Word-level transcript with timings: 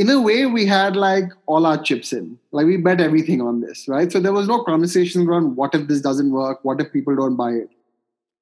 in 0.00 0.10
a 0.10 0.20
way, 0.20 0.44
we 0.44 0.66
had 0.66 0.94
like 0.94 1.30
all 1.46 1.64
our 1.64 1.82
chips 1.82 2.12
in. 2.12 2.38
Like 2.52 2.66
we 2.66 2.76
bet 2.76 3.00
everything 3.00 3.40
on 3.40 3.62
this, 3.62 3.88
right? 3.88 4.12
So 4.12 4.20
there 4.20 4.32
was 4.32 4.46
no 4.46 4.62
conversation 4.62 5.26
around 5.26 5.56
what 5.56 5.74
if 5.74 5.88
this 5.88 6.02
doesn't 6.02 6.30
work? 6.32 6.58
What 6.64 6.82
if 6.82 6.92
people 6.92 7.16
don't 7.16 7.34
buy 7.34 7.52
it? 7.52 7.70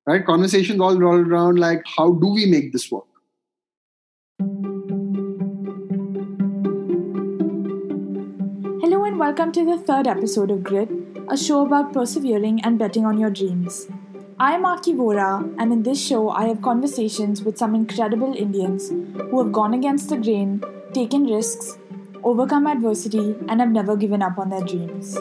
Right? 0.04 0.27
Conversations 0.27 0.80
all 0.80 0.98
rolled 0.98 1.29
around 1.29 1.61
like 1.61 1.85
how 1.96 2.12
do 2.14 2.27
we 2.27 2.46
make 2.46 2.72
this 2.72 2.90
work? 2.90 3.04
Hello 8.82 9.05
and 9.05 9.16
welcome 9.16 9.52
to 9.52 9.64
the 9.64 9.79
third 9.79 10.09
episode 10.09 10.50
of 10.50 10.64
Grit, 10.64 10.91
a 11.29 11.36
show 11.36 11.64
about 11.64 11.93
persevering 11.93 12.64
and 12.64 12.80
betting 12.80 13.07
on 13.07 13.16
your 13.16 13.30
dreams. 13.30 13.86
I'm 14.41 14.64
Aarki 14.64 14.93
Vora, 14.96 15.55
and 15.59 15.73
in 15.73 15.84
this 15.84 16.05
show, 16.05 16.30
I 16.30 16.48
have 16.48 16.61
conversations 16.61 17.45
with 17.45 17.57
some 17.57 17.77
incredible 17.77 18.34
Indians 18.34 18.89
who 18.89 19.41
have 19.41 19.52
gone 19.52 19.73
against 19.73 20.09
the 20.09 20.16
grain 20.16 20.61
taken 20.95 21.25
risks, 21.25 21.77
overcome 22.23 22.67
adversity, 22.69 23.35
and 23.48 23.61
have 23.61 23.71
never 23.71 23.97
given 23.97 24.23
up 24.23 24.39
on 24.39 24.51
their 24.51 24.62
dreams. 24.62 25.19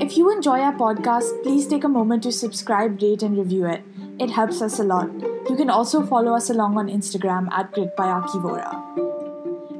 If 0.00 0.16
you 0.18 0.30
enjoy 0.30 0.60
our 0.60 0.74
podcast, 0.74 1.42
please 1.42 1.66
take 1.66 1.84
a 1.84 1.88
moment 1.88 2.22
to 2.24 2.32
subscribe, 2.32 3.00
rate, 3.00 3.22
and 3.22 3.38
review 3.38 3.66
it. 3.66 3.82
It 4.20 4.30
helps 4.30 4.60
us 4.60 4.78
a 4.78 4.84
lot. 4.84 5.10
You 5.48 5.56
can 5.56 5.70
also 5.70 6.04
follow 6.04 6.34
us 6.34 6.50
along 6.50 6.76
on 6.76 6.88
Instagram 6.88 7.50
at 7.50 7.72
Grit 7.72 7.96
by 7.96 8.06
Aarki 8.06 8.42
Vora. 8.42 8.72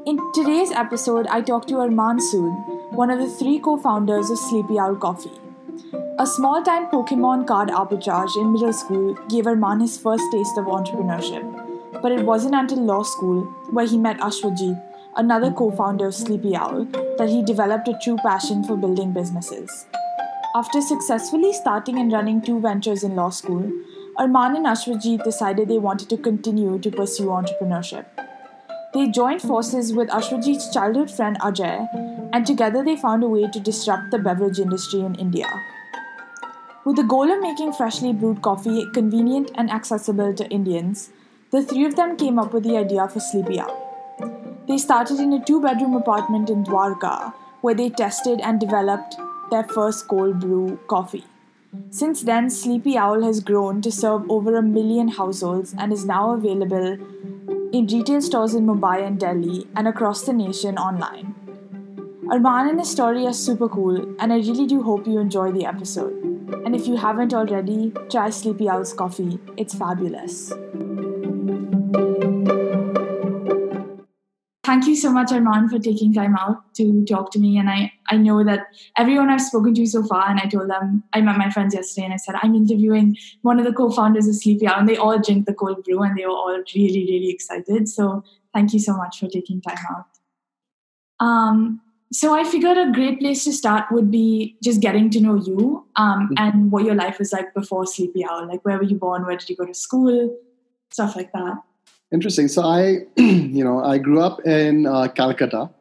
In 0.07 0.19
today's 0.33 0.71
episode, 0.71 1.27
I 1.27 1.41
talked 1.41 1.69
to 1.69 1.75
Arman 1.75 2.19
Sood, 2.19 2.93
one 2.93 3.09
of 3.09 3.19
the 3.19 3.29
three 3.29 3.59
co 3.59 3.77
founders 3.77 4.29
of 4.29 4.39
Sleepy 4.39 4.79
Owl 4.79 4.95
Coffee. 4.95 5.39
A 6.19 6.27
small 6.27 6.63
time 6.63 6.87
Pokemon 6.87 7.45
card 7.47 7.69
arbitrage 7.69 8.35
in 8.41 8.53
middle 8.53 8.73
school 8.73 9.13
gave 9.29 9.45
Arman 9.45 9.81
his 9.81 9.97
first 9.97 10.31
taste 10.31 10.57
of 10.57 10.65
entrepreneurship 10.65 11.62
but 12.03 12.11
it 12.11 12.25
wasn't 12.25 12.53
until 12.53 12.83
law 12.85 13.01
school, 13.01 13.43
where 13.71 13.87
he 13.87 13.97
met 13.97 14.17
Ashwajit, 14.19 14.79
another 15.15 15.49
co 15.51 15.71
founder 15.71 16.07
of 16.07 16.13
Sleepy 16.13 16.53
Owl, 16.53 16.83
that 17.17 17.29
he 17.29 17.41
developed 17.41 17.87
a 17.87 17.97
true 18.03 18.17
passion 18.17 18.61
for 18.65 18.75
building 18.75 19.13
businesses. 19.13 19.85
After 20.53 20.81
successfully 20.81 21.53
starting 21.53 21.97
and 21.97 22.11
running 22.11 22.41
two 22.41 22.59
ventures 22.59 23.03
in 23.03 23.15
law 23.15 23.29
school, 23.29 23.71
Arman 24.19 24.57
and 24.57 24.65
Ashwajit 24.65 25.23
decided 25.23 25.69
they 25.69 25.79
wanted 25.79 26.09
to 26.09 26.17
continue 26.17 26.77
to 26.77 26.91
pursue 26.91 27.27
entrepreneurship. 27.27 28.05
They 28.93 29.07
joined 29.07 29.41
forces 29.41 29.93
with 29.93 30.09
Ashwajit's 30.09 30.71
childhood 30.73 31.09
friend 31.09 31.39
Ajay, 31.39 31.87
and 32.33 32.45
together 32.45 32.83
they 32.83 32.97
found 32.97 33.23
a 33.23 33.27
way 33.27 33.49
to 33.49 33.59
disrupt 33.61 34.11
the 34.11 34.19
beverage 34.19 34.59
industry 34.59 34.99
in 34.99 35.15
India. 35.15 35.47
With 36.85 36.97
the 36.97 37.03
goal 37.03 37.31
of 37.31 37.41
making 37.41 37.73
freshly 37.73 38.11
brewed 38.11 38.41
coffee 38.41 38.85
convenient 38.93 39.51
and 39.55 39.71
accessible 39.71 40.33
to 40.33 40.49
Indians, 40.49 41.09
the 41.53 41.61
three 41.61 41.85
of 41.85 41.95
them 41.95 42.17
came 42.17 42.39
up 42.39 42.51
with 42.51 42.63
the 42.63 42.75
idea 42.75 43.07
for 43.07 43.19
Sleepy 43.19 43.59
Owl. 43.59 44.63
They 44.67 44.79
started 44.79 45.19
in 45.19 45.33
a 45.33 45.45
two 45.45 45.61
bedroom 45.61 45.93
apartment 45.93 46.49
in 46.49 46.63
Dwarka, 46.63 47.31
where 47.61 47.75
they 47.75 47.91
tested 47.91 48.41
and 48.41 48.59
developed 48.59 49.15
their 49.51 49.63
first 49.63 50.07
cold 50.07 50.39
brew 50.39 50.79
coffee. 50.87 51.25
Since 51.91 52.23
then, 52.23 52.49
Sleepy 52.49 52.97
Owl 52.97 53.21
has 53.21 53.39
grown 53.39 53.83
to 53.83 53.91
serve 53.91 54.31
over 54.31 54.55
a 54.55 54.63
million 54.63 55.09
households 55.09 55.75
and 55.77 55.93
is 55.93 56.05
now 56.05 56.31
available 56.31 56.97
in 57.71 57.85
retail 57.85 58.21
stores 58.21 58.55
in 58.55 58.65
Mumbai 58.65 59.05
and 59.05 59.19
Delhi 59.19 59.67
and 59.75 59.87
across 59.87 60.23
the 60.23 60.33
nation 60.33 60.79
online. 60.79 61.35
Arman 62.31 62.69
and 62.71 62.79
his 62.79 62.89
story 62.89 63.27
are 63.27 63.33
super 63.33 63.69
cool, 63.69 64.15
and 64.19 64.33
I 64.33 64.37
really 64.37 64.65
do 64.65 64.81
hope 64.81 65.05
you 65.05 65.19
enjoy 65.19 65.51
the 65.51 65.67
episode. 65.67 66.13
And 66.65 66.75
if 66.75 66.87
you 66.87 66.95
haven't 66.97 67.31
already, 67.31 67.93
try 68.09 68.31
Sleepy 68.31 68.69
Owl's 68.69 68.93
coffee, 68.93 69.37
it's 69.55 69.75
fabulous. 69.75 70.51
Thank 74.73 74.87
you 74.87 74.95
so 74.95 75.11
much, 75.11 75.27
Arman, 75.27 75.69
for 75.69 75.77
taking 75.77 76.15
time 76.15 76.35
out 76.35 76.73
to 76.77 77.05
talk 77.05 77.31
to 77.33 77.37
me. 77.37 77.59
And 77.59 77.69
I, 77.69 77.93
I 78.07 78.17
know 78.17 78.43
that 78.43 78.65
everyone 78.97 79.29
I've 79.29 79.39
spoken 79.39 79.75
to 79.75 79.85
so 79.85 80.01
far, 80.01 80.27
and 80.27 80.39
I 80.39 80.47
told 80.47 80.67
them, 80.67 81.03
I 81.13 81.21
met 81.21 81.37
my 81.37 81.51
friends 81.51 81.75
yesterday 81.75 82.05
and 82.05 82.13
I 82.15 82.17
said, 82.17 82.37
I'm 82.41 82.55
interviewing 82.55 83.15
one 83.43 83.59
of 83.59 83.65
the 83.65 83.71
co 83.71 83.91
founders 83.91 84.27
of 84.27 84.33
Sleepy 84.33 84.65
Owl, 84.65 84.79
and 84.79 84.89
they 84.89 84.97
all 84.97 85.19
drink 85.19 85.45
the 85.45 85.53
cold 85.53 85.83
brew 85.83 86.01
and 86.01 86.17
they 86.17 86.25
were 86.25 86.31
all 86.31 86.57
really, 86.73 87.05
really 87.05 87.29
excited. 87.29 87.87
So 87.87 88.23
thank 88.51 88.73
you 88.73 88.79
so 88.79 88.97
much 88.97 89.19
for 89.19 89.27
taking 89.27 89.61
time 89.61 89.77
out. 89.91 90.07
Um, 91.23 91.79
so 92.11 92.33
I 92.33 92.43
figured 92.43 92.75
a 92.75 92.91
great 92.91 93.19
place 93.19 93.43
to 93.43 93.53
start 93.53 93.91
would 93.91 94.09
be 94.09 94.57
just 94.63 94.81
getting 94.81 95.11
to 95.11 95.21
know 95.21 95.35
you 95.35 95.85
um, 95.97 96.29
mm-hmm. 96.29 96.33
and 96.37 96.71
what 96.71 96.83
your 96.83 96.95
life 96.95 97.19
was 97.19 97.31
like 97.31 97.53
before 97.53 97.85
Sleepy 97.85 98.25
Owl. 98.25 98.47
Like, 98.47 98.65
where 98.65 98.79
were 98.79 98.85
you 98.85 98.97
born? 98.97 99.23
Where 99.23 99.37
did 99.37 99.49
you 99.49 99.55
go 99.55 99.67
to 99.67 99.73
school? 99.75 100.35
Stuff 100.89 101.15
like 101.15 101.31
that. 101.33 101.57
Interesting. 102.13 102.47
So 102.47 102.61
I, 102.61 102.99
you 103.17 103.63
know, 103.63 103.83
I 103.83 103.97
grew 103.97 104.21
up 104.21 104.45
in 104.45 104.85
uh, 104.85 105.07
Calcutta, 105.07 105.71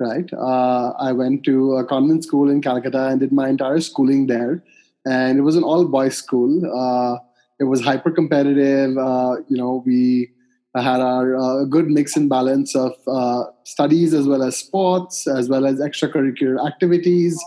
right? 0.00 0.32
Uh, 0.32 0.92
I 0.98 1.12
went 1.12 1.44
to 1.44 1.76
a 1.76 1.84
convent 1.84 2.24
school 2.24 2.48
in 2.48 2.62
Calcutta 2.62 3.08
and 3.08 3.20
did 3.20 3.32
my 3.32 3.50
entire 3.50 3.80
schooling 3.80 4.26
there, 4.26 4.64
and 5.04 5.38
it 5.38 5.42
was 5.42 5.56
an 5.56 5.62
all-boys 5.62 6.16
school. 6.16 6.64
Uh, 6.74 7.18
it 7.60 7.64
was 7.64 7.82
hyper 7.82 8.10
competitive. 8.10 8.96
Uh, 8.96 9.36
you 9.48 9.58
know, 9.58 9.82
we 9.84 10.30
had 10.74 11.00
our 11.00 11.36
uh, 11.36 11.64
good 11.64 11.88
mix 11.88 12.16
and 12.16 12.30
balance 12.30 12.74
of 12.74 12.94
uh, 13.06 13.44
studies 13.64 14.14
as 14.14 14.26
well 14.26 14.42
as 14.42 14.56
sports, 14.56 15.26
as 15.26 15.50
well 15.50 15.66
as 15.66 15.80
extracurricular 15.80 16.66
activities. 16.66 17.38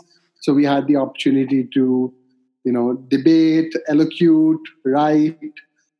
So 0.42 0.54
we 0.54 0.64
had 0.64 0.86
the 0.88 0.96
opportunity 0.96 1.68
to, 1.74 2.14
you 2.64 2.72
know, 2.72 2.94
debate, 3.10 3.74
elocute, 3.90 4.64
write, 4.86 5.40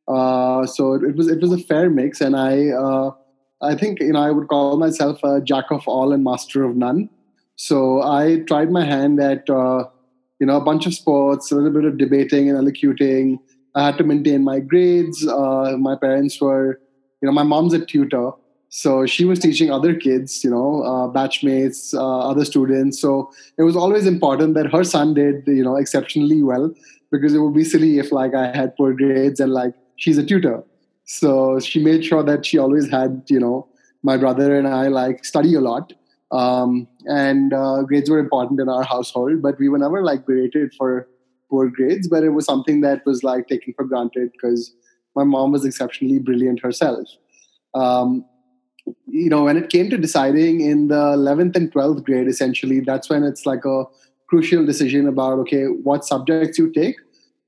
uh, 0.08 0.66
so 0.66 0.94
it, 0.94 1.16
was 1.16 1.28
it 1.28 1.42
was 1.42 1.52
a 1.52 1.58
fair 1.58 1.90
mix, 1.90 2.22
and 2.22 2.36
I 2.36 2.70
uh, 2.70 3.12
I 3.62 3.76
think 3.76 4.00
you 4.00 4.14
know 4.14 4.22
I 4.22 4.32
would 4.32 4.48
call 4.48 4.78
myself 4.78 5.24
a 5.24 5.42
jack 5.42 5.66
of 5.72 5.88
all 5.88 6.14
and 6.14 6.24
master 6.24 6.64
of 6.64 6.76
none. 6.76 7.10
So 7.56 8.02
I 8.02 8.44
tried 8.48 8.72
my 8.72 8.86
hand 8.86 9.20
at 9.20 9.50
uh, 9.50 9.86
you 10.40 10.48
know 10.48 10.58
a 10.58 10.64
bunch 10.64 10.86
of 10.86 10.94
sports, 10.94 11.52
a 11.52 11.56
little 11.56 11.72
bit 11.72 11.86
of 11.86 11.98
debating 11.98 12.50
and 12.50 12.58
elocuting. 12.58 13.40
I 13.76 13.86
had 13.86 13.98
to 13.98 14.04
maintain 14.04 14.44
my 14.44 14.60
grades. 14.60 15.28
Uh, 15.28 15.76
my 15.78 15.96
parents 15.96 16.40
were 16.40 16.80
you 17.22 17.26
know 17.26 17.32
my 17.32 17.44
mom's 17.44 17.74
a 17.74 17.86
tutor, 17.86 18.32
so 18.70 19.06
she 19.06 19.26
was 19.26 19.40
teaching 19.40 19.72
other 19.72 19.96
kids, 19.96 20.44
you 20.44 20.50
know, 20.50 20.84
uh, 20.84 21.08
batchmates, 21.08 21.94
uh, 21.94 22.20
other 22.20 22.46
students. 22.46 23.00
So 23.00 23.32
it 23.58 23.64
was 23.64 23.76
always 23.76 24.06
important 24.06 24.56
that 24.56 24.72
her 24.72 24.84
son 24.84 25.14
did, 25.14 25.44
you 25.48 25.64
know, 25.64 25.78
exceptionally 25.78 26.44
well 26.44 26.74
because 27.12 27.34
it 27.34 27.40
would 27.40 27.54
be 27.54 27.64
silly 27.64 28.00
if 28.00 28.12
like 28.12 28.36
I 28.36 28.56
had 28.56 28.76
poor 28.76 28.94
grades 28.94 29.40
and 29.40 29.54
like 29.54 29.74
she's 29.98 30.18
a 30.18 30.26
tutor. 30.26 30.64
So 31.06 31.60
she 31.60 31.84
made 31.84 32.06
sure 32.06 32.24
that 32.24 32.46
she 32.46 32.58
always 32.58 32.90
had, 32.90 33.24
you 33.28 33.40
know, 33.40 33.68
my 34.04 34.18
brother 34.18 34.58
and 34.58 34.68
I 34.68 34.88
like 34.88 35.26
study 35.26 35.56
a 35.56 35.62
lot. 35.62 35.94
Um, 36.32 36.88
and 37.06 37.54
uh, 37.54 37.84
grades 37.84 38.10
were 38.10 38.20
important 38.20 38.60
in 38.60 38.70
our 38.70 38.84
household, 38.84 39.42
but 39.42 39.58
we 39.60 39.70
were 39.70 39.78
never 39.78 40.04
like 40.04 40.26
berated 40.26 40.74
for 40.78 41.08
poor 41.50 41.70
grades, 41.70 42.08
but 42.08 42.24
it 42.24 42.30
was 42.30 42.46
something 42.46 42.82
that 42.82 43.06
was 43.06 43.24
like 43.24 43.48
taken 43.48 43.74
for 43.74 43.86
granted 43.86 44.32
because 44.34 44.74
my 45.16 45.24
mom 45.24 45.52
was 45.54 45.66
exceptionally 45.66 46.20
brilliant 46.20 46.62
herself. 46.62 47.08
Um, 47.74 48.26
you 49.06 49.30
know, 49.30 49.44
when 49.44 49.58
it 49.58 49.70
came 49.70 49.90
to 49.90 49.98
deciding 49.98 50.62
in 50.62 50.90
the 50.90 50.96
11th 50.96 51.56
and 51.56 51.72
12th 51.72 52.04
grade, 52.04 52.28
essentially, 52.28 52.82
that's 52.82 53.10
when 53.10 53.24
it's 53.24 53.46
like 53.46 53.66
a 53.66 53.86
crucial 54.28 54.66
decision 54.66 55.08
about, 55.08 55.40
okay, 55.40 55.66
what 55.66 56.06
subjects 56.06 56.60
you 56.60 56.72
take 56.72 56.98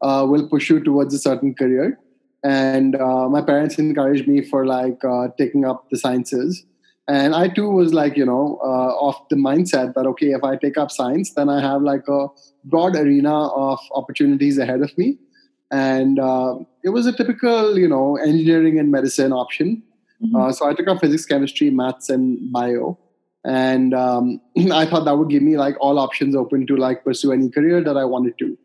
uh, 0.02 0.26
will 0.28 0.48
push 0.48 0.70
you 0.70 0.82
towards 0.82 1.14
a 1.14 1.20
certain 1.20 1.54
career 1.54 2.00
and 2.44 2.96
uh, 2.96 3.28
my 3.28 3.42
parents 3.42 3.78
encouraged 3.78 4.28
me 4.28 4.42
for 4.42 4.66
like 4.66 5.04
uh, 5.04 5.28
taking 5.38 5.66
up 5.66 5.90
the 5.90 5.98
sciences. 5.98 6.66
And 7.08 7.34
i 7.34 7.48
too 7.48 7.70
was 7.72 7.92
like 7.92 8.16
you 8.16 8.26
know 8.26 8.60
uh, 8.64 9.08
of 9.08 9.16
the 9.32 9.36
mindset 9.36 9.96
that 9.96 10.06
okay 10.06 10.28
if 10.28 10.44
i 10.44 10.56
take 10.56 10.78
up 10.78 10.92
science 10.92 11.34
then 11.34 11.50
i 11.50 11.60
have 11.60 11.82
like 11.82 12.08
a 12.08 12.28
broad 12.66 12.96
arena 12.96 13.48
of 13.48 13.80
opportunities 13.94 14.60
ahead 14.60 14.82
of 14.82 14.96
me. 14.98 15.18
And 15.72 16.20
uh, 16.20 16.56
it 16.84 16.90
was 16.90 17.08
a 17.08 17.12
typical 17.12 17.80
you 17.80 17.88
know 17.88 18.18
engineering 18.18 18.80
and 18.80 18.92
medicine 18.92 19.34
option. 19.34 19.82
Mm-hmm. 20.24 20.36
Uh, 20.36 20.52
so 20.52 20.70
i 20.70 20.74
took 20.74 20.88
up 20.88 21.00
physics 21.00 21.26
chemistry 21.26 21.72
maths 21.72 22.10
and 22.10 22.52
bio. 22.52 22.98
And 23.44 23.96
um, 23.96 24.40
i 24.72 24.86
thought 24.86 25.06
that 25.06 25.18
would 25.18 25.30
give 25.30 25.42
me 25.42 25.58
like 25.58 25.78
all 25.82 25.98
options 25.98 26.36
open 26.36 26.68
to 26.68 26.78
like 26.78 27.04
pursue 27.04 27.32
any 27.32 27.50
career 27.50 27.84
that 27.84 27.98
i 27.98 28.06
wanted 28.06 28.38
to. 28.38 28.56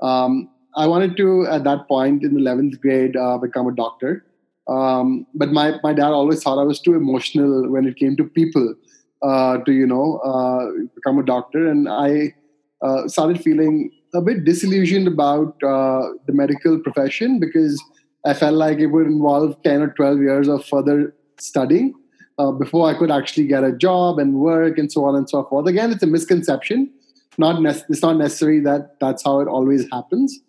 Um, 0.00 0.48
I 0.78 0.86
wanted 0.86 1.16
to, 1.16 1.44
at 1.48 1.64
that 1.64 1.88
point 1.88 2.22
in 2.22 2.34
the 2.34 2.40
11th 2.40 2.80
grade, 2.80 3.16
uh, 3.16 3.36
become 3.36 3.66
a 3.66 3.74
doctor. 3.74 4.24
Um, 4.68 5.26
but 5.34 5.50
my, 5.50 5.74
my 5.82 5.92
dad 5.92 6.12
always 6.12 6.40
thought 6.40 6.60
I 6.60 6.62
was 6.62 6.80
too 6.80 6.94
emotional 6.94 7.68
when 7.68 7.84
it 7.88 7.96
came 7.96 8.16
to 8.16 8.24
people 8.24 8.74
uh, 9.22 9.58
to, 9.58 9.72
you 9.72 9.86
know, 9.86 10.18
uh, 10.18 10.70
become 10.94 11.18
a 11.18 11.24
doctor. 11.24 11.68
And 11.68 11.88
I 11.88 12.32
uh, 12.80 13.08
started 13.08 13.42
feeling 13.42 13.90
a 14.14 14.20
bit 14.20 14.44
disillusioned 14.44 15.08
about 15.08 15.60
uh, 15.64 16.10
the 16.26 16.32
medical 16.32 16.78
profession 16.78 17.40
because 17.40 17.82
I 18.24 18.34
felt 18.34 18.54
like 18.54 18.78
it 18.78 18.86
would 18.86 19.08
involve 19.08 19.60
10 19.64 19.82
or 19.82 19.88
12 19.94 20.20
years 20.20 20.48
of 20.48 20.64
further 20.64 21.12
studying 21.40 21.92
uh, 22.38 22.52
before 22.52 22.88
I 22.88 22.96
could 22.96 23.10
actually 23.10 23.48
get 23.48 23.64
a 23.64 23.72
job 23.72 24.20
and 24.20 24.34
work 24.34 24.78
and 24.78 24.92
so 24.92 25.04
on 25.06 25.16
and 25.16 25.28
so 25.28 25.44
forth. 25.44 25.66
Again, 25.66 25.90
it's 25.90 26.04
a 26.04 26.06
misconception. 26.06 26.92
Not 27.36 27.60
ne- 27.60 27.82
it's 27.88 28.02
not 28.02 28.16
necessary 28.16 28.60
that 28.60 29.00
that's 29.00 29.24
how 29.24 29.40
it 29.40 29.48
always 29.48 29.84
happens 29.90 30.40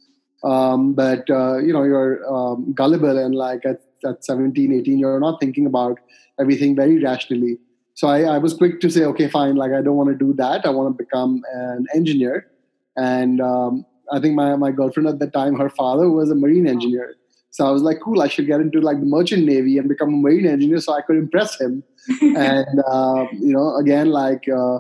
um, 0.44 0.94
but 0.94 1.30
uh, 1.30 1.58
you 1.58 1.74
know 1.74 1.84
you're 1.84 2.26
um, 2.34 2.74
gullible 2.74 3.18
and 3.18 3.36
like 3.36 3.66
at, 3.66 3.82
at 4.06 4.24
17 4.24 4.74
18 4.74 4.98
you're 4.98 5.20
not 5.20 5.40
thinking 5.40 5.66
about 5.66 6.00
everything 6.40 6.76
very 6.76 7.04
rationally 7.04 7.60
so 8.00 8.08
I, 8.08 8.22
I 8.22 8.38
was 8.38 8.54
quick 8.54 8.80
to 8.80 8.90
say, 8.90 9.04
okay, 9.04 9.28
fine, 9.28 9.58
like 9.58 9.74
I 9.74 9.82
don't 9.82 9.98
want 9.98 10.08
to 10.08 10.16
do 10.16 10.34
that. 10.36 10.66
I 10.66 10.70
want 10.70 10.98
to 10.98 11.04
become 11.04 11.42
an 11.54 11.86
engineer. 11.94 12.50
And 12.96 13.42
um, 13.42 13.86
I 14.10 14.22
think 14.22 14.36
my, 14.36 14.56
my 14.56 14.72
girlfriend 14.72 15.10
at 15.10 15.20
the 15.20 15.28
time, 15.28 15.60
her 15.60 15.70
father 15.70 16.10
was 16.10 16.32
a 16.32 16.36
marine 16.36 16.66
engineer. 16.66 17.16
So 17.50 17.68
I 17.68 17.72
was 17.72 17.82
like, 17.82 18.00
cool, 18.02 18.22
I 18.22 18.30
should 18.30 18.48
get 18.48 18.62
into 18.62 18.80
like 18.80 19.02
the 19.02 19.06
merchant 19.06 19.46
navy 19.46 19.78
and 19.78 19.90
become 19.90 20.14
a 20.14 20.18
marine 20.18 20.46
engineer 20.46 20.80
so 20.80 20.94
I 20.94 21.02
could 21.02 21.18
impress 21.18 21.60
him. 21.60 21.84
and, 22.22 22.80
uh, 22.88 23.26
you 23.34 23.52
know, 23.52 23.76
again, 23.76 24.12
like, 24.12 24.48
uh, 24.48 24.80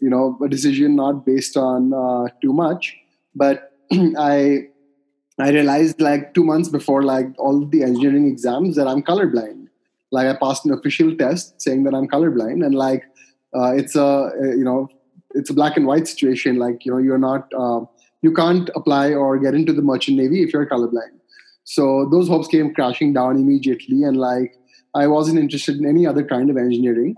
you 0.00 0.10
know, 0.10 0.36
a 0.44 0.48
decision 0.48 0.96
not 0.96 1.24
based 1.24 1.56
on 1.56 1.94
uh, 1.94 2.26
too 2.42 2.52
much. 2.52 2.96
But 3.36 3.74
I, 3.92 4.70
I 5.38 5.50
realized 5.50 6.00
like 6.00 6.32
two 6.34 6.44
months 6.44 6.68
before 6.68 7.02
like 7.02 7.26
all 7.38 7.66
the 7.66 7.82
engineering 7.82 8.26
exams 8.26 8.76
that 8.76 8.88
I'm 8.88 9.02
colorblind 9.02 9.66
like 10.10 10.26
I 10.26 10.34
passed 10.38 10.64
an 10.64 10.72
official 10.72 11.16
test 11.16 11.60
saying 11.60 11.84
that 11.84 11.94
I'm 11.94 12.08
colorblind, 12.08 12.64
and 12.64 12.74
like 12.74 13.04
uh, 13.54 13.72
it's 13.74 13.96
a 13.96 14.30
you 14.40 14.64
know 14.64 14.88
it's 15.34 15.50
a 15.50 15.54
black 15.54 15.76
and 15.76 15.86
white 15.86 16.06
situation. 16.08 16.56
Like 16.56 16.84
you 16.84 16.92
know 16.92 16.98
you're 16.98 17.18
not 17.18 17.52
uh, 17.54 17.80
you 18.22 18.32
can't 18.32 18.70
apply 18.74 19.12
or 19.14 19.38
get 19.38 19.54
into 19.54 19.72
the 19.72 19.82
merchant 19.82 20.16
navy 20.16 20.42
if 20.42 20.52
you're 20.52 20.66
colorblind. 20.66 21.14
So 21.64 22.08
those 22.10 22.28
hopes 22.28 22.48
came 22.48 22.72
crashing 22.72 23.12
down 23.12 23.36
immediately, 23.36 24.04
and 24.04 24.16
like 24.16 24.54
I 24.94 25.06
wasn't 25.06 25.38
interested 25.38 25.76
in 25.76 25.86
any 25.86 26.06
other 26.06 26.24
kind 26.24 26.50
of 26.50 26.56
engineering. 26.56 27.16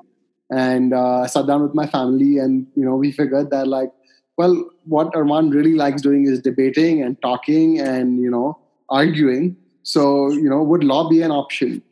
And 0.51 0.95
uh, 0.95 1.21
I 1.21 1.27
sat 1.27 1.47
down 1.47 1.63
with 1.63 1.75
my 1.75 1.87
family, 1.87 2.39
and 2.39 2.67
you 2.75 2.85
know 2.85 2.97
we 2.97 3.13
figured 3.13 3.51
that 3.51 3.69
like 3.69 3.93
well, 4.39 4.71
what 4.85 5.13
Arman 5.13 5.53
really 5.53 5.75
likes 5.75 6.01
doing 6.01 6.27
is 6.27 6.41
debating 6.41 7.03
and 7.03 7.21
talking 7.21 7.81
and 7.81 8.21
you 8.21 8.31
know 8.31 8.59
arguing. 8.89 9.57
So 9.83 10.31
you 10.31 10.49
know, 10.49 10.63
would 10.63 10.85
law 10.85 11.09
be 11.09 11.23
an 11.23 11.31
option? 11.31 11.83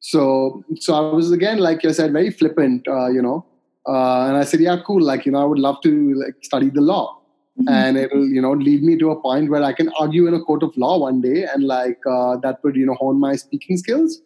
So, 0.00 0.64
so 0.76 0.94
I 0.94 1.14
was 1.14 1.30
again, 1.30 1.58
like 1.58 1.84
I 1.84 1.92
said, 1.92 2.12
very 2.12 2.30
flippant, 2.30 2.88
uh, 2.88 3.08
you 3.08 3.22
know. 3.22 3.46
Uh, 3.86 4.26
and 4.28 4.36
I 4.36 4.44
said, 4.44 4.60
yeah, 4.60 4.76
cool. 4.86 5.02
Like, 5.02 5.26
you 5.26 5.32
know, 5.32 5.40
I 5.40 5.44
would 5.44 5.58
love 5.58 5.80
to 5.82 6.14
like 6.14 6.34
study 6.42 6.70
the 6.70 6.80
law, 6.80 7.20
mm-hmm. 7.58 7.68
and 7.68 7.96
it'll, 7.98 8.26
you 8.26 8.40
know, 8.40 8.52
lead 8.52 8.82
me 8.82 8.96
to 8.98 9.10
a 9.10 9.20
point 9.20 9.50
where 9.50 9.62
I 9.62 9.72
can 9.72 9.90
argue 9.98 10.26
in 10.26 10.34
a 10.34 10.40
court 10.40 10.62
of 10.62 10.76
law 10.76 10.98
one 10.98 11.20
day, 11.20 11.44
and 11.44 11.64
like 11.64 11.98
uh, 12.10 12.36
that 12.38 12.60
would, 12.64 12.76
you 12.76 12.86
know, 12.86 12.94
hone 12.94 13.20
my 13.20 13.36
speaking 13.36 13.76
skills. 13.76 14.20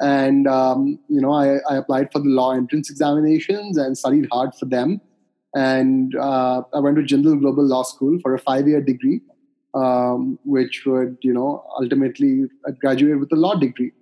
And 0.00 0.46
um, 0.48 0.98
you 1.08 1.20
know, 1.20 1.32
I, 1.32 1.58
I 1.68 1.76
applied 1.76 2.10
for 2.10 2.18
the 2.18 2.28
law 2.28 2.52
entrance 2.52 2.90
examinations 2.90 3.76
and 3.76 3.96
studied 3.96 4.26
hard 4.32 4.54
for 4.54 4.66
them. 4.66 5.00
And 5.54 6.14
uh, 6.14 6.62
I 6.72 6.78
went 6.78 6.96
to 6.96 7.02
Jindal 7.02 7.40
Global 7.40 7.64
Law 7.64 7.82
School 7.82 8.18
for 8.20 8.34
a 8.34 8.38
five-year 8.38 8.80
degree, 8.80 9.20
um, 9.74 10.38
which 10.44 10.84
would, 10.86 11.16
you 11.22 11.32
know, 11.32 11.64
ultimately 11.80 12.44
graduate 12.80 13.18
with 13.18 13.32
a 13.32 13.36
law 13.36 13.54
degree. 13.54 13.92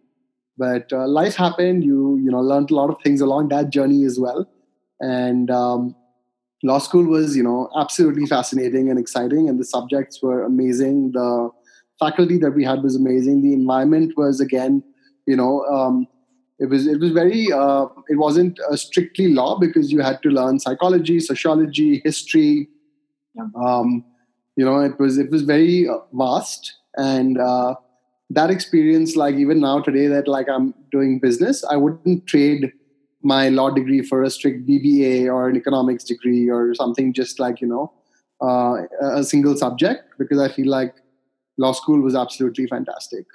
But 0.59 0.93
uh, 0.93 1.07
life 1.07 1.37
happened. 1.37 1.85
You 1.85 2.17
you 2.17 2.31
know 2.31 2.41
learned 2.41 2.73
a 2.73 2.75
lot 2.75 2.91
of 2.91 3.01
things 3.03 3.21
along 3.21 3.49
that 3.51 3.71
journey 3.71 4.05
as 4.05 4.19
well. 4.19 4.47
And 5.01 5.51
um, 5.51 5.95
law 6.65 6.79
school 6.79 7.05
was 7.05 7.37
you 7.37 7.45
know 7.45 7.71
absolutely 7.77 8.27
fascinating 8.27 8.91
and 8.91 8.99
exciting 8.99 9.49
and 9.49 9.61
the 9.61 9.65
subjects 9.65 10.21
were 10.21 10.43
amazing. 10.43 11.13
The 11.13 11.51
faculty 12.01 12.39
that 12.39 12.51
we 12.51 12.65
had 12.65 12.83
was 12.83 12.97
amazing. 12.97 13.43
The 13.43 13.53
environment 13.53 14.15
was 14.17 14.41
again 14.41 14.83
you 15.27 15.37
know 15.37 15.65
um, 15.67 16.09
it 16.59 16.67
was 16.67 16.87
it 16.87 17.01
was 17.01 17.13
very 17.13 17.53
uh, 17.53 17.87
it 18.09 18.17
wasn't 18.17 18.59
uh, 18.71 18.77
strictly 18.77 19.29
law 19.29 19.59
because 19.59 19.93
you 19.93 20.01
had 20.01 20.23
to 20.23 20.31
learn 20.31 20.59
psychology 20.59 21.21
sociology 21.21 22.01
history. 22.05 22.69
Yeah. 23.35 23.47
um, 23.65 24.05
you 24.57 24.65
know 24.65 24.81
it 24.81 24.99
was 24.99 25.19
it 25.19 25.31
was 25.31 25.43
very 25.43 25.89
uh, 25.89 25.99
vast. 26.13 26.75
And 26.97 27.39
uh, 27.39 27.77
that 28.31 28.51
experience 28.51 29.17
like 29.17 29.35
even 29.37 29.61
now 29.61 29.81
today 29.81 30.07
that 30.07 30.29
like 30.29 30.49
i'm 30.49 30.75
doing 30.93 31.19
business 31.19 31.65
i 31.71 31.77
wouldn't 31.77 32.27
trade 32.27 32.73
my 33.23 33.49
law 33.49 33.71
degree 33.71 34.03
for 34.03 34.23
a 34.23 34.31
strict 34.31 34.67
bba 34.67 35.27
or 35.33 35.49
an 35.49 35.57
economics 35.57 36.05
degree 36.05 36.49
or 36.49 36.75
something 36.75 37.13
just 37.13 37.41
like 37.41 37.61
you 37.61 37.67
know 37.67 37.93
uh, 38.43 38.83
a 39.01 39.25
single 39.25 39.57
subject 39.57 40.05
because 40.19 40.39
i 40.39 40.49
feel 40.49 40.69
like 40.69 40.95
law 41.57 41.73
school 41.73 42.01
was 42.01 42.15
absolutely 42.15 42.67
fantastic 42.67 43.27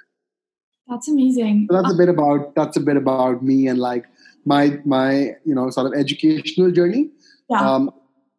that's 0.88 1.08
amazing 1.08 1.66
so 1.70 1.80
that's 1.80 1.92
a 1.92 1.96
bit 1.96 2.08
about 2.08 2.54
that's 2.54 2.76
a 2.76 2.80
bit 2.80 2.96
about 2.96 3.42
me 3.42 3.66
and 3.66 3.78
like 3.78 4.06
my 4.44 4.78
my 4.84 5.34
you 5.44 5.54
know 5.54 5.70
sort 5.70 5.86
of 5.86 5.98
educational 5.98 6.70
journey 6.70 7.10
yeah. 7.48 7.60
um, 7.60 7.90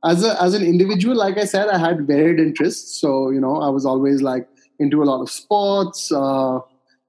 as 0.03 0.23
a 0.23 0.41
as 0.41 0.53
an 0.53 0.63
individual 0.63 1.15
like 1.15 1.37
i 1.37 1.45
said 1.45 1.67
i 1.69 1.77
had 1.77 2.05
varied 2.07 2.39
interests 2.39 2.99
so 3.01 3.29
you 3.29 3.39
know 3.39 3.57
i 3.57 3.69
was 3.69 3.85
always 3.85 4.21
like 4.21 4.47
into 4.79 5.01
a 5.01 5.05
lot 5.05 5.21
of 5.21 5.29
sports, 5.29 6.11
uh, 6.11 6.59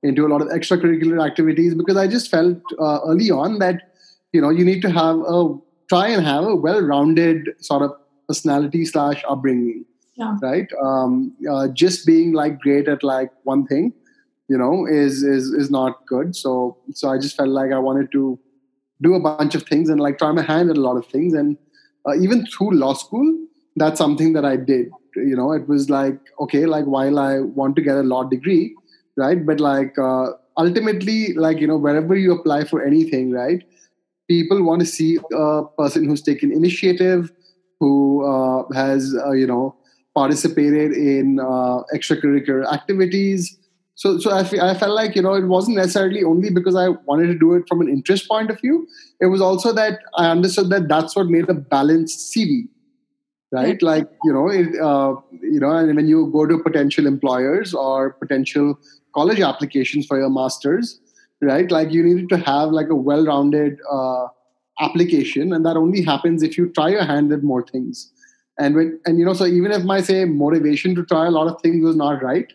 into 0.02 0.26
a 0.26 0.28
lot 0.28 0.40
of 0.40 0.48
extracurricular 0.48 1.24
activities 1.24 1.74
because 1.74 1.96
I 1.96 2.06
just 2.06 2.30
felt 2.30 2.58
uh, 2.78 3.00
early 3.06 3.30
on 3.30 3.58
that 3.58 3.92
you 4.32 4.40
know 4.40 4.50
you 4.50 4.64
need 4.64 4.82
to 4.82 4.90
have 4.90 5.18
a 5.26 5.56
try 5.88 6.08
and 6.08 6.24
have 6.24 6.44
a 6.44 6.54
well-rounded 6.54 7.48
sort 7.60 7.82
of 7.82 7.92
personality 8.28 8.84
slash 8.84 9.22
upbringing. 9.28 9.84
Yeah. 10.16 10.36
Right. 10.40 10.66
Um, 10.82 11.36
uh, 11.50 11.68
just 11.68 12.06
being 12.06 12.32
like 12.32 12.58
great 12.60 12.88
at 12.88 13.04
like 13.04 13.30
one 13.44 13.66
thing, 13.66 13.92
you 14.48 14.58
know, 14.58 14.86
is 14.86 15.22
is 15.22 15.48
is 15.48 15.70
not 15.70 16.06
good. 16.06 16.36
So 16.36 16.78
so 16.92 17.08
I 17.08 17.18
just 17.18 17.36
felt 17.36 17.50
like 17.50 17.72
I 17.72 17.78
wanted 17.78 18.12
to 18.12 18.38
do 19.02 19.14
a 19.14 19.20
bunch 19.20 19.54
of 19.54 19.64
things 19.64 19.88
and 19.88 20.00
like 20.00 20.18
try 20.18 20.32
my 20.32 20.42
hand 20.42 20.70
at 20.70 20.76
a 20.76 20.80
lot 20.80 20.96
of 20.96 21.06
things. 21.06 21.34
And 21.34 21.58
uh, 22.08 22.14
even 22.16 22.46
through 22.46 22.72
law 22.72 22.94
school, 22.94 23.46
that's 23.76 23.98
something 23.98 24.32
that 24.32 24.44
I 24.44 24.56
did 24.56 24.90
you 25.16 25.36
know 25.36 25.52
it 25.52 25.66
was 25.68 25.88
like 25.88 26.18
okay 26.40 26.66
like 26.66 26.84
while 26.84 27.18
i 27.18 27.40
want 27.40 27.76
to 27.76 27.82
get 27.82 27.96
a 27.96 28.02
law 28.02 28.22
degree 28.24 28.74
right 29.16 29.46
but 29.46 29.60
like 29.60 29.98
uh, 29.98 30.26
ultimately 30.58 31.32
like 31.34 31.58
you 31.58 31.66
know 31.66 31.76
wherever 31.76 32.14
you 32.14 32.32
apply 32.32 32.64
for 32.64 32.84
anything 32.84 33.32
right 33.32 33.64
people 34.28 34.62
want 34.62 34.80
to 34.80 34.86
see 34.86 35.18
a 35.32 35.62
person 35.78 36.04
who's 36.04 36.22
taken 36.22 36.52
initiative 36.52 37.30
who 37.80 38.24
uh, 38.24 38.64
has 38.74 39.14
uh, 39.24 39.32
you 39.32 39.46
know 39.46 39.74
participated 40.14 40.92
in 40.92 41.38
uh, 41.40 41.82
extracurricular 41.94 42.70
activities 42.72 43.58
so 43.96 44.18
so 44.18 44.30
I, 44.30 44.40
f- 44.40 44.54
I 44.54 44.74
felt 44.74 44.94
like 44.94 45.16
you 45.16 45.22
know 45.22 45.34
it 45.34 45.46
wasn't 45.46 45.78
necessarily 45.78 46.22
only 46.22 46.50
because 46.50 46.76
i 46.76 46.88
wanted 47.10 47.26
to 47.28 47.38
do 47.38 47.54
it 47.54 47.64
from 47.68 47.80
an 47.80 47.88
interest 47.88 48.28
point 48.28 48.50
of 48.50 48.60
view. 48.60 48.86
It 49.20 49.26
was 49.26 49.40
also 49.40 49.72
that 49.72 50.00
i 50.16 50.30
understood 50.30 50.70
that 50.70 50.88
that's 50.88 51.16
what 51.16 51.26
made 51.26 51.48
a 51.48 51.54
balanced 51.54 52.32
cv 52.32 52.68
right? 53.52 53.80
Like 53.80 54.08
you 54.24 54.32
know 54.32 54.48
it, 54.48 54.78
uh, 54.80 55.14
you 55.40 55.60
know 55.60 55.70
and 55.70 55.94
when 55.96 56.08
you 56.08 56.30
go 56.32 56.46
to 56.46 56.58
potential 56.58 57.06
employers 57.06 57.74
or 57.74 58.12
potential 58.14 58.78
college 59.14 59.40
applications 59.40 60.06
for 60.06 60.18
your 60.18 60.30
masters 60.30 61.00
right? 61.42 61.70
Like 61.70 61.92
you 61.92 62.02
needed 62.02 62.28
to 62.30 62.38
have 62.38 62.70
like 62.70 62.88
a 62.88 62.94
well-rounded 62.94 63.78
uh, 63.90 64.26
application 64.80 65.52
and 65.52 65.66
that 65.66 65.76
only 65.76 66.02
happens 66.02 66.42
if 66.42 66.56
you 66.56 66.70
try 66.70 66.88
your 66.88 67.04
hand 67.04 67.30
at 67.30 67.42
more 67.42 67.62
things. 67.62 68.10
And 68.58 68.74
when 68.74 69.00
and 69.06 69.18
you 69.18 69.24
know 69.24 69.34
so 69.34 69.46
even 69.46 69.70
if 69.70 69.84
my 69.84 70.00
say 70.00 70.24
motivation 70.24 70.94
to 70.94 71.04
try 71.04 71.26
a 71.26 71.30
lot 71.30 71.46
of 71.46 71.60
things 71.62 71.84
was 71.84 71.96
not 71.96 72.22
right 72.22 72.52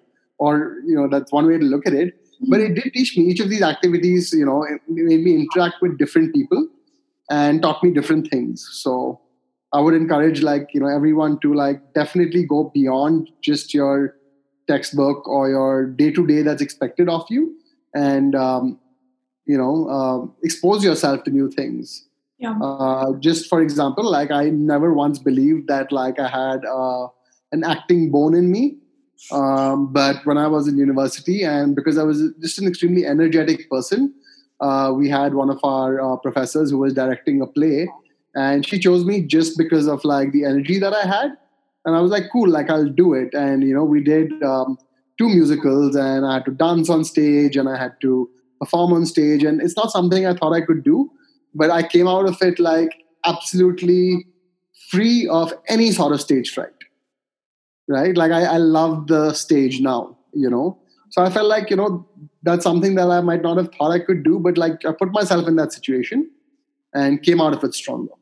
or 0.48 0.54
you 0.90 0.96
know 1.00 1.08
that's 1.14 1.32
one 1.38 1.48
way 1.52 1.58
to 1.64 1.68
look 1.74 1.88
at 1.92 1.98
it 2.04 2.14
but 2.54 2.60
it 2.68 2.76
did 2.78 2.94
teach 2.94 3.16
me 3.18 3.24
each 3.32 3.42
of 3.46 3.50
these 3.54 3.66
activities 3.72 4.32
you 4.42 4.46
know 4.52 4.60
it 4.76 4.80
made 4.88 5.24
me 5.28 5.34
interact 5.42 5.82
with 5.82 5.98
different 6.04 6.34
people 6.38 6.68
and 7.40 7.62
taught 7.66 7.84
me 7.84 7.92
different 8.00 8.30
things 8.36 8.68
so 8.84 8.94
I 9.74 9.80
would 9.80 9.94
encourage 9.94 10.42
like 10.42 10.70
you 10.74 10.82
know 10.82 10.88
everyone 10.88 11.40
to 11.40 11.54
like 11.54 11.94
definitely 11.94 12.44
go 12.46 12.72
beyond 12.74 13.30
just 13.42 13.74
your 13.74 14.16
textbook 14.68 15.28
or 15.28 15.50
your 15.50 15.86
day 15.86 16.12
to 16.12 16.26
day 16.28 16.42
that's 16.42 16.62
expected 16.62 17.10
of 17.10 17.26
you, 17.30 17.56
and 17.96 18.36
um, 18.36 18.80
you 19.46 19.58
know 19.58 19.88
uh, 19.88 20.28
expose 20.44 20.84
yourself 20.84 21.24
to 21.24 21.32
new 21.32 21.50
things. 21.50 22.08
Yeah. 22.38 22.58
Uh, 22.60 23.14
just 23.20 23.48
for 23.48 23.62
example, 23.62 24.10
like 24.10 24.32
I 24.32 24.50
never 24.50 24.94
once 24.94 25.20
believed 25.20 25.68
that 25.68 25.92
like 25.92 26.20
I 26.20 26.28
had 26.28 26.66
uh, 26.66 27.08
an 27.52 27.64
acting 27.64 28.12
bone 28.12 28.36
in 28.36 28.52
me. 28.52 28.78
Um, 29.32 29.92
but 29.94 30.26
when 30.26 30.38
I 30.38 30.48
was 30.48 30.68
in 30.68 30.78
university, 30.78 31.44
and 31.44 31.76
because 31.76 31.98
I 31.98 32.04
was 32.04 32.24
just 32.42 32.60
an 32.60 32.68
extremely 32.68 33.06
energetic 33.06 33.70
person, 33.70 34.14
uh, 34.60 34.94
we 34.96 35.10
had 35.10 35.34
one 35.34 35.50
of 35.50 35.60
our 35.64 36.02
uh, 36.02 36.18
professors 36.18 36.72
who 36.72 36.78
was 36.78 36.94
directing 36.94 37.42
a 37.42 37.48
play, 37.48 37.90
and 38.36 38.66
she 38.66 38.80
chose 38.80 39.06
me 39.06 39.22
just 39.22 39.58
because 39.58 39.88
of 39.88 40.04
like 40.06 40.32
the 40.32 40.46
energy 40.46 40.80
that 40.80 40.94
i 40.94 41.06
had. 41.06 41.32
And 41.84 41.96
i 41.96 42.00
was 42.00 42.12
like 42.12 42.26
cool 42.32 42.48
like 42.48 42.70
i'll 42.70 42.88
do 42.88 43.14
it. 43.14 43.34
And 43.34 43.64
you 43.64 43.74
know 43.74 43.84
we 43.84 44.02
did 44.02 44.32
um, 44.44 44.78
two 45.18 45.28
musicals 45.28 45.96
and 45.96 46.26
i 46.26 46.36
had 46.36 46.46
to 46.46 46.52
dance 46.52 46.90
on 46.90 47.04
stage 47.04 47.58
and 47.58 47.68
i 47.68 47.78
had 47.78 48.00
to 48.02 48.30
perform 48.60 48.94
on 48.94 49.06
stage. 49.06 49.44
And 49.44 49.62
it's 49.62 49.76
not 49.76 49.92
something 49.92 50.26
i 50.26 50.34
thought 50.34 50.54
i 50.54 50.62
could 50.62 50.84
do 50.84 51.12
but 51.54 51.70
i 51.70 51.84
came 51.84 52.08
out 52.08 52.28
of 52.28 52.42
it 52.42 52.60
like 52.60 53.04
absolutely 53.26 54.26
free 54.90 55.28
of 55.28 55.54
any 55.68 55.92
sort 55.92 56.14
of 56.14 56.22
stage 56.22 56.52
fright 56.52 56.74
right 57.92 58.18
like 58.18 58.32
i, 58.32 58.44
I 58.44 58.58
love 58.58 59.08
the 59.08 59.34
stage 59.34 59.80
now 59.82 60.18
you 60.34 60.50
know 60.50 60.78
so 61.10 61.22
i 61.22 61.30
felt 61.30 61.48
like 61.48 61.70
you 61.70 61.76
know 61.76 62.08
that's 62.44 62.64
something 62.64 62.96
that 62.96 63.10
i 63.10 63.22
might 63.22 63.42
not 63.42 63.58
have 63.58 63.74
thought 63.76 63.92
i 63.92 64.00
could 64.00 64.24
do 64.24 64.40
but 64.40 64.58
like 64.58 64.86
i 64.86 64.92
put 64.92 65.12
myself 65.12 65.48
in 65.48 65.56
that 65.58 65.74
situation 65.74 66.30
and 66.94 67.22
came 67.24 67.42
out 67.42 67.54
of 67.54 67.64
it 67.64 67.74
stronger 67.74 68.14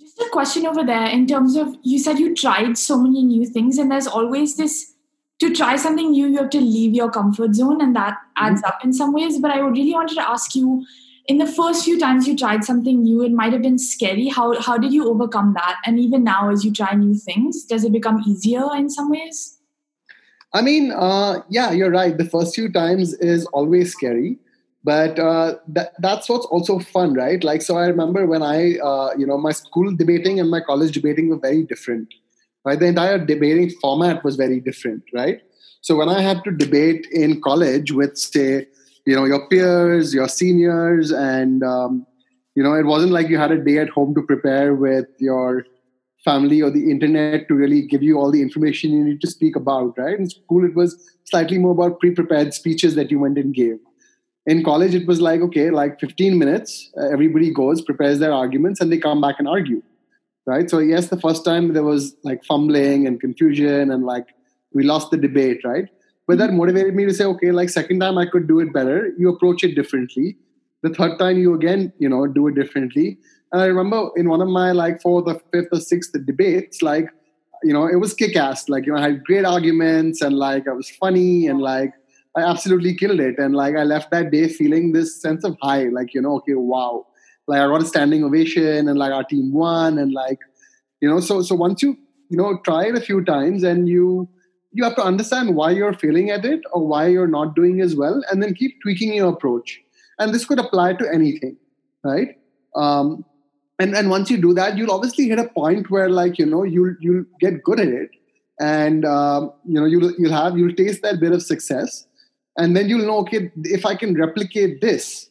Just 0.00 0.20
a 0.20 0.28
question 0.30 0.66
over 0.66 0.84
there 0.84 1.06
in 1.06 1.26
terms 1.26 1.56
of 1.56 1.74
you 1.82 1.98
said 1.98 2.18
you 2.18 2.34
tried 2.34 2.78
so 2.78 2.98
many 2.98 3.22
new 3.22 3.46
things, 3.46 3.78
and 3.78 3.90
there's 3.90 4.06
always 4.06 4.56
this 4.56 4.94
to 5.40 5.54
try 5.54 5.76
something 5.76 6.10
new, 6.10 6.26
you 6.26 6.36
have 6.38 6.50
to 6.50 6.60
leave 6.60 6.94
your 6.94 7.10
comfort 7.10 7.54
zone, 7.54 7.80
and 7.80 7.94
that 7.94 8.16
adds 8.36 8.60
mm-hmm. 8.60 8.68
up 8.68 8.84
in 8.84 8.92
some 8.92 9.12
ways. 9.12 9.38
But 9.38 9.52
I 9.52 9.58
really 9.60 9.92
wanted 9.92 10.16
to 10.16 10.28
ask 10.28 10.54
you 10.54 10.84
in 11.28 11.36
the 11.36 11.46
first 11.46 11.84
few 11.84 11.98
times 12.00 12.26
you 12.26 12.36
tried 12.36 12.64
something 12.64 13.02
new, 13.02 13.22
it 13.22 13.32
might 13.32 13.52
have 13.52 13.62
been 13.62 13.78
scary. 13.78 14.28
How 14.28 14.60
how 14.60 14.78
did 14.78 14.92
you 14.92 15.08
overcome 15.08 15.52
that? 15.54 15.76
And 15.84 16.00
even 16.00 16.24
now, 16.24 16.50
as 16.50 16.64
you 16.64 16.72
try 16.72 16.94
new 16.94 17.14
things, 17.14 17.64
does 17.64 17.84
it 17.84 17.92
become 17.92 18.22
easier 18.26 18.64
in 18.74 18.88
some 18.88 19.10
ways? 19.10 19.58
I 20.54 20.62
mean, 20.62 20.90
uh, 20.92 21.42
yeah, 21.50 21.72
you're 21.72 21.90
right. 21.90 22.16
The 22.16 22.24
first 22.24 22.54
few 22.54 22.72
times 22.72 23.12
is 23.14 23.44
always 23.46 23.92
scary, 23.92 24.38
but 24.82 25.18
uh, 25.18 25.56
that, 25.68 25.92
that's 25.98 26.26
what's 26.30 26.46
also 26.46 26.78
fun, 26.78 27.12
right? 27.12 27.44
Like, 27.44 27.60
so 27.60 27.76
I 27.76 27.86
remember 27.86 28.24
when 28.26 28.42
I, 28.42 28.78
uh, 28.78 29.10
you 29.18 29.26
know, 29.26 29.36
my 29.36 29.52
school 29.52 29.94
debating 29.94 30.40
and 30.40 30.50
my 30.50 30.60
college 30.60 30.92
debating 30.92 31.28
were 31.28 31.38
very 31.38 31.64
different, 31.64 32.14
right? 32.64 32.80
The 32.80 32.86
entire 32.86 33.18
debating 33.18 33.68
format 33.82 34.24
was 34.24 34.36
very 34.36 34.58
different, 34.58 35.02
right? 35.12 35.42
So 35.82 35.96
when 35.96 36.08
I 36.08 36.22
had 36.22 36.42
to 36.44 36.50
debate 36.50 37.06
in 37.12 37.42
college 37.42 37.92
with, 37.92 38.16
say, 38.16 38.68
you 39.08 39.16
know 39.16 39.24
your 39.24 39.48
peers 39.48 40.12
your 40.12 40.28
seniors 40.28 41.10
and 41.10 41.62
um, 41.62 42.06
you 42.54 42.62
know 42.62 42.74
it 42.74 42.84
wasn't 42.84 43.10
like 43.10 43.28
you 43.28 43.38
had 43.38 43.50
a 43.50 43.64
day 43.68 43.78
at 43.78 43.88
home 43.88 44.14
to 44.14 44.22
prepare 44.22 44.74
with 44.74 45.06
your 45.18 45.64
family 46.24 46.60
or 46.60 46.70
the 46.70 46.90
internet 46.90 47.48
to 47.48 47.54
really 47.54 47.80
give 47.80 48.02
you 48.02 48.18
all 48.18 48.30
the 48.30 48.42
information 48.42 48.92
you 48.92 49.02
need 49.02 49.20
to 49.22 49.30
speak 49.30 49.56
about 49.56 49.96
right? 49.96 50.18
In 50.18 50.28
school 50.28 50.64
it 50.64 50.74
was 50.74 50.96
slightly 51.24 51.56
more 51.56 51.72
about 51.72 52.00
pre-prepared 52.00 52.52
speeches 52.52 52.96
that 52.96 53.10
you 53.10 53.18
went 53.18 53.38
and 53.38 53.54
gave. 53.54 53.78
In 54.44 54.62
college 54.62 54.94
it 54.94 55.06
was 55.06 55.22
like 55.22 55.40
okay 55.40 55.70
like 55.70 55.98
15 56.00 56.38
minutes 56.38 56.90
uh, 57.00 57.08
everybody 57.08 57.50
goes 57.50 57.80
prepares 57.80 58.18
their 58.18 58.32
arguments 58.32 58.78
and 58.78 58.92
they 58.92 58.98
come 58.98 59.22
back 59.22 59.36
and 59.38 59.48
argue 59.48 59.82
right? 60.44 60.68
So 60.68 60.80
yes 60.80 61.08
the 61.08 61.20
first 61.26 61.46
time 61.46 61.72
there 61.72 61.88
was 61.92 62.14
like 62.24 62.44
fumbling 62.44 63.06
and 63.06 63.18
confusion 63.18 63.90
and 63.90 64.04
like 64.04 64.26
we 64.74 64.82
lost 64.82 65.10
the 65.10 65.16
debate 65.16 65.64
right 65.64 65.88
but 66.28 66.36
that 66.38 66.52
motivated 66.52 66.94
me 66.94 67.06
to 67.06 67.12
say 67.12 67.24
okay 67.24 67.50
like 67.50 67.70
second 67.70 67.98
time 67.98 68.18
i 68.18 68.26
could 68.26 68.46
do 68.46 68.60
it 68.60 68.72
better 68.72 69.12
you 69.18 69.28
approach 69.28 69.64
it 69.64 69.74
differently. 69.74 70.36
The 70.82 70.90
third 70.90 71.18
time 71.18 71.38
you 71.38 71.54
again 71.54 71.92
you 71.98 72.08
know 72.08 72.26
do 72.28 72.46
it 72.46 72.54
differently. 72.54 73.18
And 73.50 73.62
i 73.62 73.66
remember 73.66 74.10
in 74.16 74.28
one 74.28 74.42
of 74.42 74.48
my 74.48 74.70
like 74.72 75.02
fourth 75.02 75.26
or 75.26 75.40
fifth 75.52 75.70
or 75.72 75.80
sixth 75.80 76.12
debates 76.26 76.82
like 76.82 77.08
you 77.64 77.72
know 77.72 77.86
it 77.88 77.96
was 77.96 78.14
kick-ass. 78.14 78.68
Like 78.68 78.86
you 78.86 78.92
know 78.92 78.98
i 78.98 79.02
had 79.08 79.24
great 79.24 79.44
arguments 79.44 80.20
and 80.20 80.36
like 80.36 80.68
i 80.68 80.72
was 80.72 80.90
funny 80.90 81.48
and 81.48 81.60
like 81.60 81.92
i 82.36 82.42
absolutely 82.42 82.94
killed 82.94 83.20
it. 83.20 83.38
And 83.38 83.56
like 83.56 83.74
i 83.74 83.82
left 83.82 84.12
that 84.12 84.30
day 84.30 84.48
feeling 84.48 84.92
this 84.92 85.20
sense 85.20 85.44
of 85.44 85.56
high 85.62 85.84
like 85.98 86.14
you 86.14 86.22
know 86.22 86.36
okay 86.36 86.54
wow. 86.54 87.06
Like 87.48 87.60
i 87.60 87.66
got 87.66 87.82
a 87.82 87.86
standing 87.86 88.22
ovation 88.22 88.88
and 88.88 88.98
like 88.98 89.12
our 89.12 89.24
team 89.24 89.52
won 89.52 89.98
and 89.98 90.12
like 90.12 90.38
you 91.00 91.08
know 91.08 91.20
so 91.20 91.40
so 91.42 91.54
once 91.54 91.82
you 91.82 91.96
you 92.28 92.36
know 92.36 92.58
try 92.64 92.84
it 92.88 92.94
a 92.94 93.00
few 93.00 93.24
times 93.24 93.64
and 93.64 93.88
you 93.88 94.28
you 94.78 94.84
have 94.84 94.94
to 94.96 95.02
understand 95.02 95.56
why 95.56 95.70
you're 95.72 95.92
failing 95.92 96.30
at 96.30 96.44
it 96.44 96.60
or 96.72 96.86
why 96.86 97.06
you're 97.08 97.32
not 97.36 97.56
doing 97.56 97.80
as 97.80 97.96
well 97.96 98.22
and 98.30 98.42
then 98.42 98.54
keep 98.54 98.80
tweaking 98.80 99.12
your 99.12 99.30
approach. 99.30 99.80
And 100.20 100.32
this 100.32 100.44
could 100.44 100.60
apply 100.60 100.92
to 100.94 101.08
anything 101.12 101.56
right? 102.04 102.36
Um, 102.74 103.24
and 103.78 103.96
and 103.96 104.10
once 104.10 104.30
you 104.30 104.40
do 104.40 104.54
that 104.54 104.76
you'll 104.76 104.92
obviously 104.92 105.28
hit 105.28 105.38
a 105.38 105.48
point 105.48 105.90
where 105.90 106.08
like 106.08 106.38
you 106.38 106.46
know 106.46 106.62
you'll 106.62 106.94
you'll 107.00 107.24
get 107.40 107.62
good 107.62 107.80
at 107.80 107.88
it. 107.88 108.10
And 108.60 109.04
um, 109.04 109.52
you 109.64 109.80
know 109.80 109.86
you'll 109.86 110.12
you'll 110.18 110.32
have 110.32 110.58
you'll 110.58 110.74
taste 110.74 111.02
that 111.02 111.20
bit 111.20 111.32
of 111.32 111.42
success. 111.42 112.06
And 112.56 112.76
then 112.76 112.88
you'll 112.88 113.06
know 113.06 113.18
okay 113.18 113.50
if 113.64 113.86
i 113.86 113.94
can 113.94 114.14
replicate 114.20 114.80
this 114.80 115.30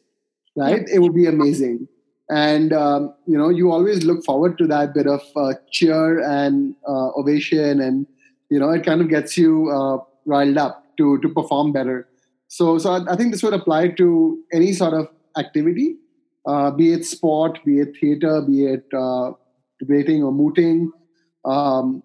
right 0.55 0.87
it 0.93 0.99
would 0.99 1.15
be 1.15 1.25
amazing. 1.25 1.87
And 2.29 2.73
um, 2.73 3.13
you 3.25 3.37
know 3.37 3.49
you 3.49 3.71
always 3.71 4.03
look 4.03 4.25
forward 4.25 4.57
to 4.57 4.67
that 4.67 4.93
bit 4.93 5.07
of 5.07 5.21
uh, 5.35 5.53
cheer 5.71 6.19
and 6.19 6.75
uh, 6.87 7.09
ovation 7.21 7.81
and 7.81 8.07
you 8.49 8.59
know 8.59 8.69
it 8.69 8.85
kind 8.85 9.01
of 9.01 9.09
gets 9.09 9.37
you 9.37 9.69
uh, 9.69 9.97
riled 10.25 10.57
up 10.57 10.83
to 10.97 11.17
to 11.19 11.29
perform 11.29 11.71
better. 11.71 12.07
So 12.47 12.77
so 12.77 12.91
I, 12.91 13.13
I, 13.13 13.15
think 13.15 13.31
this 13.31 13.43
would 13.43 13.53
apply 13.53 13.89
to 13.89 14.39
any 14.53 14.71
sort 14.71 14.93
of 14.93 15.09
activity 15.37 15.97
uh, 16.47 16.71
be 16.71 16.93
it 16.93 17.05
sport 17.05 17.59
be 17.65 17.79
it 17.79 17.95
theater 17.99 18.41
be 18.41 18.65
it 18.65 18.85
uh, 18.93 19.31
debating 19.79 20.23
or 20.23 20.31
mooting. 20.31 20.91
Um, 21.45 22.03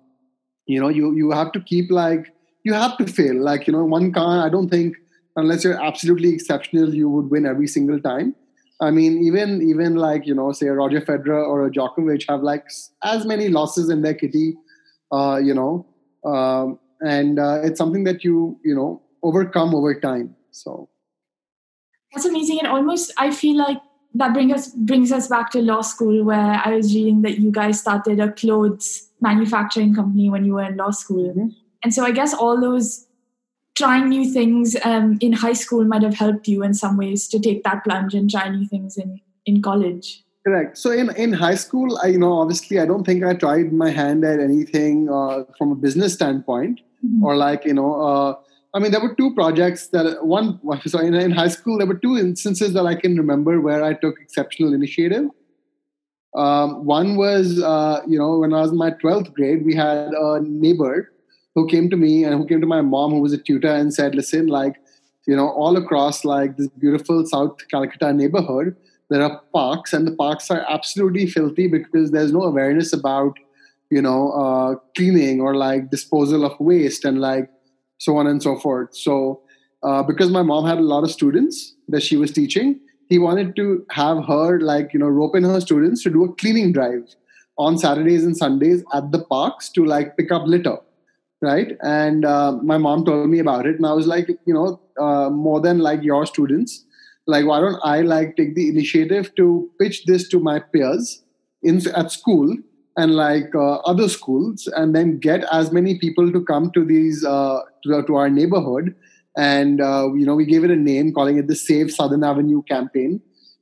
you 0.66 0.80
know 0.80 0.88
you 0.88 1.14
you 1.14 1.30
have 1.30 1.52
to 1.52 1.60
keep 1.60 1.90
like 1.90 2.32
you 2.64 2.74
have 2.74 2.96
to 2.98 3.06
fail. 3.06 3.40
Like 3.40 3.66
you 3.66 3.72
know 3.72 3.84
one 3.84 4.12
can't 4.12 4.44
i 4.44 4.48
don't 4.48 4.68
think 4.68 4.96
unless 5.36 5.64
you're 5.64 5.82
absolutely 5.82 6.34
exceptional 6.34 6.94
you 6.94 7.08
would 7.08 7.30
win 7.30 7.46
every 7.46 7.66
single 7.66 8.00
time. 8.00 8.34
I 8.80 8.90
mean 8.90 9.22
even 9.22 9.62
even 9.62 9.94
like 9.94 10.26
you 10.26 10.34
know 10.34 10.50
say 10.52 10.66
a 10.66 10.72
roger 10.72 11.00
federer 11.00 11.46
or 11.46 11.66
a 11.66 11.70
djokovic 11.70 12.28
have 12.28 12.42
like 12.42 12.66
as 13.04 13.24
many 13.24 13.48
losses 13.48 13.88
in 13.88 14.02
their 14.02 14.14
kitty 14.14 14.56
uh, 15.12 15.40
you 15.42 15.54
know 15.54 15.86
um, 16.24 16.78
and 17.00 17.38
uh, 17.38 17.60
it's 17.62 17.78
something 17.78 18.04
that 18.04 18.24
you 18.24 18.58
you 18.64 18.74
know 18.74 19.02
overcome 19.22 19.74
over 19.74 19.98
time. 19.98 20.34
So. 20.50 20.88
That's 22.12 22.26
amazing. 22.26 22.58
And 22.58 22.68
almost 22.68 23.10
i 23.16 23.30
feel 23.30 23.56
like 23.56 23.78
that 24.14 24.32
brings 24.34 24.52
us 24.52 24.68
brings 24.68 25.12
us 25.12 25.28
back 25.28 25.50
to 25.50 25.60
law 25.60 25.80
school 25.80 26.24
where 26.24 26.60
i 26.64 26.74
was 26.74 26.94
reading 26.94 27.22
that 27.22 27.38
you 27.38 27.50
guys 27.50 27.80
started 27.80 28.20
a 28.20 28.30
clothes 28.32 29.08
manufacturing 29.20 29.94
company 29.94 30.28
when 30.28 30.44
you 30.44 30.54
were 30.54 30.64
in 30.64 30.76
law 30.76 30.90
school. 30.90 31.30
Mm-hmm. 31.30 31.48
and 31.82 31.94
so 31.94 32.04
i 32.04 32.10
guess 32.10 32.34
all 32.34 32.60
those 32.60 33.06
trying 33.74 34.08
new 34.08 34.30
things 34.30 34.76
um, 34.84 35.16
in 35.20 35.32
high 35.32 35.54
school 35.54 35.84
might 35.84 36.02
have 36.02 36.14
helped 36.14 36.46
you 36.46 36.62
in 36.62 36.74
some 36.74 36.98
ways 36.98 37.26
to 37.28 37.40
take 37.40 37.64
that 37.64 37.84
plunge 37.84 38.14
and 38.14 38.30
try 38.30 38.48
new 38.48 38.66
things 38.66 38.96
in 38.96 39.20
in 39.46 39.62
college 39.62 40.24
Correct. 40.44 40.76
So 40.76 40.90
in, 40.90 41.14
in 41.14 41.32
high 41.32 41.54
school, 41.54 41.98
I 42.02 42.08
you 42.08 42.18
know 42.18 42.32
obviously 42.32 42.80
I 42.80 42.86
don't 42.86 43.04
think 43.04 43.24
I 43.24 43.34
tried 43.34 43.72
my 43.72 43.90
hand 43.90 44.24
at 44.24 44.40
anything 44.40 45.08
uh, 45.08 45.44
from 45.56 45.70
a 45.70 45.76
business 45.76 46.14
standpoint 46.14 46.80
mm-hmm. 47.04 47.24
or 47.24 47.36
like 47.36 47.64
you 47.64 47.74
know 47.74 48.00
uh, 48.02 48.34
I 48.74 48.80
mean 48.80 48.90
there 48.90 49.00
were 49.00 49.14
two 49.14 49.34
projects 49.34 49.88
that 49.88 50.24
one 50.24 50.60
so 50.86 50.98
in, 50.98 51.14
in 51.14 51.30
high 51.30 51.48
school 51.48 51.78
there 51.78 51.86
were 51.86 51.98
two 52.06 52.16
instances 52.18 52.72
that 52.72 52.86
I 52.86 52.96
can 52.96 53.16
remember 53.16 53.60
where 53.60 53.84
I 53.84 53.94
took 53.94 54.20
exceptional 54.20 54.74
initiative. 54.74 55.26
Um, 56.34 56.86
one 56.86 57.16
was 57.16 57.62
uh, 57.62 58.00
you 58.08 58.18
know 58.18 58.38
when 58.38 58.52
I 58.52 58.62
was 58.62 58.72
in 58.72 58.78
my 58.78 58.90
twelfth 58.90 59.32
grade, 59.34 59.64
we 59.64 59.76
had 59.76 60.08
a 60.08 60.40
neighbor 60.40 61.12
who 61.54 61.68
came 61.68 61.88
to 61.90 61.96
me 61.96 62.24
and 62.24 62.34
who 62.34 62.46
came 62.46 62.60
to 62.60 62.66
my 62.66 62.80
mom 62.80 63.12
who 63.12 63.20
was 63.20 63.32
a 63.32 63.38
tutor 63.38 63.68
and 63.68 63.94
said, 63.94 64.16
listen, 64.16 64.48
like 64.48 64.74
you 65.28 65.36
know 65.36 65.50
all 65.50 65.76
across 65.76 66.24
like 66.24 66.56
this 66.56 66.66
beautiful 66.80 67.24
South 67.26 67.58
Calcutta 67.70 68.12
neighborhood 68.12 68.74
there 69.12 69.22
are 69.22 69.40
parks 69.54 69.92
and 69.92 70.06
the 70.06 70.16
parks 70.16 70.50
are 70.50 70.64
absolutely 70.68 71.26
filthy 71.26 71.68
because 71.68 72.10
there's 72.10 72.32
no 72.32 72.42
awareness 72.42 72.92
about 72.92 73.38
you 73.90 74.02
know 74.02 74.30
uh, 74.32 74.74
cleaning 74.96 75.40
or 75.40 75.54
like 75.54 75.90
disposal 75.90 76.44
of 76.44 76.58
waste 76.60 77.04
and 77.04 77.20
like 77.20 77.50
so 77.98 78.16
on 78.16 78.26
and 78.26 78.42
so 78.42 78.58
forth. 78.58 78.96
So 78.96 79.42
uh, 79.82 80.02
because 80.02 80.30
my 80.30 80.42
mom 80.42 80.66
had 80.66 80.78
a 80.78 80.88
lot 80.94 81.04
of 81.04 81.10
students 81.10 81.74
that 81.88 82.02
she 82.02 82.16
was 82.16 82.32
teaching 82.32 82.80
he 83.12 83.18
wanted 83.18 83.54
to 83.56 83.84
have 83.90 84.24
her 84.26 84.60
like 84.60 84.92
you 84.92 85.00
know 85.00 85.08
rope 85.08 85.36
in 85.36 85.44
her 85.44 85.60
students 85.60 86.02
to 86.02 86.10
do 86.10 86.24
a 86.24 86.34
cleaning 86.36 86.72
drive 86.72 87.14
on 87.58 87.76
saturdays 87.82 88.24
and 88.24 88.36
sundays 88.36 88.82
at 88.94 89.10
the 89.12 89.22
parks 89.24 89.68
to 89.68 89.84
like 89.84 90.16
pick 90.16 90.32
up 90.32 90.46
litter 90.46 90.78
right? 91.44 91.72
And 91.82 92.24
uh, 92.24 92.52
my 92.62 92.78
mom 92.78 93.04
told 93.04 93.28
me 93.28 93.40
about 93.40 93.66
it 93.66 93.76
and 93.76 93.86
i 93.86 93.92
was 93.92 94.06
like 94.06 94.28
you 94.28 94.54
know 94.54 94.80
uh, 95.04 95.28
more 95.30 95.60
than 95.60 95.78
like 95.78 96.02
your 96.02 96.24
students 96.24 96.84
like 97.26 97.46
why 97.46 97.60
don't 97.60 97.80
i 97.84 98.00
like 98.00 98.36
take 98.36 98.54
the 98.54 98.68
initiative 98.68 99.34
to 99.36 99.70
pitch 99.80 100.04
this 100.06 100.28
to 100.28 100.40
my 100.40 100.58
peers 100.58 101.22
in 101.62 101.80
at 101.94 102.10
school 102.10 102.56
and 102.96 103.14
like 103.14 103.54
uh, 103.54 103.76
other 103.76 104.08
schools 104.08 104.68
and 104.76 104.94
then 104.94 105.18
get 105.18 105.44
as 105.50 105.72
many 105.72 105.98
people 105.98 106.30
to 106.30 106.44
come 106.44 106.70
to 106.72 106.84
these 106.84 107.24
uh, 107.24 107.60
to, 107.84 108.02
to, 108.06 108.16
our 108.16 108.28
neighborhood. 108.28 108.94
And 109.36 109.80
uh, 109.80 110.12
you 110.14 110.26
know 110.26 110.34
we 110.34 110.44
gave 110.44 110.64
it 110.64 110.70
a 110.70 110.76
name 110.76 111.12
calling 111.12 111.38
it 111.38 111.48
the 111.48 111.56
save 111.56 111.90
southern 111.90 112.22
avenue 112.22 112.62
campaign. 112.62 113.20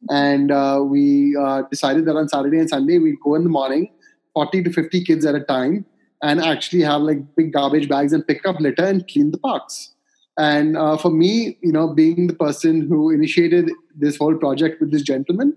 And 0.08 0.50
uh, 0.50 0.82
we 0.84 1.36
uh, 1.36 1.62
decided 1.70 2.06
that 2.06 2.16
on 2.16 2.26
saturday 2.28 2.58
and 2.58 2.68
sunday 2.68 2.98
we'd 2.98 3.20
go 3.22 3.34
in 3.34 3.44
the 3.44 3.50
morning 3.50 3.90
40 4.32 4.62
to 4.64 4.72
50 4.72 5.04
kids 5.04 5.26
at 5.26 5.34
a 5.34 5.40
time 5.40 5.84
and 6.22 6.40
actually 6.40 6.82
have 6.82 7.02
like 7.02 7.18
big 7.36 7.52
garbage 7.52 7.86
bags 7.86 8.14
and 8.14 8.26
pick 8.26 8.46
up 8.46 8.58
litter 8.60 8.84
and 8.84 9.06
clean 9.08 9.30
the 9.30 9.36
parks 9.36 9.94
and 10.38 10.76
uh, 10.76 10.96
for 10.96 11.10
me, 11.10 11.58
you 11.62 11.72
know, 11.72 11.92
being 11.92 12.26
the 12.26 12.34
person 12.34 12.86
who 12.88 13.10
initiated 13.10 13.70
this 13.96 14.16
whole 14.16 14.36
project 14.36 14.80
with 14.80 14.90
this 14.90 15.02
gentleman, 15.02 15.56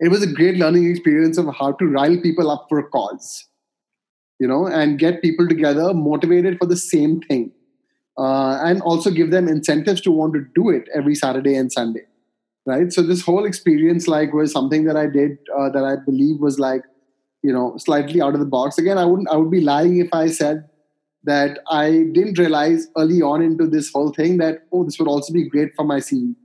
it 0.00 0.10
was 0.10 0.22
a 0.22 0.26
great 0.26 0.56
learning 0.56 0.90
experience 0.90 1.38
of 1.38 1.46
how 1.54 1.72
to 1.72 1.86
rile 1.86 2.20
people 2.20 2.50
up 2.50 2.66
for 2.68 2.78
a 2.78 2.88
cause, 2.88 3.46
you 4.38 4.48
know, 4.48 4.66
and 4.66 4.98
get 4.98 5.22
people 5.22 5.48
together 5.48 5.94
motivated 5.94 6.58
for 6.58 6.66
the 6.66 6.76
same 6.76 7.20
thing. 7.20 7.52
Uh, 8.18 8.58
and 8.62 8.82
also 8.82 9.10
give 9.10 9.30
them 9.30 9.48
incentives 9.48 10.00
to 10.02 10.10
want 10.10 10.34
to 10.34 10.44
do 10.54 10.68
it 10.68 10.86
every 10.94 11.14
Saturday 11.14 11.54
and 11.54 11.72
Sunday, 11.72 12.02
right? 12.66 12.92
So 12.92 13.00
this 13.00 13.22
whole 13.22 13.46
experience, 13.46 14.06
like, 14.06 14.34
was 14.34 14.52
something 14.52 14.84
that 14.84 14.98
I 14.98 15.06
did 15.06 15.38
uh, 15.58 15.70
that 15.70 15.82
I 15.82 15.96
believe 15.96 16.38
was 16.38 16.58
like, 16.58 16.82
you 17.42 17.52
know, 17.52 17.74
slightly 17.78 18.20
out 18.20 18.34
of 18.34 18.40
the 18.40 18.46
box. 18.46 18.76
Again, 18.76 18.98
I 18.98 19.06
wouldn't, 19.06 19.30
I 19.30 19.36
would 19.36 19.50
be 19.50 19.62
lying 19.62 19.98
if 19.98 20.12
I 20.12 20.26
said 20.26 20.68
that 21.24 21.60
I 21.70 22.04
didn't 22.12 22.38
realize 22.38 22.88
early 22.96 23.22
on 23.22 23.42
into 23.42 23.66
this 23.66 23.90
whole 23.92 24.12
thing 24.12 24.38
that, 24.38 24.66
oh, 24.72 24.84
this 24.84 24.98
would 24.98 25.08
also 25.08 25.32
be 25.32 25.48
great 25.48 25.74
for 25.76 25.84
my 25.84 26.00
scene. 26.00 26.36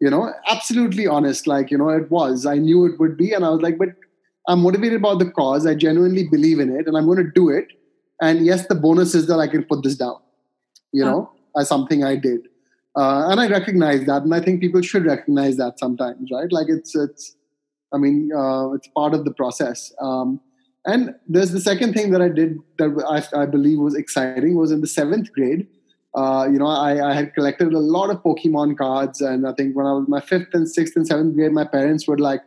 You 0.00 0.10
know, 0.10 0.32
absolutely 0.48 1.06
honest. 1.06 1.46
Like, 1.46 1.70
you 1.70 1.78
know, 1.78 1.88
it 1.88 2.10
was. 2.10 2.44
I 2.46 2.56
knew 2.56 2.84
it 2.86 2.98
would 2.98 3.16
be. 3.16 3.32
And 3.32 3.44
I 3.44 3.50
was 3.50 3.62
like, 3.62 3.78
but 3.78 3.90
I'm 4.48 4.60
motivated 4.60 4.98
about 4.98 5.18
the 5.20 5.30
cause. 5.30 5.66
I 5.66 5.74
genuinely 5.74 6.28
believe 6.28 6.60
in 6.60 6.74
it 6.76 6.86
and 6.86 6.96
I'm 6.96 7.06
going 7.06 7.24
to 7.24 7.30
do 7.34 7.48
it. 7.48 7.68
And 8.20 8.44
yes, 8.44 8.66
the 8.66 8.74
bonus 8.74 9.14
is 9.14 9.26
that 9.28 9.38
I 9.38 9.46
can 9.48 9.64
put 9.64 9.82
this 9.82 9.96
down, 9.96 10.16
you 10.92 11.04
know, 11.04 11.30
as 11.56 11.68
something 11.68 12.04
I 12.04 12.16
did. 12.16 12.40
uh, 12.96 13.28
and 13.28 13.40
I 13.40 13.48
recognize 13.48 14.06
that, 14.06 14.22
and 14.22 14.34
I 14.34 14.40
think 14.40 14.60
people 14.60 14.80
should 14.82 15.04
recognize 15.04 15.56
that 15.56 15.78
sometimes, 15.78 16.30
right? 16.32 16.50
Like 16.50 16.68
it's 16.68 16.94
it's, 16.94 17.36
I 17.92 17.98
mean, 17.98 18.30
uh, 18.36 18.72
it's 18.72 18.88
part 18.88 19.14
of 19.14 19.24
the 19.24 19.32
process. 19.32 19.92
Um, 20.00 20.40
and 20.86 21.14
there's 21.26 21.52
the 21.52 21.60
second 21.60 21.94
thing 21.94 22.10
that 22.10 22.20
I 22.20 22.28
did 22.28 22.58
that 22.78 23.28
I, 23.34 23.42
I 23.42 23.46
believe 23.46 23.78
was 23.78 23.94
exciting 23.94 24.56
was 24.56 24.70
in 24.70 24.80
the 24.80 24.86
seventh 24.86 25.32
grade. 25.32 25.66
Uh, 26.14 26.46
you 26.50 26.58
know, 26.58 26.66
I, 26.66 27.10
I, 27.10 27.12
had 27.12 27.34
collected 27.34 27.72
a 27.72 27.78
lot 27.78 28.08
of 28.08 28.22
Pokemon 28.22 28.78
cards, 28.78 29.20
and 29.20 29.48
I 29.48 29.52
think 29.52 29.74
when 29.74 29.84
I 29.84 29.92
was 29.94 30.06
my 30.06 30.20
fifth 30.20 30.48
and 30.52 30.68
sixth 30.68 30.94
and 30.94 31.04
seventh 31.04 31.34
grade, 31.34 31.50
my 31.50 31.64
parents 31.64 32.06
would 32.06 32.20
like, 32.20 32.40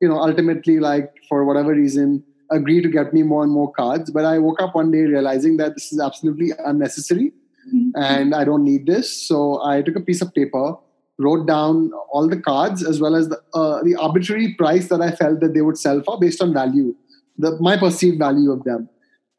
you 0.00 0.08
know, 0.08 0.16
ultimately 0.16 0.80
like 0.80 1.12
for 1.28 1.44
whatever 1.44 1.74
reason, 1.74 2.24
agree 2.50 2.80
to 2.80 2.88
get 2.88 3.12
me 3.12 3.22
more 3.22 3.42
and 3.42 3.52
more 3.52 3.70
cards. 3.72 4.10
But 4.10 4.24
I 4.24 4.38
woke 4.38 4.62
up 4.62 4.74
one 4.74 4.90
day 4.90 5.02
realizing 5.02 5.58
that 5.58 5.74
this 5.74 5.92
is 5.92 6.00
absolutely 6.00 6.52
unnecessary 6.64 7.32
mm-hmm. 7.68 7.90
and 7.96 8.34
I 8.34 8.44
don't 8.44 8.64
need 8.64 8.86
this. 8.86 9.26
So 9.26 9.62
I 9.64 9.82
took 9.82 9.96
a 9.96 10.00
piece 10.00 10.22
of 10.22 10.32
paper, 10.34 10.76
wrote 11.18 11.46
down 11.46 11.92
all 12.10 12.28
the 12.28 12.40
cards 12.40 12.84
as 12.84 13.00
well 13.00 13.14
as 13.14 13.28
the, 13.28 13.40
uh, 13.54 13.82
the 13.82 13.94
arbitrary 13.96 14.54
price 14.54 14.88
that 14.88 15.00
I 15.00 15.12
felt 15.12 15.40
that 15.40 15.54
they 15.54 15.62
would 15.62 15.78
sell 15.78 16.02
for 16.02 16.18
based 16.18 16.42
on 16.42 16.52
value, 16.52 16.94
the, 17.38 17.58
my 17.60 17.76
perceived 17.76 18.18
value 18.18 18.50
of 18.52 18.64
them. 18.64 18.88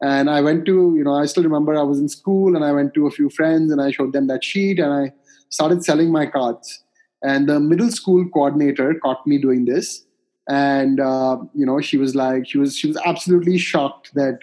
And 0.02 0.28
I 0.28 0.40
went 0.40 0.66
to, 0.66 0.94
you 0.96 1.04
know, 1.04 1.14
I 1.14 1.26
still 1.26 1.44
remember 1.44 1.76
I 1.78 1.82
was 1.82 1.98
in 1.98 2.08
school 2.08 2.56
and 2.56 2.64
I 2.64 2.72
went 2.72 2.94
to 2.94 3.06
a 3.06 3.10
few 3.10 3.30
friends 3.30 3.72
and 3.72 3.80
I 3.80 3.90
showed 3.90 4.12
them 4.12 4.26
that 4.26 4.44
sheet 4.44 4.78
and 4.78 4.92
I 4.92 5.12
started 5.48 5.84
selling 5.84 6.10
my 6.12 6.26
cards. 6.26 6.82
And 7.22 7.48
the 7.48 7.58
middle 7.58 7.90
school 7.90 8.28
coordinator 8.28 8.94
caught 9.02 9.26
me 9.26 9.38
doing 9.38 9.64
this. 9.64 10.04
And, 10.48 11.00
uh, 11.00 11.38
you 11.54 11.64
know, 11.64 11.80
she 11.80 11.96
was 11.96 12.14
like, 12.14 12.46
she 12.46 12.58
was, 12.58 12.76
she 12.76 12.86
was 12.86 12.98
absolutely 13.06 13.56
shocked 13.56 14.10
that, 14.14 14.40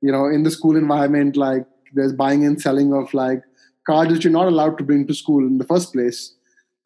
you 0.00 0.12
know, 0.12 0.26
in 0.26 0.44
the 0.44 0.50
school 0.50 0.76
environment, 0.76 1.36
like 1.36 1.66
there's 1.92 2.12
buying 2.12 2.44
and 2.44 2.60
selling 2.60 2.92
of 2.92 3.12
like 3.12 3.42
cards 3.86 4.12
which 4.12 4.24
you're 4.24 4.32
not 4.32 4.46
allowed 4.46 4.78
to 4.78 4.84
bring 4.84 5.06
to 5.08 5.14
school 5.14 5.44
in 5.44 5.58
the 5.58 5.64
first 5.64 5.92
place. 5.92 6.34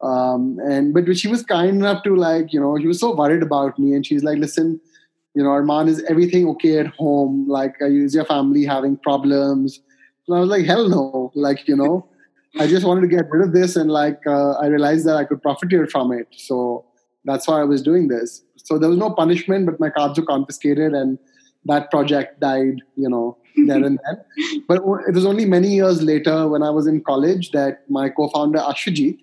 Um, 0.01 0.59
and 0.63 0.93
but 0.93 1.17
she 1.17 1.27
was 1.27 1.43
kind 1.43 1.77
enough 1.77 2.03
to 2.03 2.15
like, 2.15 2.51
you 2.51 2.59
know, 2.59 2.77
she 2.79 2.87
was 2.87 2.99
so 2.99 3.15
worried 3.15 3.43
about 3.43 3.79
me, 3.79 3.93
and 3.93 4.05
she's 4.05 4.23
like, 4.23 4.37
listen, 4.37 4.79
you 5.35 5.43
know, 5.43 5.49
Arman, 5.49 5.89
is 5.89 6.01
everything 6.03 6.47
okay 6.49 6.79
at 6.79 6.87
home? 6.87 7.45
Like, 7.47 7.75
is 7.81 8.15
your 8.15 8.25
family 8.25 8.63
having 8.63 8.97
problems? 8.97 9.81
And 10.27 10.37
I 10.37 10.39
was 10.39 10.49
like, 10.49 10.65
hell 10.65 10.87
no. 10.87 11.31
Like, 11.35 11.67
you 11.67 11.75
know, 11.75 12.07
I 12.57 12.67
just 12.67 12.85
wanted 12.85 13.01
to 13.01 13.07
get 13.07 13.29
rid 13.29 13.45
of 13.45 13.53
this, 13.53 13.75
and 13.75 13.91
like, 13.91 14.25
uh, 14.25 14.51
I 14.53 14.67
realized 14.67 15.05
that 15.07 15.17
I 15.17 15.25
could 15.25 15.41
profit 15.41 15.91
from 15.91 16.13
it. 16.13 16.27
So 16.31 16.85
that's 17.25 17.47
why 17.47 17.59
I 17.59 17.65
was 17.65 17.81
doing 17.81 18.07
this. 18.07 18.43
So 18.55 18.79
there 18.79 18.89
was 18.89 18.97
no 18.97 19.11
punishment, 19.11 19.65
but 19.65 19.79
my 19.79 19.89
cards 19.89 20.17
were 20.17 20.25
confiscated, 20.25 20.93
and 20.93 21.19
that 21.65 21.91
project 21.91 22.39
died. 22.39 22.81
You 22.95 23.09
know, 23.09 23.37
there 23.67 23.83
and 23.83 23.99
then. 24.05 24.63
But 24.67 24.77
it 25.07 25.13
was 25.13 25.25
only 25.25 25.45
many 25.45 25.75
years 25.75 26.01
later 26.01 26.47
when 26.47 26.63
I 26.63 26.69
was 26.69 26.87
in 26.87 27.01
college 27.01 27.51
that 27.51 27.89
my 27.89 28.09
co-founder 28.09 28.59
Ashwajit, 28.59 29.19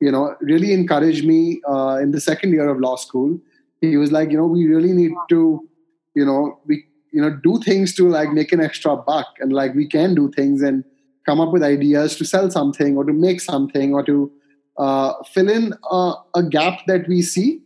you 0.00 0.12
know, 0.12 0.36
really 0.40 0.74
encouraged 0.74 1.24
me 1.24 1.60
uh, 1.66 1.98
in 2.02 2.10
the 2.10 2.20
second 2.20 2.52
year 2.52 2.68
of 2.68 2.78
law 2.78 2.96
school. 2.96 3.40
He 3.90 3.96
was 3.96 4.12
like, 4.12 4.30
you 4.30 4.36
know, 4.36 4.46
we 4.46 4.66
really 4.66 4.92
need 4.92 5.12
to, 5.30 5.68
you 6.14 6.24
know, 6.24 6.60
we 6.66 6.84
you 7.12 7.20
know 7.20 7.30
do 7.30 7.58
things 7.60 7.94
to 7.94 8.08
like 8.08 8.32
make 8.32 8.52
an 8.52 8.60
extra 8.60 8.96
buck, 8.96 9.26
and 9.40 9.52
like 9.52 9.74
we 9.74 9.86
can 9.86 10.14
do 10.14 10.30
things 10.30 10.62
and 10.62 10.84
come 11.24 11.40
up 11.40 11.52
with 11.52 11.62
ideas 11.62 12.16
to 12.16 12.24
sell 12.24 12.50
something 12.50 12.96
or 12.96 13.04
to 13.04 13.12
make 13.12 13.40
something 13.40 13.94
or 13.94 14.02
to 14.04 14.30
uh, 14.78 15.14
fill 15.24 15.48
in 15.48 15.72
a, 15.90 16.12
a, 16.34 16.42
gap 16.42 16.80
that 16.86 17.08
we 17.08 17.20
see 17.20 17.60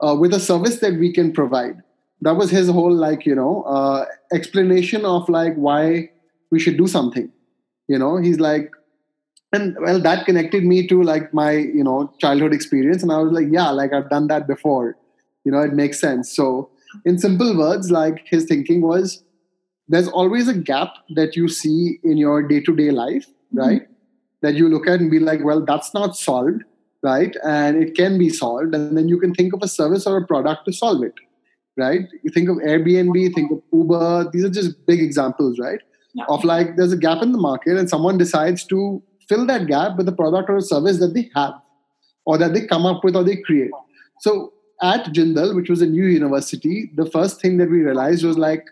uh, 0.00 0.16
with 0.18 0.32
a 0.34 0.40
service 0.40 0.80
that 0.80 0.94
we 0.94 1.12
can 1.12 1.32
provide. 1.32 1.76
That 2.22 2.36
was 2.36 2.50
his 2.50 2.68
whole 2.68 2.92
like 2.92 3.26
you 3.26 3.34
know 3.34 3.62
uh, 3.62 4.06
explanation 4.32 5.04
of 5.04 5.28
like 5.28 5.54
why 5.54 6.10
we 6.50 6.58
should 6.58 6.76
do 6.76 6.86
something. 6.86 7.30
You 7.88 7.98
know 7.98 8.16
he's 8.16 8.40
like 8.40 8.70
and 9.52 9.76
well 9.80 10.00
that 10.00 10.26
connected 10.26 10.64
me 10.64 10.86
to 10.88 11.02
like 11.02 11.32
my 11.32 11.52
you 11.52 11.84
know 11.84 12.12
childhood 12.18 12.54
experience. 12.54 13.02
And 13.02 13.12
i 13.12 13.18
was 13.18 13.32
like 13.32 13.48
yeah 13.50 13.70
like 13.70 13.92
i've 13.92 14.10
done 14.10 14.28
that 14.28 14.46
before 14.46 14.96
you 15.44 15.52
know 15.52 15.60
it 15.60 15.72
makes 15.72 16.00
sense 16.00 16.34
so 16.34 16.70
in 17.04 17.18
simple 17.18 17.56
words 17.56 17.90
like 17.90 18.24
his 18.26 18.44
thinking 18.44 18.80
was 18.82 19.22
there's 19.88 20.08
always 20.08 20.48
a 20.48 20.54
gap 20.54 20.94
that 21.14 21.36
you 21.36 21.48
see 21.48 21.98
in 22.02 22.16
your 22.16 22.42
day-to-day 22.42 22.90
life 22.90 23.26
mm-hmm. 23.26 23.58
right 23.58 23.82
mm-hmm. 23.82 23.92
that 24.42 24.54
you 24.54 24.68
look 24.68 24.86
at 24.86 25.00
and 25.00 25.10
be 25.10 25.18
like 25.18 25.44
well 25.44 25.64
that's 25.64 25.92
not 25.94 26.16
solved 26.16 26.62
right 27.02 27.36
and 27.44 27.82
it 27.82 27.94
can 27.94 28.18
be 28.18 28.30
solved 28.30 28.74
and 28.74 28.96
then 28.96 29.08
you 29.08 29.18
can 29.18 29.34
think 29.34 29.52
of 29.52 29.62
a 29.62 29.68
service 29.68 30.06
or 30.06 30.16
a 30.16 30.26
product 30.26 30.64
to 30.64 30.72
solve 30.72 31.02
it 31.02 31.14
right? 31.76 32.08
You 32.22 32.30
think 32.30 32.48
of 32.48 32.56
Airbnb, 32.58 33.34
think 33.34 33.50
of 33.50 33.62
Uber. 33.72 34.30
These 34.32 34.44
are 34.44 34.50
just 34.50 34.86
big 34.86 35.00
examples, 35.00 35.58
right? 35.58 35.80
Yeah. 36.14 36.24
Of 36.28 36.44
like 36.44 36.76
there's 36.76 36.92
a 36.92 36.96
gap 36.96 37.22
in 37.22 37.32
the 37.32 37.38
market 37.38 37.76
and 37.76 37.90
someone 37.90 38.18
decides 38.18 38.64
to 38.66 39.02
fill 39.28 39.46
that 39.46 39.66
gap 39.66 39.96
with 39.96 40.08
a 40.08 40.12
product 40.12 40.48
or 40.48 40.56
a 40.56 40.62
service 40.62 40.98
that 40.98 41.14
they 41.14 41.30
have 41.34 41.54
or 42.24 42.38
that 42.38 42.54
they 42.54 42.66
come 42.66 42.86
up 42.86 43.02
with 43.02 43.16
or 43.16 43.24
they 43.24 43.36
create. 43.36 43.72
So 44.20 44.52
at 44.84 45.06
Jindal, 45.06 45.54
which 45.54 45.70
was 45.70 45.80
a 45.80 45.86
new 45.86 46.04
university, 46.04 46.90
the 46.94 47.10
first 47.10 47.40
thing 47.40 47.56
that 47.58 47.70
we 47.70 47.80
realized 47.80 48.24
was 48.24 48.36
like 48.36 48.66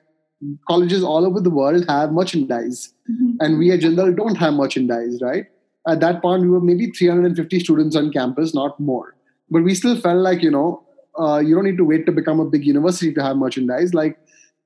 colleges 0.69 1.03
all 1.03 1.25
over 1.25 1.41
the 1.41 1.51
world 1.51 1.85
have 1.89 2.13
merchandise 2.13 2.93
mm-hmm. 3.11 3.37
and 3.41 3.59
we 3.59 3.71
at 3.71 3.81
Jindal 3.81 4.15
don't 4.17 4.35
have 4.37 4.55
merchandise, 4.55 5.21
right? 5.23 5.47
At 5.89 6.01
that 6.01 6.21
point, 6.21 6.43
we 6.43 6.51
were 6.51 6.61
maybe 6.61 6.91
350 6.91 7.61
students 7.61 7.97
on 7.97 8.13
campus, 8.13 8.55
not 8.55 8.79
more. 8.79 9.17
But 9.51 9.65
we 9.65 9.75
still 9.75 10.01
felt 10.01 10.19
like, 10.19 10.43
you 10.43 10.51
know, 10.51 10.85
uh, 11.19 11.39
you 11.39 11.55
don't 11.55 11.65
need 11.65 11.77
to 11.77 11.85
wait 11.85 12.07
to 12.07 12.13
become 12.13 12.41
a 12.41 12.45
big 12.45 12.65
university 12.65 13.13
to 13.15 13.23
have 13.23 13.37
merchandise. 13.37 13.95
Like 13.95 14.19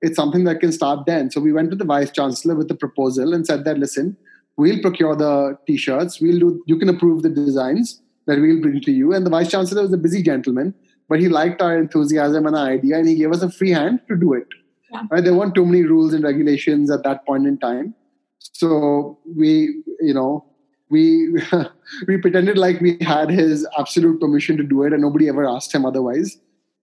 it's 0.03 0.17
something 0.17 0.45
that 0.45 0.61
can 0.61 0.73
start 0.73 1.07
then. 1.07 1.31
So 1.31 1.41
we 1.41 1.53
went 1.53 1.71
to 1.71 1.77
the 1.77 1.85
vice 1.85 2.11
chancellor 2.11 2.55
with 2.55 2.69
the 2.69 2.75
proposal 2.75 3.33
and 3.33 3.47
said 3.47 3.65
that 3.65 3.79
listen, 3.79 4.17
we'll 4.57 4.81
procure 4.81 5.17
the 5.17 5.59
t-shirts. 5.67 6.21
We'll 6.21 6.39
do. 6.39 6.63
You 6.67 6.79
can 6.79 6.89
approve 6.89 7.23
the 7.23 7.31
designs 7.31 8.01
that 8.27 8.41
we'll 8.41 8.61
bring 8.61 8.81
to 8.81 8.93
you. 8.93 9.15
And 9.15 9.25
the 9.25 9.31
vice 9.31 9.51
chancellor 9.51 9.83
was 9.83 9.93
a 9.93 9.99
busy 9.99 10.23
gentleman, 10.23 10.75
but 11.09 11.21
he 11.21 11.29
liked 11.29 11.63
our 11.63 11.77
enthusiasm 11.77 12.47
and 12.47 12.57
our 12.57 12.67
idea, 12.67 12.99
and 12.99 13.09
he 13.09 13.15
gave 13.17 13.33
us 13.33 13.43
a 13.43 13.51
free 13.51 13.71
hand 13.71 14.01
to 14.09 14.17
do 14.17 14.33
it. 14.33 14.47
Yeah. 14.93 15.03
Right? 15.11 15.25
There 15.25 15.35
weren't 15.35 15.55
too 15.55 15.67
many 15.67 15.83
rules 15.83 16.15
and 16.15 16.25
regulations 16.25 16.91
at 16.91 17.03
that 17.05 17.27
point 17.27 17.47
in 17.47 17.59
time. 17.59 17.95
So 18.39 19.19
we, 19.37 19.83
you 20.01 20.15
know, 20.15 20.45
we 20.91 21.29
we 22.09 22.17
pretended 22.19 22.59
like 22.59 22.81
we 22.81 22.99
had 23.01 23.31
his 23.31 23.67
absolute 23.79 24.21
permission 24.21 24.57
to 24.57 24.63
do 24.63 24.83
it 24.83 24.93
and 24.93 25.03
nobody 25.03 25.29
ever 25.29 25.47
asked 25.47 25.75
him 25.75 25.85
otherwise 25.85 26.39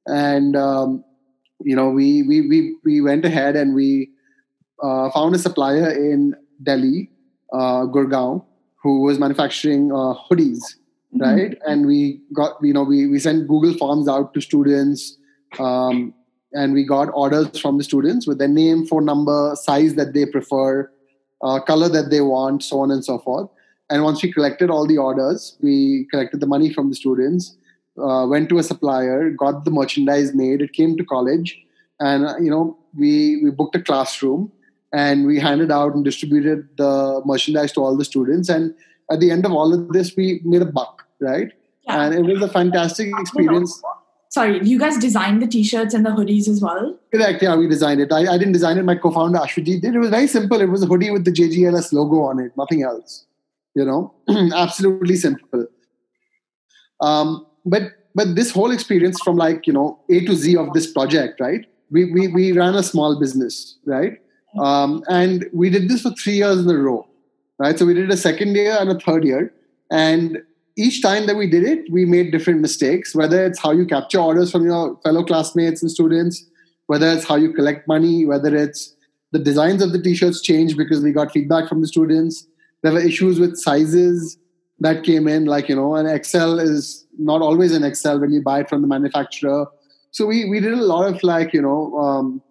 and 0.08 0.56
um, 0.56 1.04
you 1.62 1.76
know 1.76 1.90
we 1.90 2.24
we 2.24 2.42
we 2.48 2.76
we 2.84 3.02
went 3.02 3.26
ahead 3.26 3.56
and 3.56 3.74
we 3.74 4.10
uh, 4.82 5.10
found 5.12 5.36
a 5.36 5.40
supplier 5.40 5.90
in 5.90 6.36
delhi 6.62 7.10
uh, 7.54 7.86
gurgaon 7.86 8.44
who 8.82 9.02
was 9.02 9.20
manufacturing 9.20 9.92
uh, 9.92 10.14
hoodies 10.30 10.76
mm-hmm. 11.16 11.22
right 11.22 11.58
and 11.66 11.86
we 11.86 12.20
got 12.34 12.58
you 12.62 12.74
know 12.74 12.84
we 12.84 13.08
we 13.08 13.20
sent 13.20 13.48
google 13.48 13.74
forms 13.74 14.08
out 14.08 14.34
to 14.34 14.42
students 14.42 15.18
um, 15.60 16.14
and 16.54 16.74
we 16.74 16.84
got 16.84 17.10
orders 17.14 17.60
from 17.60 17.78
the 17.78 17.84
students 17.84 18.28
with 18.28 18.38
their 18.38 18.48
name 18.48 18.86
phone 18.86 19.06
number 19.06 19.56
size 19.56 19.96
that 19.96 20.14
they 20.14 20.26
prefer 20.26 20.90
uh, 21.42 21.60
color 21.60 21.90
that 21.90 22.10
they 22.10 22.22
want 22.22 22.64
so 22.64 22.80
on 22.80 22.92
and 22.92 23.06
so 23.06 23.20
forth 23.20 23.50
and 23.90 24.04
once 24.04 24.24
we 24.24 24.32
collected 24.32 24.70
all 24.70 24.88
the 24.88 24.98
orders, 24.98 25.58
we 25.62 26.08
collected 26.10 26.40
the 26.40 26.48
money 26.48 26.74
from 26.74 26.90
the 26.90 26.96
students, 26.96 27.56
uh, 28.02 28.26
went 28.28 28.50
to 28.50 28.58
a 28.58 28.64
supplier, 28.64 29.30
got 29.30 29.66
the 29.66 29.72
merchandise 29.72 30.34
made. 30.34 30.62
It 30.62 30.74
came 30.74 30.98
to 30.98 31.06
college, 31.06 31.60
and 32.00 32.26
uh, 32.26 32.38
you 32.40 32.50
know 32.50 32.78
we 32.98 33.44
we 33.44 33.52
booked 33.52 33.76
a 33.76 33.82
classroom 33.82 34.52
and 34.94 35.26
we 35.26 35.40
handed 35.40 35.72
out 35.72 35.96
and 35.96 36.04
distributed 36.04 36.68
the 36.78 37.22
merchandise 37.26 37.72
to 37.74 37.82
all 37.82 37.96
the 37.96 38.06
students. 38.06 38.50
And 38.50 38.74
at 39.12 39.20
the 39.20 39.32
end 39.32 39.46
of 39.46 39.52
all 39.52 39.74
of 39.74 39.90
this, 39.90 40.16
we 40.16 40.42
made 40.44 40.62
a 40.62 40.66
buck, 40.66 41.04
right? 41.20 41.52
Yeah. 41.84 42.04
And 42.04 42.14
it 42.14 42.34
was 42.34 42.42
a 42.42 42.52
fantastic 42.52 43.10
experience. 43.20 43.82
Sorry, 44.30 44.64
you 44.64 44.80
guys 44.80 44.98
designed 44.98 45.42
the 45.42 45.48
t-shirts 45.48 45.94
and 45.94 46.06
the 46.06 46.10
hoodies 46.10 46.48
as 46.48 46.60
well? 46.60 46.98
Correct. 47.14 47.44
Yeah, 47.44 47.56
we 47.56 47.68
designed 47.68 48.02
it. 48.02 48.12
I, 48.12 48.34
I 48.34 48.38
didn't 48.38 48.54
design 48.54 48.78
it. 48.78 48.84
My 48.84 48.96
co-founder 48.96 49.38
Ashwajit 49.38 49.82
did. 49.82 49.94
It 49.94 50.00
was 50.00 50.10
very 50.10 50.26
simple. 50.26 50.60
It 50.60 50.70
was 50.70 50.82
a 50.82 50.88
hoodie 50.88 51.12
with 51.12 51.26
the 51.26 51.32
JGLS 51.32 51.94
logo 51.94 52.22
on 52.22 52.40
it. 52.40 52.52
Nothing 52.58 52.82
else 52.84 53.26
you 53.76 53.86
know 53.86 54.14
absolutely 54.56 55.16
simple 55.16 55.66
um, 57.02 57.46
but 57.66 57.84
but 58.16 58.36
this 58.36 58.52
whole 58.52 58.72
experience 58.72 59.20
from 59.22 59.36
like 59.36 59.66
you 59.68 59.74
know 59.74 60.00
a 60.10 60.26
to 60.26 60.36
z 60.36 60.56
of 60.56 60.74
this 60.74 60.92
project 60.92 61.40
right 61.40 61.66
we 61.92 62.12
we, 62.12 62.28
we 62.28 62.52
ran 62.52 62.76
a 62.76 62.84
small 62.84 63.20
business 63.20 63.78
right 63.86 64.20
um, 64.60 65.04
and 65.10 65.46
we 65.54 65.70
did 65.70 65.90
this 65.90 66.02
for 66.02 66.12
three 66.12 66.36
years 66.36 66.60
in 66.60 66.70
a 66.70 66.78
row 66.78 67.08
right? 67.64 67.78
So 67.80 67.86
we 67.86 67.94
did 67.94 68.12
a 68.12 68.18
second 68.18 68.56
year 68.56 68.78
and 68.80 68.90
a 68.92 69.00
third 69.00 69.24
year. 69.24 69.54
And 69.90 70.40
each 70.76 71.02
time 71.02 71.28
that 71.28 71.36
we 71.36 71.48
did 71.50 71.64
it 71.64 71.92
we 71.92 72.04
made 72.04 72.32
different 72.32 72.60
mistakes 72.60 73.14
whether 73.14 73.46
it's 73.46 73.60
how 73.60 73.72
you 73.80 73.86
capture 73.86 74.20
orders 74.20 74.52
from 74.52 74.66
your 74.66 75.00
fellow 75.04 75.24
classmates 75.24 75.84
and 75.84 75.92
students 75.92 76.44
whether 76.88 77.08
it's 77.16 77.26
how 77.26 77.36
you 77.36 77.54
collect 77.54 77.88
money 77.88 78.26
whether 78.26 78.56
it's 78.56 78.96
the 79.34 79.40
designs 79.40 79.82
of 79.82 79.92
the 79.92 80.02
t-shirts 80.02 80.42
changed 80.42 80.78
because 80.78 81.04
we 81.04 81.12
got 81.12 81.32
feedback 81.32 81.68
from 81.68 81.82
the 81.82 81.88
students. 81.88 82.48
There 82.84 82.94
were 82.94 83.00
issues 83.00 83.40
with 83.40 83.58
sizes 83.58 84.38
that 84.80 85.04
came 85.04 85.28
in 85.28 85.46
like 85.46 85.68
you 85.70 85.76
know 85.76 85.96
an 85.96 86.06
Excel 86.06 86.60
is 86.60 87.06
not 87.18 87.42
always 87.42 87.74
an 87.74 87.84
Excel 87.84 88.20
when 88.20 88.32
you 88.32 88.42
buy 88.44 88.60
it 88.60 88.70
from 88.70 88.82
the 88.84 88.88
manufacturer. 88.88 89.66
So 90.12 90.28
we 90.28 90.46
we 90.46 90.60
did 90.60 90.74
a 90.74 90.86
lot 90.94 91.12
of 91.12 91.24
like 91.24 91.52
you 91.52 91.64
know 91.64 91.98
um, 91.98 92.42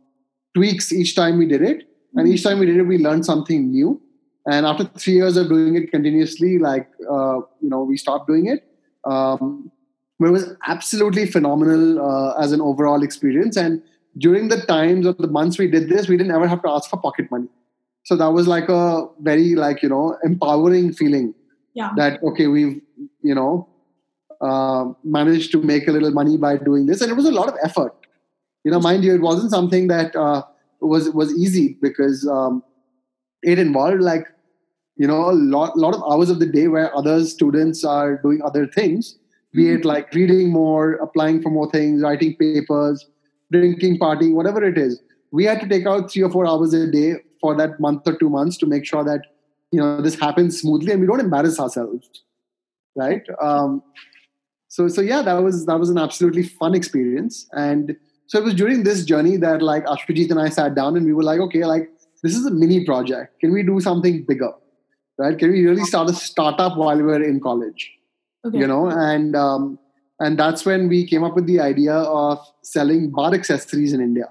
tweaks 0.54 0.92
each 0.92 1.14
time 1.14 1.38
we 1.38 1.46
did 1.46 1.62
it. 1.62 1.88
And 2.14 2.28
each 2.28 2.42
time 2.42 2.58
we 2.58 2.66
did 2.66 2.76
it 2.76 2.82
we 2.82 2.98
learned 2.98 3.24
something 3.24 3.70
new 3.70 4.00
And 4.50 4.66
after 4.66 4.84
three 4.84 5.14
years 5.14 5.36
of 5.36 5.48
doing 5.48 5.76
it 5.76 5.90
continuously, 5.90 6.58
like 6.58 6.88
uh, 7.08 7.38
you 7.60 7.70
know, 7.70 7.82
we 7.82 7.96
stopped 7.96 8.26
doing 8.26 8.46
it. 8.46 8.64
Um, 9.04 9.70
but 10.18 10.28
it 10.28 10.32
was 10.32 10.56
absolutely 10.66 11.26
phenomenal 11.26 12.00
uh, 12.00 12.34
as 12.40 12.52
an 12.52 12.60
overall 12.60 13.02
experience. 13.02 13.56
And 13.56 13.82
during 14.18 14.48
the 14.48 14.60
times 14.62 15.06
of 15.06 15.18
the 15.18 15.26
months 15.26 15.58
we 15.58 15.68
did 15.68 15.88
this, 15.88 16.08
we 16.08 16.16
didn't 16.16 16.32
ever 16.32 16.46
have 16.46 16.62
to 16.62 16.70
ask 16.70 16.88
for 16.88 16.96
pocket 16.98 17.30
money. 17.30 17.48
So 18.04 18.16
that 18.16 18.28
was 18.28 18.48
like 18.48 18.68
a 18.68 19.06
very 19.20 19.54
like 19.54 19.82
you 19.82 19.88
know 19.88 20.18
empowering 20.24 20.92
feeling. 20.92 21.34
Yeah. 21.74 21.90
That 21.96 22.22
okay, 22.22 22.46
we've 22.48 22.80
you 23.22 23.34
know 23.34 23.68
uh, 24.40 24.86
managed 25.04 25.52
to 25.52 25.62
make 25.62 25.88
a 25.88 25.92
little 25.92 26.10
money 26.10 26.36
by 26.36 26.56
doing 26.56 26.86
this, 26.86 27.00
and 27.00 27.10
it 27.10 27.14
was 27.14 27.26
a 27.26 27.32
lot 27.32 27.48
of 27.48 27.54
effort. 27.62 27.94
You 28.64 28.72
know, 28.72 28.80
mind 28.80 29.04
you, 29.04 29.14
it 29.14 29.20
wasn't 29.20 29.50
something 29.50 29.88
that 29.88 30.14
uh, 30.14 30.42
was 30.80 31.10
was 31.10 31.32
easy 31.34 31.78
because 31.80 32.26
um, 32.26 32.62
it 33.42 33.58
involved 33.58 34.02
like 34.02 34.26
you 35.02 35.08
know 35.10 35.20
a 35.28 35.36
lot 35.54 35.76
lot 35.84 35.94
of 35.98 36.02
hours 36.10 36.30
of 36.30 36.38
the 36.38 36.46
day 36.46 36.68
where 36.68 36.96
other 36.96 37.16
students 37.30 37.84
are 37.92 38.18
doing 38.24 38.40
other 38.48 38.66
things 38.78 39.16
be 39.60 39.68
it 39.70 39.84
like 39.84 40.12
reading 40.14 40.50
more 40.50 40.92
applying 41.06 41.42
for 41.42 41.50
more 41.50 41.70
things 41.70 42.02
writing 42.02 42.36
papers 42.36 43.04
drinking 43.56 43.98
partying 43.98 44.34
whatever 44.34 44.64
it 44.64 44.78
is. 44.78 45.00
We 45.30 45.44
had 45.44 45.60
to 45.60 45.68
take 45.68 45.86
out 45.86 46.10
three 46.10 46.22
or 46.22 46.30
four 46.30 46.46
hours 46.46 46.72
a 46.74 46.90
day 46.90 47.16
for 47.40 47.54
that 47.56 47.80
month 47.80 48.06
or 48.06 48.16
two 48.16 48.30
months 48.30 48.56
to 48.58 48.66
make 48.66 48.86
sure 48.86 49.04
that 49.04 49.26
you 49.70 49.80
know 49.80 50.00
this 50.00 50.18
happens 50.18 50.60
smoothly 50.60 50.92
and 50.92 51.00
we 51.00 51.06
don't 51.06 51.20
embarrass 51.20 51.58
ourselves 51.58 52.08
right? 52.94 53.22
Um, 53.40 53.82
so 54.68 54.88
so 54.88 55.00
yeah 55.00 55.22
that 55.22 55.42
was 55.42 55.66
that 55.66 55.78
was 55.80 55.90
an 55.90 55.98
absolutely 55.98 56.44
fun 56.44 56.74
experience. 56.74 57.46
And 57.52 57.96
so 58.26 58.38
it 58.38 58.44
was 58.44 58.54
during 58.54 58.84
this 58.84 59.04
journey 59.04 59.36
that 59.38 59.62
like 59.62 59.84
ashwajit 59.84 60.30
and 60.30 60.40
i 60.40 60.48
sat 60.48 60.74
down 60.74 60.96
and 60.96 61.04
we 61.04 61.12
were 61.12 61.28
like 61.34 61.40
okay 61.50 61.64
like 61.64 61.88
this 62.22 62.36
is 62.36 62.46
a 62.46 62.50
mini 62.64 62.84
project. 62.84 63.40
Can 63.40 63.52
we 63.52 63.62
do 63.62 63.80
something 63.80 64.24
bigger 64.26 64.52
right 65.22 65.38
can 65.40 65.50
we 65.56 65.64
really 65.66 65.84
start 65.92 66.10
a 66.10 66.14
startup 66.20 66.76
while 66.82 66.96
we 67.04 67.08
were 67.14 67.22
in 67.32 67.40
college 67.48 67.90
Okay. 68.46 68.58
you 68.60 68.66
know 68.70 68.84
and 69.08 69.36
um, 69.40 69.66
and 70.26 70.38
that's 70.42 70.64
when 70.68 70.86
we 70.92 70.96
came 71.10 71.24
up 71.26 71.36
with 71.40 71.46
the 71.50 71.58
idea 71.64 71.94
of 72.22 72.40
selling 72.70 73.04
bar 73.18 73.28
accessories 73.36 73.92
in 73.98 74.00
india 74.06 74.28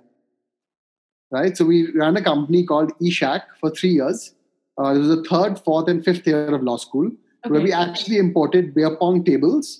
right 1.37 1.57
so 1.57 1.65
we 1.65 1.77
ran 2.01 2.17
a 2.17 2.23
company 2.23 2.63
called 2.71 2.91
eshack 3.09 3.43
for 3.59 3.69
three 3.71 3.91
years 3.99 4.33
uh, 4.79 4.89
it 4.93 4.97
was 5.03 5.07
the 5.15 5.23
third 5.29 5.59
fourth 5.67 5.87
and 5.93 6.03
fifth 6.09 6.27
year 6.31 6.43
of 6.57 6.63
law 6.69 6.77
school 6.77 7.09
where 7.47 7.61
we 7.61 7.71
actually 7.83 8.17
imported 8.25 8.73
beer 8.79 8.91
pong 9.03 9.23
tables 9.29 9.71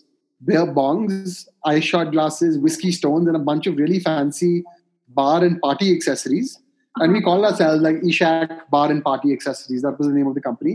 beer 0.52 0.66
bongs 0.80 1.36
ice 1.74 1.84
shot 1.92 2.12
glasses 2.16 2.58
whiskey 2.68 2.92
stones 3.00 3.28
and 3.28 3.36
a 3.42 3.46
bunch 3.52 3.68
of 3.68 3.76
really 3.84 4.00
fancy 4.00 4.54
bar 5.22 5.44
and 5.50 5.60
party 5.68 5.94
accessories 5.98 6.58
and 7.02 7.12
we 7.14 7.20
Uh-huh. 7.20 7.26
called 7.28 7.46
ourselves 7.50 7.82
like 7.84 7.98
Ishak 8.12 8.50
Bar 8.74 8.88
and 8.94 9.02
Party 9.04 9.30
Accessories. 9.36 9.82
That 9.84 9.98
was 9.98 10.08
the 10.10 10.14
name 10.16 10.28
of 10.32 10.34
the 10.38 10.42
company. 10.48 10.74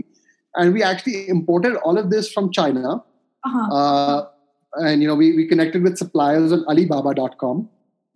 And 0.57 0.73
we 0.73 0.83
actually 0.83 1.27
imported 1.29 1.75
all 1.77 1.97
of 1.97 2.09
this 2.09 2.31
from 2.31 2.51
China. 2.51 3.03
Uh-huh. 3.45 3.75
Uh, 3.75 4.27
and, 4.73 5.01
you 5.01 5.07
know, 5.07 5.15
we, 5.15 5.35
we 5.35 5.47
connected 5.47 5.83
with 5.83 5.97
suppliers 5.97 6.51
on 6.51 6.65
Alibaba.com. 6.65 7.69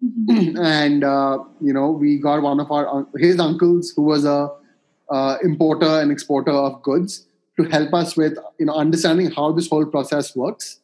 Mhm. 0.03 0.59
and, 0.63 1.03
uh, 1.03 1.39
you 1.61 1.73
know, 1.73 1.91
we 1.91 2.17
got 2.17 2.41
one 2.41 2.59
of 2.59 2.71
our, 2.71 3.07
his 3.17 3.39
uncles 3.39 3.93
who 3.95 4.01
was 4.01 4.25
a 4.25 4.49
uh, 5.09 5.37
importer 5.43 6.01
and 6.01 6.11
exporter 6.11 6.51
of 6.51 6.81
goods 6.81 7.27
to 7.57 7.63
help 7.63 7.93
us 7.93 8.17
with, 8.17 8.37
you 8.59 8.65
know, 8.65 8.73
understanding 8.73 9.29
how 9.29 9.51
this 9.51 9.69
whole 9.69 9.85
process 9.85 10.35
works. 10.35 10.79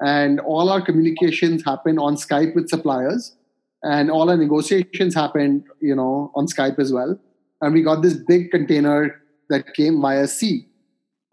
And 0.00 0.40
all 0.40 0.70
our 0.70 0.80
communications 0.80 1.64
happen 1.64 1.98
on 1.98 2.16
Skype 2.16 2.54
with 2.54 2.68
suppliers 2.68 3.36
and 3.84 4.10
all 4.10 4.30
our 4.30 4.36
negotiations 4.36 5.14
happened 5.14 5.64
you 5.80 5.94
know 5.94 6.32
on 6.34 6.46
skype 6.46 6.78
as 6.78 6.92
well 6.92 7.16
and 7.60 7.74
we 7.74 7.82
got 7.82 8.02
this 8.02 8.14
big 8.14 8.50
container 8.50 9.22
that 9.50 9.74
came 9.74 10.00
via 10.00 10.26
sea 10.26 10.66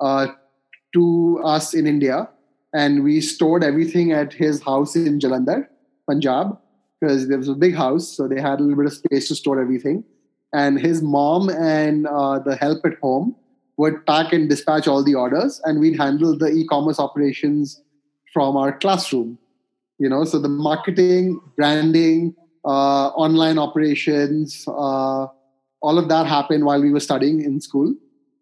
uh, 0.01 0.27
to 0.93 1.05
us 1.43 1.73
in 1.73 1.87
india 1.87 2.17
and 2.73 3.03
we 3.03 3.19
stored 3.21 3.63
everything 3.63 4.11
at 4.23 4.33
his 4.41 4.61
house 4.71 4.95
in 4.95 5.19
jalandhar 5.25 5.61
punjab 6.09 6.57
because 7.01 7.27
there 7.27 7.37
was 7.37 7.47
a 7.47 7.55
big 7.55 7.75
house 7.75 8.07
so 8.07 8.27
they 8.27 8.39
had 8.39 8.59
a 8.59 8.63
little 8.63 8.77
bit 8.77 8.85
of 8.85 8.93
space 8.93 9.27
to 9.27 9.35
store 9.35 9.59
everything. 9.59 10.03
And 10.53 10.79
his 10.79 11.01
mom 11.01 11.49
and 11.49 12.07
uh, 12.07 12.39
the 12.39 12.55
help 12.55 12.85
at 12.85 12.93
home 13.01 13.35
would 13.77 14.05
pack 14.05 14.33
and 14.33 14.49
dispatch 14.49 14.87
all 14.87 15.03
the 15.03 15.15
orders 15.15 15.61
and 15.63 15.79
we'd 15.79 15.97
handle 15.97 16.37
the 16.37 16.47
e-commerce 16.47 16.99
operations 16.99 17.81
from 18.33 18.55
our 18.55 18.77
classroom 18.77 19.37
you 19.97 20.09
know? 20.09 20.23
So 20.25 20.39
the 20.39 20.49
marketing 20.49 21.39
branding 21.55 22.35
uh, 22.65 23.07
online 23.09 23.57
operations 23.57 24.65
uh, 24.67 25.27
all 25.83 25.97
of 25.97 26.09
that 26.09 26.27
happened 26.27 26.65
while 26.65 26.81
we 26.81 26.91
were 26.91 26.99
studying 26.99 27.41
in 27.41 27.59
school 27.59 27.95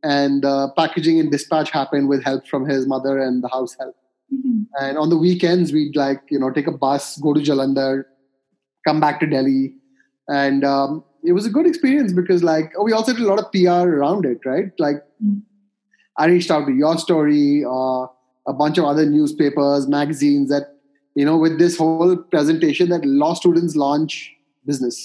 and 0.03 0.45
uh, 0.45 0.69
packaging 0.77 1.19
and 1.19 1.31
dispatch 1.31 1.71
happened 1.71 2.07
with 2.07 2.23
help 2.23 2.47
from 2.47 2.65
his 2.67 2.88
mother 2.88 3.17
and 3.19 3.43
the 3.43 3.49
house 3.49 3.75
help 3.79 3.95
Mhm. 4.33 4.67
and 4.79 4.97
on 4.97 5.09
the 5.09 5.17
weekends 5.17 5.73
we'd 5.73 5.95
like 5.95 6.21
you 6.29 6.38
know 6.39 6.51
take 6.51 6.67
a 6.67 6.71
bus 6.71 7.17
go 7.17 7.33
to 7.33 7.39
jalandhar 7.41 8.05
come 8.88 8.99
back 8.99 9.19
to 9.19 9.25
delhi 9.25 9.73
and 10.27 10.63
um, 10.63 11.03
it 11.23 11.33
was 11.33 11.45
a 11.47 11.49
good 11.49 11.65
experience 11.65 12.13
because 12.13 12.43
like 12.43 12.71
oh, 12.77 12.83
we 12.83 12.93
also 12.93 13.12
did 13.13 13.23
a 13.23 13.27
lot 13.27 13.39
of 13.39 13.51
pr 13.51 13.88
around 13.95 14.25
it 14.25 14.45
right 14.45 14.71
like 14.88 15.01
Mm. 15.23 15.41
i 16.17 16.27
reached 16.27 16.51
out 16.57 16.65
to 16.67 16.71
YourStory 16.81 17.65
uh, 17.77 18.07
a 18.47 18.53
bunch 18.53 18.77
of 18.77 18.85
other 18.85 19.05
newspapers 19.15 19.88
magazines 19.88 20.49
that 20.53 20.75
you 21.15 21.25
know 21.25 21.35
with 21.38 21.57
this 21.59 21.75
whole 21.77 22.15
presentation 22.15 22.89
that 22.89 23.03
law 23.25 23.33
students 23.33 23.75
launch 23.75 24.31
business 24.65 25.01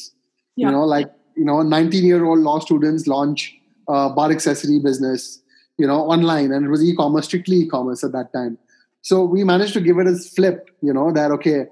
Yeah. 0.57 0.67
you 0.69 0.73
know 0.77 0.85
like 0.85 1.11
you 1.37 1.45
know 1.49 1.63
19 1.63 2.05
year 2.13 2.25
old 2.25 2.39
law 2.51 2.59
students 2.61 3.07
launch 3.17 3.47
uh, 3.89 4.09
bar 4.09 4.31
accessory 4.31 4.79
business 4.79 5.43
you 5.79 5.87
know 5.87 6.01
online 6.03 6.53
and 6.53 6.65
it 6.65 6.69
was 6.69 6.83
e-commerce 6.85 7.27
strictly 7.27 7.57
e-commerce 7.57 8.05
at 8.05 8.13
that 8.13 8.33
time. 8.33 8.59
So 9.03 9.25
we 9.25 9.45
managed 9.45 9.75
to 9.75 9.81
give 9.81 9.99
it 9.99 10.07
a 10.07 10.17
flip 10.17 10.71
you 10.83 10.93
know 10.93 11.13
that 11.13 11.31
okay 11.33 11.67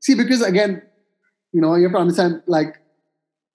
see 0.00 0.14
because 0.14 0.42
again 0.42 0.82
you 1.52 1.60
know 1.60 1.74
you 1.74 1.84
have 1.84 1.92
to 1.92 1.98
understand 1.98 2.42
like 2.46 2.76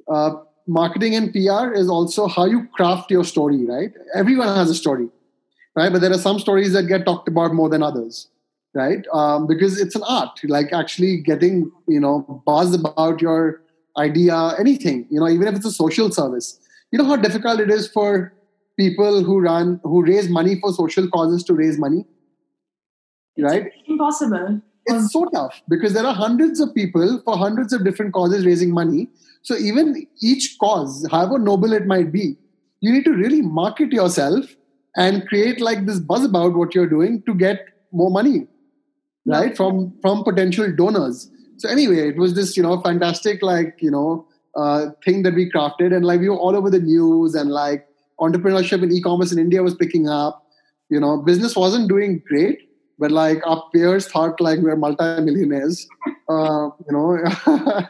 uh, 0.08 0.32
marketing 0.68 1.16
and 1.16 1.32
pr 1.32 1.74
is 1.74 1.90
also 1.90 2.28
how 2.28 2.46
you 2.46 2.68
craft 2.74 3.12
your 3.12 3.24
story 3.24 3.66
right? 3.66 3.92
Everyone 4.14 4.48
has 4.48 4.70
a 4.70 4.76
story 4.76 5.10
right? 5.76 5.92
But 5.92 6.02
there 6.02 6.12
are 6.12 6.18
some 6.18 6.40
stories 6.40 6.74
that 6.74 6.84
get 6.84 7.06
talked 7.06 7.28
about 7.28 7.54
more 7.54 7.70
than 7.70 7.84
others 7.84 8.28
right? 8.74 9.06
Um, 9.14 9.48
because 9.48 9.80
it's 9.80 9.96
an 9.96 10.04
art 10.04 10.40
like 10.44 10.74
actually 10.74 11.18
getting 11.22 11.72
you 11.88 12.00
know 12.00 12.44
buzz 12.46 12.74
about 12.76 13.22
your 13.22 13.62
idea 13.98 14.54
anything 14.60 15.08
you 15.10 15.20
know 15.20 15.30
even 15.30 15.48
if 15.48 15.56
it's 15.56 15.66
a 15.66 15.72
social 15.72 16.12
service 16.12 16.60
you 16.92 17.00
know 17.00 17.06
how 17.06 17.16
difficult 17.16 17.60
it 17.60 17.70
is 17.70 17.88
for 17.88 18.34
people 18.78 19.24
who 19.24 19.40
run 19.40 19.80
who 19.84 20.04
raise 20.04 20.30
money 20.30 20.60
for 20.60 20.74
social 20.74 21.10
causes 21.10 21.44
to 21.46 21.54
raise 21.54 21.78
money? 21.78 22.06
Right? 23.38 23.72
Impossible. 23.88 24.62
it's 24.86 25.12
so 25.12 25.26
tough 25.26 25.62
because 25.68 25.94
there 25.94 26.06
are 26.06 26.14
hundreds 26.14 26.60
of 26.60 26.74
people 26.74 27.22
for 27.26 27.38
hundreds 27.38 27.74
of 27.74 27.84
different 27.84 28.14
causes 28.14 28.46
raising 28.46 28.72
money. 28.72 29.10
So 29.42 29.58
even 29.58 30.08
each 30.22 30.58
cause 30.60 31.08
however 31.12 31.40
noble 31.40 31.74
it 31.74 31.86
might 31.86 32.12
be 32.12 32.38
you 32.82 32.92
need 32.92 33.06
to 33.06 33.14
really 33.14 33.42
market 33.42 33.92
yourself 33.92 34.46
and 34.96 35.28
create 35.28 35.60
like 35.60 35.86
this 35.86 36.00
buzz 36.00 36.24
about 36.24 36.54
what 36.54 36.74
you're 36.74 36.90
doing 36.90 37.24
to 37.24 37.34
get 37.34 37.66
more 37.92 38.12
money 38.12 38.48
right 39.26 39.58
from 39.58 39.94
from 40.02 40.24
potential 40.24 40.72
donors. 40.76 41.30
So 41.58 41.70
anyway 41.70 42.10
it 42.10 42.18
was 42.18 42.36
this 42.36 42.56
you 42.56 42.64
know 42.64 42.80
fantastic 42.82 43.42
like 43.42 43.78
you 43.82 43.92
know 43.92 44.28
uh, 44.56 44.88
thing 45.04 45.24
that 45.24 45.34
we 45.34 45.52
crafted. 45.52 45.96
And 45.96 46.06
like 46.06 46.20
we 46.20 46.30
were 46.30 46.38
all 46.38 46.56
over 46.56 46.70
the 46.70 46.80
news 46.80 47.36
and 47.36 47.52
like 47.52 47.88
entrepreneurship 48.20 48.82
and 48.82 48.94
e-commerce 48.94 49.32
in 49.32 49.40
india 49.40 49.62
was 49.64 49.76
picking 49.76 50.08
up. 50.08 50.44
You 50.90 51.00
know 51.00 51.18
business 51.18 51.56
wasn't 51.56 51.90
doing 51.90 52.22
great 52.28 52.70
but 52.98 53.12
like 53.12 53.46
our 53.46 53.64
peers 53.74 54.08
thought 54.08 54.40
like 54.40 54.60
we 54.60 54.70
are 54.70 54.76
multi-millionaires 54.76 55.88
uh, 56.30 56.70
you 56.88 56.92
know. 56.92 57.88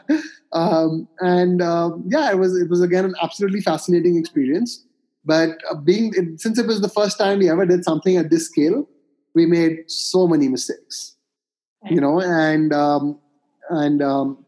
Um, 0.52 1.06
and 1.20 1.60
um, 1.60 2.04
yeah 2.06 2.30
it 2.30 2.38
was 2.38 2.56
it 2.56 2.70
was 2.70 2.80
again 2.80 3.04
an 3.04 3.14
absolutely 3.22 3.60
fascinating 3.60 4.16
experience. 4.16 4.84
But 5.24 5.58
uh, 5.68 5.74
being 5.74 6.12
it, 6.16 6.40
since 6.40 6.56
it 6.56 6.66
was 6.66 6.80
the 6.80 6.88
first 6.88 7.18
time 7.18 7.40
we 7.40 7.50
ever 7.50 7.66
did 7.66 7.84
something 7.84 8.16
at 8.16 8.30
this 8.30 8.46
scale 8.46 8.88
we 9.34 9.44
made 9.44 9.80
so 9.88 10.26
many 10.26 10.48
mistakes 10.48 11.16
you 11.90 12.00
know. 12.00 12.20
And 12.20 12.72
um, 12.72 13.18
and 13.68 14.02
um, 14.02 14.44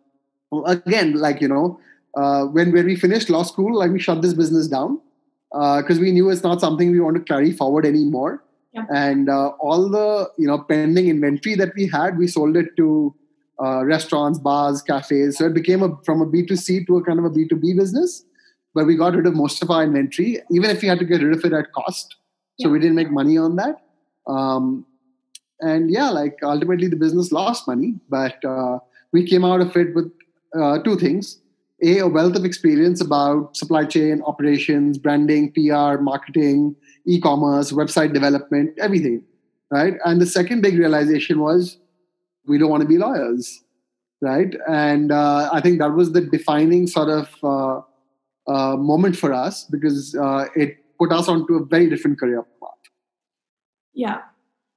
again 0.66 1.14
like 1.14 1.42
you 1.42 1.48
know 1.48 1.78
uh, 2.16 2.44
when 2.46 2.72
when 2.72 2.86
we 2.86 2.96
finished 2.96 3.28
law 3.30 3.42
school 3.42 3.76
like 3.78 3.90
we 3.90 3.98
shut 4.00 4.22
this 4.22 4.34
business 4.34 4.68
down 4.68 5.00
because 5.52 5.98
we 5.98 6.10
knew 6.12 6.28
it's 6.30 6.42
not 6.42 6.60
something 6.60 6.90
we 6.90 7.00
want 7.00 7.16
to 7.16 7.22
carry 7.22 7.52
forward 7.52 7.86
anymore. 7.86 8.44
Yeah. 8.74 8.84
and 8.94 9.30
uh, 9.30 9.48
all 9.60 9.88
the 9.88 10.30
you 10.36 10.46
know 10.46 10.58
pending 10.58 11.08
inventory 11.08 11.54
that 11.56 11.72
we 11.74 11.86
had 11.88 12.18
we 12.18 12.26
sold 12.26 12.54
it 12.54 12.66
to 12.76 13.14
uh, 13.64 13.82
restaurants 13.84 14.38
bars 14.38 14.82
cafes. 14.82 15.38
So 15.38 15.46
it 15.46 15.54
became 15.54 15.82
a 15.82 15.96
from 16.04 16.20
a 16.20 16.26
b2c 16.26 16.86
to 16.86 16.98
a 16.98 17.02
kind 17.04 17.18
of 17.18 17.24
a 17.24 17.30
b2b 17.30 17.76
business. 17.76 18.24
But 18.74 18.86
we 18.86 18.94
got 18.94 19.14
rid 19.14 19.26
of 19.26 19.34
most 19.34 19.62
of 19.62 19.70
our 19.70 19.82
inventory 19.84 20.40
even 20.50 20.68
if 20.70 20.82
we 20.82 20.88
had 20.88 20.98
to 20.98 21.06
get 21.06 21.22
rid 21.22 21.32
of 21.36 21.44
it 21.44 21.52
at 21.54 21.72
cost. 21.72 22.16
So 22.60 22.68
Yeah. 22.68 22.72
we 22.72 22.78
didn't 22.78 22.96
make 22.96 23.10
money 23.10 23.38
on 23.38 23.56
that. 23.56 23.80
Um, 24.26 24.84
and 25.60 25.90
yeah 25.90 26.08
like 26.10 26.36
ultimately 26.42 26.86
the 26.88 26.96
business 26.96 27.32
lost 27.32 27.66
money 27.66 27.94
but 28.08 28.44
uh, 28.44 28.78
we 29.12 29.26
came 29.26 29.44
out 29.44 29.60
of 29.60 29.76
it 29.76 29.94
with 29.94 30.12
uh, 30.54 30.78
two 30.84 30.96
things 30.96 31.40
a, 31.82 31.98
a 31.98 32.08
wealth 32.08 32.36
of 32.36 32.44
experience 32.44 33.00
about 33.00 33.56
supply 33.56 33.84
chain 33.84 34.22
operations 34.22 34.98
branding 34.98 35.52
pr 35.52 36.00
marketing 36.00 36.74
e-commerce 37.06 37.72
website 37.72 38.12
development 38.12 38.72
everything 38.78 39.22
right? 39.70 39.94
And 40.06 40.18
the 40.18 40.26
second 40.26 40.62
big 40.62 40.78
realization 40.78 41.40
was 41.40 41.78
we 42.46 42.56
don't 42.56 42.70
want 42.70 42.82
to 42.82 42.88
be 42.88 42.98
lawyers 42.98 43.62
right? 44.20 44.54
And 44.68 45.12
uh, 45.12 45.50
i 45.52 45.60
think 45.60 45.78
that 45.78 45.92
was 45.92 46.12
the 46.12 46.22
defining 46.22 46.86
sort 46.86 47.08
of 47.08 47.28
uh, 47.42 47.80
uh, 48.50 48.76
moment 48.76 49.16
for 49.16 49.32
us 49.32 49.64
because 49.64 50.14
uh, 50.14 50.46
it 50.56 50.78
put 50.98 51.12
us 51.12 51.28
onto 51.28 51.54
a 51.54 51.64
very 51.64 51.88
different 51.88 52.18
career 52.18 52.42
path. 52.60 52.70
Yeah 53.94 54.20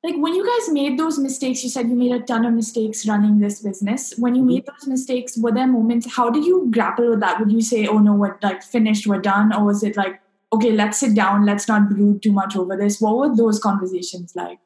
like 0.03 0.15
when 0.17 0.33
you 0.33 0.43
guys 0.43 0.73
made 0.73 0.97
those 0.97 1.19
mistakes 1.19 1.63
you 1.63 1.69
said 1.69 1.87
you 1.87 1.95
made 1.95 2.11
a 2.11 2.19
ton 2.19 2.45
of 2.45 2.53
mistakes 2.53 3.07
running 3.07 3.39
this 3.39 3.61
business. 3.61 4.13
When 4.17 4.35
you 4.35 4.41
mm-hmm. 4.41 4.47
made 4.47 4.65
those 4.65 4.87
mistakes 4.87 5.37
were 5.37 5.51
there 5.51 5.67
moments 5.67 6.15
how 6.15 6.29
did 6.29 6.45
you 6.45 6.69
grapple 6.71 7.09
with 7.09 7.19
that? 7.19 7.39
Would 7.39 7.51
you 7.51 7.61
say 7.61 7.87
oh 7.87 7.99
no 7.99 8.13
we're 8.13 8.37
like 8.41 8.63
finished 8.63 9.07
we're 9.07 9.21
done 9.21 9.53
or 9.53 9.65
was 9.65 9.83
it 9.83 9.95
like 9.95 10.19
okay 10.53 10.71
let's 10.71 10.99
sit 10.99 11.15
down 11.15 11.45
let's 11.45 11.67
not 11.67 11.89
brood 11.89 12.23
too 12.23 12.31
much 12.31 12.55
over 12.55 12.75
this. 12.75 12.99
What 12.99 13.17
were 13.17 13.35
those 13.35 13.59
conversations 13.59 14.35
like? 14.35 14.59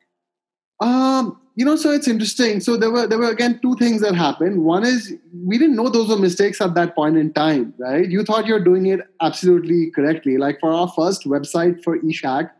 Um 0.79 1.39
you 1.55 1.65
know 1.65 1.75
so 1.75 1.91
it's 1.91 2.07
interesting. 2.07 2.61
So 2.61 2.77
there 2.77 2.91
were 2.91 3.05
there 3.05 3.19
were 3.19 3.29
again 3.29 3.59
two 3.61 3.75
things 3.75 3.99
that 4.01 4.15
happened. 4.15 4.63
One 4.63 4.85
is 4.85 5.13
we 5.43 5.57
didn't 5.57 5.75
know 5.75 5.89
those 5.89 6.07
were 6.07 6.17
mistakes 6.17 6.61
at 6.61 6.75
that 6.75 6.95
point 6.95 7.17
in 7.17 7.33
time 7.33 7.73
right? 7.77 8.09
You 8.09 8.23
thought 8.23 8.47
you're 8.47 8.63
doing 8.63 8.85
it 8.85 9.01
absolutely 9.21 9.91
correctly. 9.91 10.37
Like 10.37 10.61
for 10.61 10.71
our 10.71 10.87
first 10.95 11.25
website 11.25 11.83
for 11.83 11.99
eshack 11.99 12.51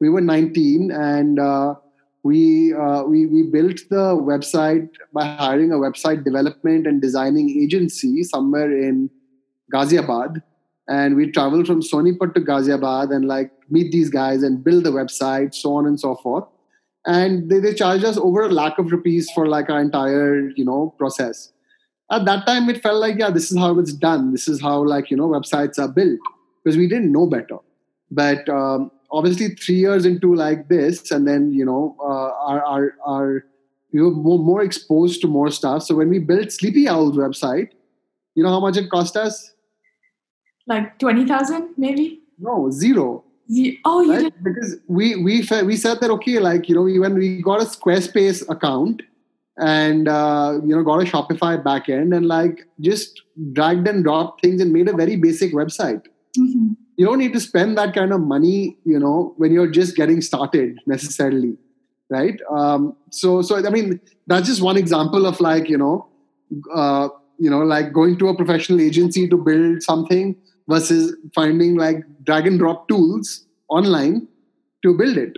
we 0.00 0.08
were 0.08 0.20
19 0.20 0.90
and 0.90 1.38
uh, 1.38 1.74
we, 2.24 2.74
uh, 2.74 3.04
we 3.04 3.26
we 3.26 3.42
built 3.42 3.78
the 3.90 4.16
website 4.16 4.88
by 5.12 5.24
hiring 5.24 5.72
a 5.72 5.76
website 5.76 6.24
development 6.24 6.86
and 6.86 7.00
designing 7.00 7.48
agency 7.50 8.22
somewhere 8.24 8.70
in 8.70 9.08
Ghaziabad, 9.72 10.42
and 10.88 11.16
we 11.16 11.30
traveled 11.30 11.66
from 11.66 11.80
Sonipat 11.80 12.34
to 12.34 12.40
Ghaziabad 12.40 13.14
and 13.14 13.26
like 13.26 13.52
meet 13.70 13.92
these 13.92 14.10
guys 14.10 14.42
and 14.42 14.64
build 14.64 14.84
the 14.84 14.90
website, 14.90 15.54
so 15.54 15.74
on 15.74 15.86
and 15.86 16.00
so 16.00 16.16
forth. 16.16 16.44
And 17.06 17.48
they, 17.48 17.60
they 17.60 17.74
charged 17.74 18.04
us 18.04 18.18
over 18.18 18.42
a 18.42 18.48
lakh 18.48 18.78
of 18.78 18.90
rupees 18.90 19.30
for 19.34 19.46
like 19.46 19.70
our 19.70 19.80
entire 19.80 20.50
you 20.50 20.64
know 20.64 20.94
process. 20.98 21.52
At 22.10 22.24
that 22.24 22.46
time, 22.46 22.68
it 22.68 22.82
felt 22.82 23.00
like 23.00 23.18
yeah, 23.18 23.30
this 23.30 23.52
is 23.52 23.58
how 23.58 23.78
it's 23.78 23.92
done. 23.92 24.32
This 24.32 24.48
is 24.48 24.60
how 24.60 24.84
like 24.84 25.10
you 25.10 25.16
know 25.16 25.28
websites 25.28 25.78
are 25.78 25.88
built 25.88 26.18
because 26.64 26.76
we 26.76 26.88
didn't 26.88 27.12
know 27.12 27.26
better. 27.26 27.58
But 28.10 28.48
um, 28.48 28.90
obviously 29.10 29.48
three 29.54 29.76
years 29.76 30.04
into 30.04 30.34
like 30.34 30.68
this 30.68 31.10
and 31.10 31.26
then 31.26 31.52
you 31.52 31.64
know 31.64 31.96
uh, 32.00 32.30
our, 32.46 32.62
our, 32.64 32.94
our 33.06 33.44
we 33.92 34.02
were 34.02 34.10
more, 34.10 34.38
more 34.38 34.62
exposed 34.62 35.22
to 35.22 35.26
more 35.26 35.50
stuff. 35.50 35.82
So 35.82 35.94
when 35.94 36.10
we 36.10 36.18
built 36.18 36.52
sleepy 36.52 36.88
owl's 36.88 37.16
website 37.16 37.70
you 38.34 38.42
know 38.42 38.50
how 38.50 38.60
much 38.60 38.76
it 38.76 38.90
cost 38.90 39.16
us? 39.16 39.52
Like 40.66 40.98
20000 40.98 41.74
maybe? 41.76 42.20
No 42.38 42.70
zero. 42.70 43.24
Zero 43.50 43.76
oh 43.86 44.00
you 44.02 44.12
right? 44.12 44.22
did 44.24 44.44
because 44.44 44.76
we 44.86 45.16
we 45.16 45.46
we 45.64 45.76
said 45.76 46.00
that 46.00 46.10
okay 46.10 46.38
like 46.38 46.68
you 46.68 46.74
know 46.74 47.00
when 47.00 47.14
we 47.14 47.40
got 47.42 47.62
a 47.62 47.64
squarespace 47.64 48.48
account 48.50 49.02
and 49.56 50.06
uh, 50.06 50.60
you 50.64 50.76
know 50.76 50.82
got 50.82 51.00
a 51.02 51.04
shopify 51.04 51.60
backend 51.60 52.14
and 52.14 52.26
like 52.26 52.66
just 52.80 53.22
dragged 53.54 53.88
and 53.88 54.04
dropped 54.04 54.42
things 54.42 54.60
and 54.60 54.72
made 54.72 54.88
a 54.88 54.92
very 54.92 55.16
basic 55.16 55.52
website. 55.52 56.04
Mm-hmm 56.38 56.74
you 56.98 57.06
don't 57.06 57.18
need 57.18 57.32
to 57.32 57.40
spend 57.40 57.78
that 57.78 57.94
kind 57.94 58.12
of 58.12 58.20
money 58.20 58.76
you 58.84 58.98
know 58.98 59.34
when 59.38 59.52
you're 59.52 59.70
just 59.70 59.96
getting 59.96 60.20
started 60.20 60.78
necessarily 60.86 61.56
right? 62.10 62.40
Um, 62.50 62.96
so 63.10 63.42
so 63.42 63.56
i 63.66 63.70
mean 63.70 64.00
that's 64.26 64.46
just 64.46 64.62
one 64.62 64.76
example 64.76 65.26
of 65.26 65.40
like 65.40 65.68
you 65.68 65.78
know 65.78 66.06
uh, 66.74 67.08
you 67.38 67.50
know 67.50 67.60
like 67.60 67.92
going 67.92 68.18
to 68.18 68.28
a 68.28 68.36
professional 68.36 68.80
agency 68.80 69.28
to 69.28 69.36
build 69.36 69.82
something 69.82 70.36
versus 70.68 71.16
finding 71.34 71.76
like 71.76 72.02
drag 72.24 72.46
and 72.46 72.58
drop 72.58 72.88
tools 72.88 73.46
online 73.68 74.26
to 74.82 74.96
build 74.96 75.16
it 75.16 75.34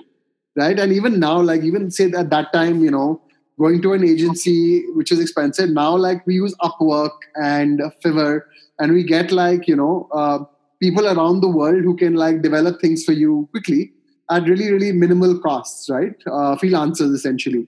right? 0.57 0.79
And 0.79 0.93
even 0.93 1.21
now 1.21 1.41
like 1.41 1.63
even 1.63 1.91
say 1.91 2.11
at 2.13 2.31
that 2.31 2.53
time 2.53 2.83
you 2.85 2.91
know 2.91 3.21
going 3.59 3.83
to 3.83 3.93
an 3.93 4.05
agency 4.05 4.87
which 4.95 5.13
is 5.13 5.21
expensive 5.21 5.71
now 5.71 5.97
like 5.97 6.27
we 6.27 6.35
use 6.35 6.55
upwork 6.63 7.11
and 7.37 7.81
fiverr 8.05 8.43
and 8.79 8.93
we 8.93 9.05
get 9.05 9.31
like 9.31 9.69
you 9.69 9.77
know 9.77 10.09
uh, 10.13 10.39
people 10.81 11.07
around 11.07 11.41
the 11.41 11.49
world 11.49 11.83
who 11.83 11.97
can 11.97 12.15
like 12.15 12.43
develop 12.43 12.81
things 12.81 13.05
for 13.05 13.13
you 13.13 13.49
quickly 13.51 13.93
at 14.31 14.45
really 14.45 14.71
really 14.73 14.93
minimal 14.93 15.39
costs 15.41 15.89
right? 15.91 16.15
Uh, 16.27 16.57
freelancers 16.57 17.15
essentially. 17.15 17.67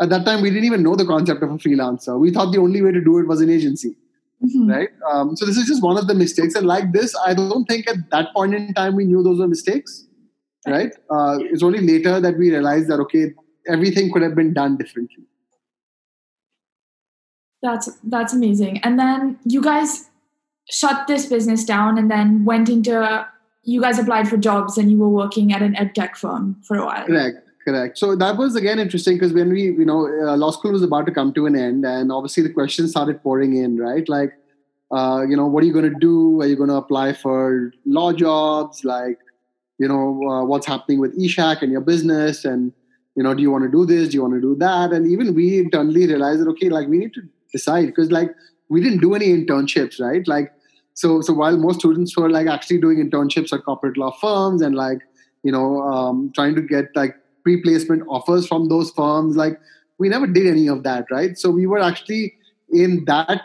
At 0.00 0.08
that 0.10 0.24
time 0.24 0.42
we 0.42 0.50
didn't 0.50 0.64
even 0.64 0.82
know 0.82 0.96
the 0.96 1.06
concept 1.06 1.42
of 1.42 1.50
a 1.50 1.58
freelancer. 1.58 2.18
We 2.18 2.30
thought 2.30 2.52
the 2.52 2.60
only 2.60 2.82
way 2.82 2.92
to 2.92 3.00
do 3.00 3.18
it 3.18 3.26
was 3.26 3.40
an 3.40 3.50
agency 3.50 3.96
mm-hmm. 4.44 4.70
right? 4.70 4.88
Um, 5.10 5.36
so 5.36 5.46
this 5.46 5.56
is 5.56 5.66
just 5.66 5.82
one 5.82 5.96
of 5.96 6.06
the 6.06 6.14
mistakes. 6.14 6.54
And 6.54 6.66
like 6.66 6.92
this 6.92 7.14
i 7.24 7.34
don't 7.34 7.64
think 7.66 7.88
at 7.88 8.10
that 8.10 8.32
point 8.34 8.54
in 8.54 8.74
time 8.74 8.96
we 8.96 9.04
knew 9.04 9.22
those 9.22 9.38
were 9.38 9.48
mistakes 9.48 10.06
right? 10.66 10.92
Uh, 11.10 11.38
it's 11.40 11.62
only 11.62 11.80
later 11.80 12.20
that 12.20 12.36
we 12.36 12.50
realized 12.50 12.88
that 12.88 13.00
okay 13.00 13.32
everything 13.68 14.12
could 14.12 14.22
have 14.22 14.34
been 14.34 14.52
done 14.52 14.76
differently. 14.76 15.24
That's 17.62 17.90
that's 18.04 18.32
amazing. 18.32 18.78
And 18.78 18.98
then 18.98 19.38
you 19.44 19.62
guys 19.62 20.08
shut 20.70 21.06
this 21.06 21.26
business 21.26 21.64
down 21.64 21.98
and 21.98 22.10
then 22.10 22.44
went 22.44 22.68
into 22.68 23.26
you 23.62 23.80
guys 23.80 23.98
applied 23.98 24.28
for 24.28 24.36
jobs 24.36 24.78
and 24.78 24.90
you 24.90 24.98
were 24.98 25.08
working 25.08 25.52
at 25.52 25.62
an 25.62 25.76
ed 25.76 25.94
tech 25.94 26.16
firm 26.16 26.56
for 26.62 26.76
a 26.76 26.84
while. 26.84 27.06
Correct 27.06 27.46
correct. 27.64 27.98
So 27.98 28.16
that 28.16 28.36
was 28.36 28.56
again 28.56 28.78
interesting 28.78 29.16
because 29.16 29.32
when 29.32 29.50
we 29.50 29.62
you 29.62 29.84
know 29.84 30.06
uh, 30.06 30.36
law 30.36 30.50
school 30.50 30.72
was 30.72 30.82
about 30.82 31.06
to 31.06 31.12
come 31.12 31.32
to 31.34 31.46
an 31.46 31.56
end 31.56 31.84
and 31.84 32.12
obviously 32.12 32.42
the 32.42 32.52
questions 32.52 32.90
started 32.90 33.22
pouring 33.22 33.56
in 33.56 33.76
right? 33.78 34.08
Like 34.08 34.32
uh, 34.90 35.24
you 35.28 35.36
know 35.36 35.46
what 35.46 35.62
are 35.62 35.66
you 35.66 35.72
going 35.72 35.90
to 35.90 35.98
do? 35.98 36.40
Are 36.40 36.46
you 36.46 36.56
going 36.56 36.68
to 36.68 36.76
apply 36.76 37.12
for 37.12 37.72
law 37.84 38.12
jobs? 38.12 38.84
Like 38.84 39.18
you 39.78 39.88
know 39.88 40.20
uh, 40.28 40.44
what's 40.44 40.66
happening 40.66 41.00
with 41.00 41.18
eshack 41.18 41.62
and 41.62 41.72
your 41.72 41.80
business? 41.80 42.44
And 42.44 42.72
you 43.16 43.22
know 43.22 43.34
do 43.34 43.42
you 43.42 43.50
want 43.50 43.64
to 43.64 43.70
do 43.70 43.84
this? 43.86 44.08
Do 44.08 44.14
you 44.14 44.22
want 44.22 44.34
to 44.34 44.40
do 44.40 44.56
that? 44.56 44.92
And 44.92 45.06
even 45.06 45.34
we 45.34 45.58
internally 45.58 46.06
realized 46.06 46.40
that 46.40 46.48
okay 46.50 46.68
like 46.68 46.88
we 46.88 46.98
need 46.98 47.14
to 47.14 47.22
decide 47.52 47.86
because 47.86 48.10
like 48.10 48.34
we 48.68 48.80
didn't 48.80 49.00
do 49.00 49.14
any 49.14 49.28
internships 49.28 50.00
right? 50.00 50.26
Like 50.26 50.52
so 50.94 51.20
so 51.20 51.32
while 51.32 51.56
most 51.56 51.80
students 51.80 52.16
were 52.16 52.30
like 52.30 52.46
actually 52.46 52.78
doing 52.78 52.98
internships 52.98 53.52
at 53.52 53.64
corporate 53.64 53.96
law 53.96 54.10
firms 54.20 54.62
and 54.62 54.74
like 54.74 54.98
you 55.42 55.52
know 55.52 55.82
um, 55.82 56.30
trying 56.34 56.54
to 56.54 56.62
get 56.62 56.86
like 56.94 57.14
pre-placement 57.42 58.02
offers 58.08 58.46
from 58.46 58.68
those 58.68 58.90
firms 58.90 59.36
like 59.36 59.58
we 59.98 60.08
never 60.08 60.26
did 60.26 60.46
any 60.46 60.66
of 60.68 60.82
that 60.82 61.04
right? 61.10 61.38
So 61.38 61.50
we 61.50 61.66
were 61.66 61.80
actually 61.80 62.34
in 62.70 63.04
that 63.06 63.42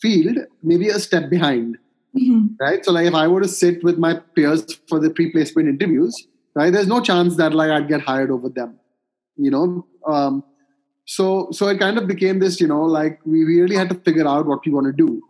field 0.00 0.38
maybe 0.62 0.88
a 0.88 0.98
step 0.98 1.30
behind 1.30 1.76
mm-hmm. 2.16 2.46
right? 2.58 2.84
So 2.84 2.92
like 2.92 3.06
if 3.06 3.14
i 3.14 3.26
were 3.28 3.40
to 3.40 3.48
sit 3.48 3.84
with 3.84 3.98
my 3.98 4.14
peers 4.34 4.78
for 4.88 4.98
the 4.98 5.10
pre-placement 5.10 5.68
interviews 5.68 6.26
right 6.54 6.72
there's 6.72 6.86
no 6.86 7.00
chance 7.00 7.36
that 7.36 7.54
like 7.54 7.70
i'd 7.70 7.88
get 7.88 8.00
hired 8.00 8.30
over 8.30 8.48
them 8.48 8.78
you 9.40 9.50
know? 9.50 9.86
Um, 10.06 10.44
so 11.06 11.48
so 11.50 11.66
it 11.68 11.78
kind 11.78 11.98
of 11.98 12.06
became 12.06 12.38
this 12.38 12.60
you 12.60 12.68
know 12.68 12.82
like 12.82 13.18
we 13.24 13.42
really 13.44 13.74
had 13.74 13.88
to 13.88 13.94
figure 13.96 14.28
out 14.28 14.46
what 14.46 14.64
we 14.64 14.70
want 14.72 14.86
to 14.86 14.92
do 14.92 15.20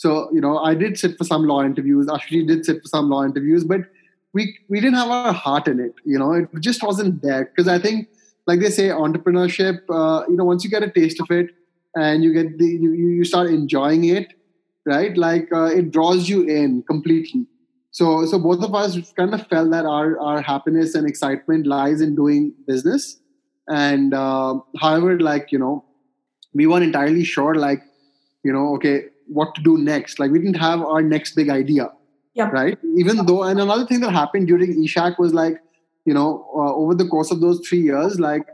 so, 0.00 0.30
you 0.32 0.40
know, 0.40 0.56
I 0.56 0.74
did 0.74 0.98
sit 0.98 1.18
for 1.18 1.24
some 1.24 1.44
law 1.44 1.62
interviews. 1.62 2.08
Actually, 2.10 2.46
did 2.46 2.64
sit 2.64 2.80
for 2.80 2.88
some 2.88 3.10
law 3.10 3.22
interviews, 3.22 3.64
but 3.64 3.82
we 4.32 4.56
we 4.70 4.80
didn't 4.80 4.94
have 4.94 5.10
our 5.10 5.34
heart 5.34 5.68
in 5.68 5.78
it. 5.78 5.92
You 6.06 6.18
know, 6.18 6.32
it 6.32 6.48
just 6.60 6.82
wasn't 6.82 7.20
there. 7.20 7.44
Because 7.44 7.68
I 7.68 7.78
think, 7.78 8.08
like 8.46 8.60
they 8.60 8.70
say, 8.70 8.88
entrepreneurship. 8.88 9.80
Uh, 9.90 10.24
you 10.26 10.36
know, 10.36 10.46
once 10.46 10.64
you 10.64 10.70
get 10.70 10.82
a 10.82 10.90
taste 10.90 11.20
of 11.20 11.30
it 11.30 11.50
and 11.94 12.24
you 12.24 12.32
get 12.32 12.56
the 12.56 12.64
you 12.64 12.92
you 12.94 13.24
start 13.24 13.50
enjoying 13.50 14.04
it, 14.04 14.32
right? 14.86 15.14
Like 15.18 15.52
uh, 15.52 15.64
it 15.64 15.90
draws 15.90 16.30
you 16.30 16.44
in 16.44 16.82
completely. 16.84 17.44
So 17.90 18.24
so 18.24 18.38
both 18.38 18.64
of 18.64 18.74
us 18.74 18.96
kind 19.12 19.34
of 19.34 19.46
felt 19.48 19.70
that 19.70 19.84
our 19.84 20.18
our 20.18 20.40
happiness 20.40 20.94
and 20.94 21.06
excitement 21.06 21.66
lies 21.66 22.00
in 22.00 22.16
doing 22.16 22.54
business. 22.66 23.18
And 23.68 24.14
uh, 24.14 24.60
however, 24.80 25.20
like 25.20 25.52
you 25.52 25.58
know, 25.58 25.84
we 26.54 26.66
weren't 26.66 26.84
entirely 26.84 27.22
sure. 27.22 27.54
Like 27.54 27.82
you 28.42 28.54
know, 28.54 28.74
okay, 28.76 29.10
what 29.30 29.54
to 29.54 29.62
do 29.62 29.78
next. 29.78 30.18
Like 30.18 30.30
we 30.30 30.38
didn't 30.38 30.60
have 30.60 30.80
our 30.82 31.02
next 31.02 31.34
big 31.34 31.48
idea. 31.48 31.90
Yep. 32.34 32.52
Right. 32.52 32.78
Even 32.96 33.24
though, 33.26 33.42
and 33.42 33.60
another 33.60 33.86
thing 33.86 34.00
that 34.00 34.12
happened 34.12 34.46
during 34.46 34.72
Eshack 34.84 35.18
was 35.18 35.34
like, 35.34 35.60
you 36.04 36.14
know, 36.14 36.48
uh, 36.54 36.74
over 36.74 36.94
the 36.94 37.06
course 37.06 37.30
of 37.30 37.40
those 37.40 37.60
three 37.66 37.80
years, 37.80 38.20
like 38.20 38.46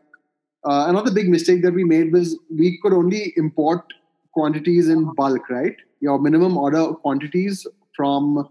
uh, 0.65 0.87
another 0.89 1.11
big 1.11 1.29
mistake 1.29 1.62
that 1.62 1.75
we 1.75 1.85
made 1.85 2.12
was 2.12 2.39
we 2.51 2.79
could 2.83 2.93
only 2.93 3.35
import 3.37 3.85
quantities 4.33 4.89
in 4.89 5.12
bulk, 5.15 5.49
right? 5.51 5.77
Your 6.01 6.19
minimum 6.19 6.57
order 6.57 6.87
quantities 6.95 7.67
from 7.95 8.49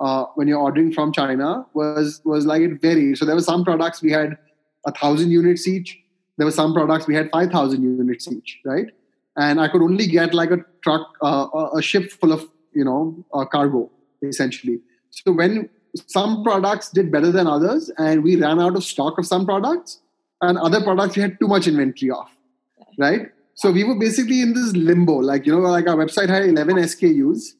uh, 0.00 0.24
when 0.34 0.48
you're 0.48 0.60
ordering 0.60 0.92
from 0.92 1.12
China 1.12 1.64
was 1.74 2.20
was 2.24 2.44
like 2.44 2.62
it 2.62 2.80
varied. 2.80 3.18
So 3.18 3.24
there 3.24 3.34
were 3.34 3.40
some 3.42 3.64
products 3.64 4.02
we 4.02 4.12
had 4.12 4.36
a 4.84 4.92
thousand 4.92 5.30
units 5.30 5.66
each. 5.66 5.98
There 6.36 6.46
were 6.46 6.52
some 6.52 6.74
products 6.74 7.06
we 7.06 7.14
had 7.14 7.30
five 7.30 7.50
thousand 7.50 7.82
units 7.82 8.28
each, 8.28 8.58
right? 8.64 8.86
And 9.36 9.60
I 9.60 9.68
could 9.68 9.82
only 9.82 10.06
get 10.06 10.34
like 10.34 10.50
a 10.50 10.58
truck, 10.82 11.06
uh, 11.22 11.68
a 11.74 11.82
ship 11.82 12.10
full 12.10 12.32
of 12.32 12.46
you 12.74 12.84
know 12.84 13.24
uh, 13.32 13.44
cargo 13.44 13.90
essentially. 14.22 14.80
So 15.10 15.32
when 15.32 15.68
some 16.06 16.42
products 16.42 16.90
did 16.90 17.10
better 17.10 17.30
than 17.30 17.46
others, 17.46 17.90
and 17.98 18.22
we 18.22 18.36
ran 18.36 18.60
out 18.60 18.76
of 18.76 18.84
stock 18.84 19.18
of 19.18 19.26
some 19.26 19.46
products, 19.46 20.00
and 20.40 20.58
other 20.58 20.82
products 20.82 21.16
we 21.16 21.22
had 21.22 21.38
too 21.40 21.48
much 21.48 21.66
inventory 21.66 22.10
of, 22.10 22.26
right? 22.98 23.30
So 23.54 23.70
we 23.70 23.84
were 23.84 23.98
basically 23.98 24.42
in 24.42 24.52
this 24.52 24.72
limbo, 24.76 25.14
like 25.14 25.46
you 25.46 25.52
know, 25.52 25.60
like 25.60 25.88
our 25.88 25.96
website 25.96 26.28
had 26.28 26.44
11 26.44 26.76
SKUs 26.76 27.54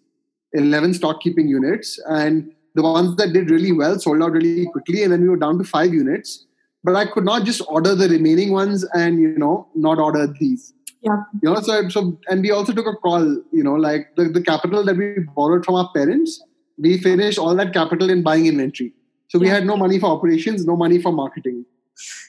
11 0.57 0.95
stock 0.95 1.21
keeping 1.21 1.49
units. 1.49 2.01
And 2.09 2.53
the 2.75 2.83
ones 2.83 3.17
that 3.17 3.33
did 3.33 3.51
really 3.51 3.73
well 3.73 3.99
sold 3.99 4.23
out 4.23 4.33
really 4.33 4.67
quickly. 4.67 5.03
And 5.03 5.13
then 5.13 5.23
we 5.23 5.29
were 5.29 5.37
down 5.37 5.59
to 5.59 5.65
five 5.65 5.93
units. 5.93 6.45
But 6.85 6.95
I 6.95 7.07
could 7.07 7.25
not 7.25 7.45
just 7.45 7.63
order 7.69 7.95
the 7.95 8.09
remaining 8.09 8.53
ones 8.53 8.85
and, 8.95 9.21
you 9.21 9.37
know, 9.37 9.69
not 9.75 9.99
order 9.99 10.27
these. 10.27 10.73
Yeah. 11.03 11.23
You 11.43 11.51
know, 11.55 11.61
so, 11.61 11.89
so 11.89 12.19
and 12.29 12.43
we 12.43 12.51
also 12.51 12.73
took 12.73 12.87
a 12.87 12.95
call, 12.95 13.23
you 13.53 13.63
know, 13.63 13.75
like 13.75 14.17
the, 14.17 14.25
the 14.25 14.43
capital 14.43 14.85
that 14.85 14.97
we 14.97 15.17
borrowed 15.35 15.65
from 15.65 15.75
our 15.77 15.91
parents, 15.95 16.43
we 16.79 16.99
finished 16.99 17.39
all 17.39 17.55
that 17.57 17.73
capital 17.73 18.11
in 18.11 18.23
buying 18.23 18.47
inventory. 18.47 18.93
So 19.29 19.39
we 19.39 19.47
Yeah. 19.47 19.55
had 19.55 19.67
no 19.67 19.77
money 19.77 19.99
for 19.99 20.07
operations, 20.07 20.65
no 20.67 20.77
money 20.77 21.01
for 21.01 21.13
marketing. 21.13 21.65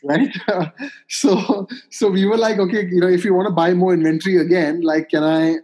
Right. 0.04 0.34
so 1.10 1.68
so 1.90 2.10
we 2.10 2.26
were 2.26 2.38
like, 2.38 2.58
okay, 2.60 2.86
you 2.86 3.02
know, 3.02 3.08
if 3.08 3.26
you 3.26 3.34
want 3.34 3.48
to 3.48 3.54
buy 3.54 3.74
more 3.74 3.94
inventory 3.94 4.38
again, 4.38 4.82
like 4.82 5.10
can 5.10 5.24
I 5.24 5.56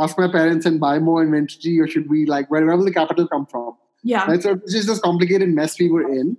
ask 0.00 0.18
my 0.18 0.26
parents 0.30 0.66
and 0.66 0.80
buy 0.80 0.98
more 0.98 1.22
inventory 1.22 1.78
or 1.80 1.86
should 1.86 2.08
we 2.08 2.26
like 2.26 2.50
where, 2.50 2.64
where 2.66 2.76
will 2.76 2.84
the 2.84 2.92
capital 2.92 3.28
come 3.28 3.46
from? 3.46 3.76
Yeah. 4.02 4.24
Right. 4.26 4.42
So 4.42 4.52
it's 4.52 4.72
just 4.72 4.88
this 4.88 5.00
complicated 5.00 5.48
mess 5.50 5.78
we 5.78 5.88
were 5.90 6.10
in. 6.10 6.36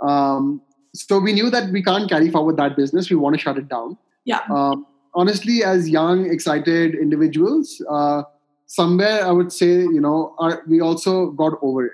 Um, 0.00 0.62
so 0.94 1.18
we 1.18 1.32
knew 1.32 1.50
that 1.50 1.70
we 1.70 1.82
can't 1.82 2.08
carry 2.08 2.30
forward 2.30 2.56
that 2.56 2.76
business. 2.76 3.10
We 3.10 3.16
want 3.16 3.34
to 3.36 3.40
shut 3.40 3.58
it 3.58 3.68
down. 3.68 3.98
Yeah. 4.24 4.40
Um, 4.50 4.86
honestly, 5.16 5.64
as 5.64 5.88
young, 5.88 6.30
excited 6.30 6.94
individuals, 6.94 7.82
uh, 7.90 8.22
somewhere 8.66 9.24
I 9.24 9.32
would 9.32 9.52
say, 9.52 9.72
you 9.80 10.00
know, 10.00 10.34
our, 10.38 10.62
we 10.68 10.80
also 10.80 11.30
got 11.32 11.54
over 11.62 11.86
it. 11.86 11.92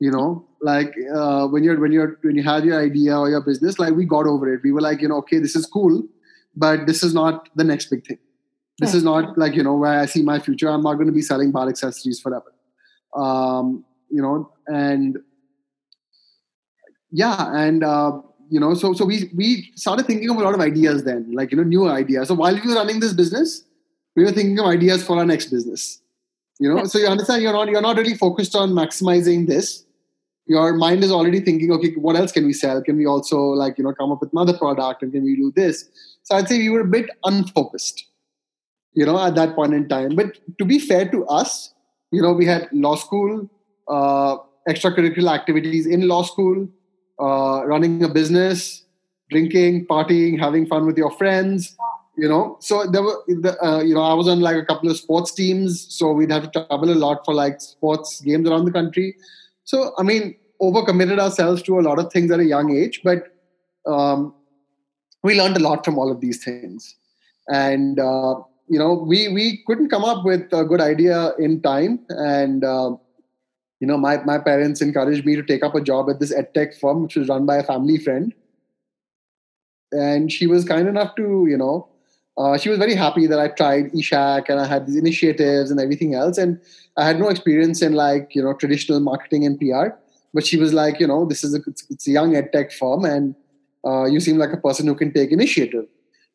You 0.00 0.10
know, 0.10 0.48
like 0.60 0.92
uh, 1.14 1.46
when 1.46 1.62
you're 1.62 1.78
when 1.78 1.92
you're 1.92 2.18
when 2.22 2.34
you 2.34 2.42
have 2.42 2.64
your 2.64 2.80
idea 2.80 3.16
or 3.16 3.30
your 3.30 3.40
business, 3.40 3.78
like 3.78 3.94
we 3.94 4.04
got 4.04 4.26
over 4.26 4.52
it. 4.52 4.60
We 4.64 4.72
were 4.72 4.80
like, 4.80 5.00
you 5.00 5.08
know, 5.08 5.18
okay, 5.18 5.38
this 5.38 5.54
is 5.54 5.64
cool, 5.66 6.02
but 6.56 6.86
this 6.88 7.04
is 7.04 7.14
not 7.14 7.48
the 7.54 7.62
next 7.62 7.86
big 7.88 8.04
thing. 8.04 8.18
This 8.80 8.90
Right. 8.90 8.96
is 8.96 9.04
not 9.04 9.38
like 9.38 9.54
you 9.54 9.62
know 9.62 9.76
where 9.76 10.00
I 10.00 10.06
see 10.06 10.22
my 10.22 10.40
future. 10.40 10.68
I'm 10.68 10.82
not 10.82 10.94
going 10.94 11.06
to 11.06 11.12
be 11.12 11.22
selling 11.22 11.52
bar 11.52 11.68
accessories 11.68 12.18
forever. 12.18 12.52
Um, 13.16 13.84
you 14.10 14.20
know, 14.20 14.50
and 14.66 15.18
yeah, 17.12 17.54
and 17.54 17.84
uh, 17.84 18.20
you 18.52 18.60
know, 18.60 18.74
so 18.74 18.92
so 18.92 19.06
we 19.06 19.30
we 19.34 19.72
started 19.76 20.06
thinking 20.06 20.28
of 20.28 20.36
a 20.36 20.42
lot 20.46 20.54
of 20.54 20.60
ideas 20.60 21.04
then, 21.04 21.26
like 21.32 21.52
you 21.52 21.56
know, 21.56 21.62
new 21.62 21.88
ideas. 21.88 22.28
So 22.28 22.34
while 22.34 22.54
we 22.54 22.60
were 22.68 22.74
running 22.74 23.00
this 23.00 23.14
business, 23.14 23.64
we 24.14 24.24
were 24.24 24.30
thinking 24.30 24.58
of 24.58 24.66
ideas 24.66 25.02
for 25.02 25.16
our 25.16 25.24
next 25.24 25.46
business. 25.46 26.02
You 26.60 26.68
know, 26.68 26.84
so 26.84 26.98
you 26.98 27.06
understand 27.06 27.42
you're 27.42 27.54
not 27.54 27.70
you're 27.70 27.80
not 27.80 27.96
really 27.96 28.14
focused 28.14 28.54
on 28.54 28.72
maximizing 28.72 29.46
this. 29.46 29.86
Your 30.44 30.74
mind 30.74 31.02
is 31.02 31.10
already 31.10 31.40
thinking, 31.40 31.72
okay, 31.72 31.92
what 31.94 32.14
else 32.14 32.30
can 32.30 32.44
we 32.44 32.52
sell? 32.52 32.82
Can 32.82 32.98
we 32.98 33.06
also 33.06 33.38
like 33.62 33.78
you 33.78 33.84
know 33.84 33.94
come 33.94 34.12
up 34.12 34.20
with 34.20 34.34
another 34.34 34.58
product 34.58 35.02
and 35.02 35.12
can 35.12 35.24
we 35.24 35.34
do 35.34 35.50
this? 35.56 35.88
So 36.22 36.36
I'd 36.36 36.46
say 36.46 36.58
we 36.58 36.68
were 36.68 36.80
a 36.80 36.92
bit 36.98 37.08
unfocused, 37.24 38.04
you 38.92 39.06
know, 39.06 39.18
at 39.24 39.34
that 39.36 39.54
point 39.54 39.72
in 39.72 39.88
time. 39.88 40.14
But 40.14 40.36
to 40.58 40.66
be 40.66 40.78
fair 40.78 41.08
to 41.08 41.24
us, 41.24 41.72
you 42.10 42.20
know, 42.20 42.34
we 42.34 42.44
had 42.44 42.68
law 42.70 42.96
school, 42.96 43.48
uh, 43.88 44.36
extracurricular 44.68 45.32
activities 45.32 45.86
in 45.86 46.06
law 46.06 46.22
school, 46.22 46.68
uh, 47.22 47.64
running 47.66 48.02
a 48.02 48.08
business, 48.08 48.84
drinking, 49.30 49.86
partying, 49.86 50.38
having 50.38 50.66
fun 50.66 50.86
with 50.86 50.98
your 50.98 51.10
friends. 51.12 51.76
You 52.18 52.28
know, 52.28 52.58
so 52.60 52.86
there 52.86 53.02
were, 53.02 53.22
uh, 53.64 53.80
you 53.80 53.94
know, 53.94 54.02
I 54.02 54.12
was 54.12 54.28
on 54.28 54.40
like 54.40 54.56
a 54.56 54.66
couple 54.66 54.90
of 54.90 54.98
sports 54.98 55.32
teams, 55.32 55.86
so 55.88 56.12
we'd 56.12 56.30
have 56.30 56.50
to 56.50 56.66
travel 56.66 56.90
a 56.90 56.98
lot 57.06 57.24
for 57.24 57.32
like 57.32 57.58
sports 57.60 58.20
games 58.20 58.46
around 58.46 58.66
the 58.66 58.70
country. 58.70 59.16
So, 59.64 59.94
I 59.98 60.02
mean, 60.02 60.36
overcommitted 60.60 61.18
ourselves 61.18 61.62
to 61.62 61.80
a 61.80 61.82
lot 61.88 61.98
of 61.98 62.12
things 62.12 62.30
at 62.30 62.38
a 62.38 62.44
young 62.44 62.76
age, 62.76 63.00
but 63.02 63.28
um, 63.86 64.34
we 65.22 65.38
learned 65.40 65.56
a 65.56 65.60
lot 65.60 65.86
from 65.86 65.98
all 65.98 66.10
of 66.10 66.20
these 66.20 66.44
things. 66.44 66.94
And 67.48 67.98
uh, 67.98 68.34
you 68.68 68.78
know, 68.78 68.92
we 68.94 69.28
we 69.28 69.62
couldn't 69.66 69.88
come 69.88 70.04
up 70.04 70.24
with 70.24 70.52
a 70.52 70.64
good 70.64 70.80
idea 70.80 71.32
in 71.38 71.60
time, 71.62 72.00
and 72.10 72.64
uh, 72.64 72.92
you 73.82 73.88
know, 73.88 73.98
my 73.98 74.18
my 74.22 74.38
parents 74.38 74.80
encouraged 74.80 75.26
me 75.26 75.34
to 75.34 75.42
take 75.42 75.64
up 75.64 75.74
a 75.74 75.80
job 75.80 76.08
at 76.08 76.20
this 76.20 76.32
edtech 76.32 76.78
firm, 76.78 77.02
which 77.02 77.16
was 77.16 77.28
run 77.28 77.46
by 77.46 77.56
a 77.56 77.64
family 77.64 77.98
friend. 77.98 78.32
And 79.90 80.30
she 80.30 80.46
was 80.46 80.64
kind 80.64 80.86
enough 80.86 81.16
to, 81.16 81.46
you 81.48 81.58
know, 81.58 81.88
uh, 82.38 82.56
she 82.56 82.68
was 82.68 82.78
very 82.78 82.94
happy 82.94 83.26
that 83.26 83.40
I 83.40 83.48
tried 83.48 83.90
eShack 83.90 84.48
and 84.48 84.60
I 84.60 84.66
had 84.66 84.86
these 84.86 84.94
initiatives 84.94 85.72
and 85.72 85.80
everything 85.80 86.14
else. 86.14 86.38
And 86.38 86.60
I 86.96 87.04
had 87.04 87.18
no 87.18 87.28
experience 87.28 87.82
in 87.82 87.94
like, 87.94 88.36
you 88.36 88.42
know, 88.44 88.54
traditional 88.54 89.00
marketing 89.00 89.44
and 89.44 89.58
PR. 89.58 89.88
But 90.32 90.46
she 90.46 90.58
was 90.58 90.72
like, 90.72 91.00
you 91.00 91.08
know, 91.08 91.26
this 91.26 91.42
is 91.42 91.52
a, 91.56 91.60
it's, 91.66 91.84
it's 91.90 92.06
a 92.06 92.12
young 92.12 92.34
edtech 92.34 92.72
firm 92.72 93.04
and 93.04 93.34
uh, 93.84 94.04
you 94.04 94.20
seem 94.20 94.38
like 94.38 94.52
a 94.52 94.56
person 94.68 94.86
who 94.86 94.94
can 94.94 95.12
take 95.12 95.32
initiative, 95.32 95.86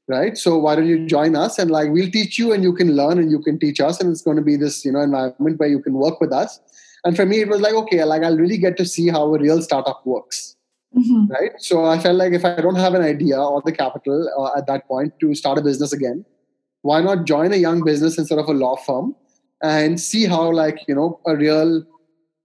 right? 0.10 0.38
So 0.38 0.58
why 0.58 0.76
don't 0.76 0.86
you 0.86 1.08
join 1.08 1.38
us 1.38 1.58
and 1.58 1.72
like 1.72 1.92
we'll 1.92 2.12
teach 2.12 2.38
you 2.38 2.52
and 2.52 2.62
you 2.62 2.74
can 2.74 2.94
learn 2.94 3.18
and 3.18 3.32
you 3.32 3.40
can 3.40 3.58
teach 3.58 3.80
us 3.80 4.02
and 4.02 4.12
it's 4.12 4.22
going 4.22 4.38
to 4.38 4.44
be 4.44 4.58
this, 4.58 4.84
you 4.84 4.92
know, 4.92 5.00
environment 5.00 5.58
where 5.58 5.70
you 5.70 5.80
can 5.80 5.94
work 5.94 6.20
with 6.20 6.34
us. 6.34 6.60
And 7.08 7.16
for 7.16 7.26
me, 7.26 7.40
it 7.40 7.48
was 7.48 7.62
like, 7.62 7.74
okay, 7.74 8.04
like 8.04 8.24
I'll 8.24 8.38
really 8.38 8.58
get 8.58 8.76
to 8.78 8.86
see 8.86 9.08
how 9.08 9.34
a 9.34 9.40
real 9.40 9.62
startup 9.62 10.06
works 10.06 10.58
Mhm. 10.96 11.30
right? 11.30 11.52
So 11.68 11.86
I 11.86 12.00
felt 12.00 12.18
like 12.18 12.34
if 12.34 12.44
I 12.44 12.60
don't 12.66 12.76
have 12.76 12.96
an 12.96 13.02
idea 13.02 13.40
or 13.42 13.62
the 13.66 13.72
capital 13.72 14.28
uh, 14.40 14.58
at 14.58 14.68
that 14.68 14.88
point 14.88 15.14
to 15.22 15.34
start 15.36 15.58
a 15.58 15.62
business 15.62 15.94
again, 15.94 16.26
why 16.82 17.02
not 17.02 17.24
join 17.26 17.54
a 17.54 17.58
young 17.58 17.84
business 17.84 18.18
instead 18.18 18.40
of 18.40 18.50
a 18.50 18.54
law 18.64 18.76
firm 18.88 19.16
and 19.62 20.02
see 20.02 20.26
how 20.26 20.52
like 20.52 20.82
you 20.90 20.96
know 20.96 21.20
a 21.26 21.36
real 21.36 21.72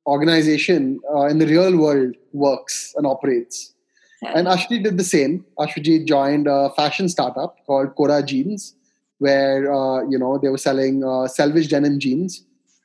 organization 0.07 1.01
uh, 1.15 1.27
in 1.27 1.39
the 1.39 1.47
real 1.47 1.77
world 1.77 2.15
works 2.33 2.95
and 2.97 3.07
operates. 3.07 3.75
Yeah. 4.23 4.33
And 4.37 4.47
Ashwajit 4.47 4.85
did 4.85 4.97
the 4.99 5.05
same. 5.17 5.45
Ashwajit 5.59 6.07
joined 6.07 6.47
a 6.47 6.71
fashion 6.77 7.09
startup 7.09 7.57
called 7.67 7.95
Kora 7.97 8.23
Jeans, 8.23 8.75
where 9.19 9.73
uh, 9.73 10.03
you 10.09 10.19
know 10.19 10.39
they 10.39 10.49
were 10.49 10.65
selling 10.69 11.05
uh, 11.05 11.27
selvage 11.27 11.69
denim 11.69 11.99
jeans 11.99 12.45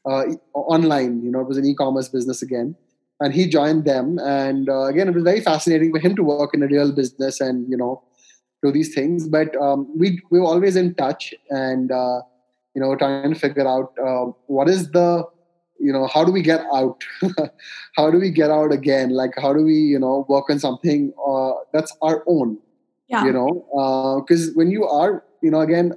uh, 0.10 0.26
online. 0.54 1.24
You 1.24 1.32
know, 1.32 1.41
it 1.41 1.48
was 1.48 1.58
an 1.58 1.65
e-commerce 1.65 2.10
business 2.10 2.41
again 2.41 2.76
and 3.20 3.34
he 3.34 3.48
joined 3.48 3.86
them 3.86 4.20
and 4.20 4.70
uh, 4.70 4.84
again 4.86 5.08
it 5.08 5.13
was 5.13 5.24
very 5.24 5.41
fascinating 5.41 5.91
for 5.91 6.00
him 6.00 6.15
to 6.15 6.24
work 6.24 6.54
in 6.54 6.63
a 6.63 6.67
real 6.67 6.91
business 6.91 7.41
and 7.41 7.70
you 7.70 7.78
know 7.78 8.04
do 8.63 8.72
these 8.72 8.93
things 8.93 9.28
but 9.28 9.56
um, 9.62 9.88
we 9.98 10.20
we 10.32 10.39
were 10.39 10.46
always 10.46 10.76
in 10.76 10.93
touch 10.96 11.34
and 11.50 11.91
uh, 11.91 12.22
you 12.76 12.82
know 12.82 12.96
trying 12.96 13.34
to 13.34 13.39
figure 13.39 13.67
out 13.67 13.93
uh, 14.06 14.26
what 14.48 14.70
is 14.70 14.91
the 14.91 15.24
you 15.80 15.91
know 15.93 16.08
how 16.08 16.24
do 16.24 16.32
we 16.32 16.41
get 16.41 16.62
out 16.74 17.04
how 17.96 18.10
do 18.10 18.20
we 18.20 18.32
get 18.32 18.50
out 18.50 18.72
again 18.72 19.10
like 19.12 19.32
how 19.38 19.54
do 19.54 19.63
we 19.63 19.76
you 19.76 20.00
know 20.00 20.26
work 20.28 20.50
on 20.50 20.60
something 20.60 21.13
uh, 21.28 21.52
that's 21.74 21.96
our 22.02 22.24
own 22.28 22.58
Yeah. 23.08 23.26
you 23.26 23.34
know 23.34 23.50
because 24.22 24.54
when 24.56 24.72
you 24.72 24.86
are 24.86 25.24
you 25.41 25.52
know 25.52 25.62
again 25.62 25.93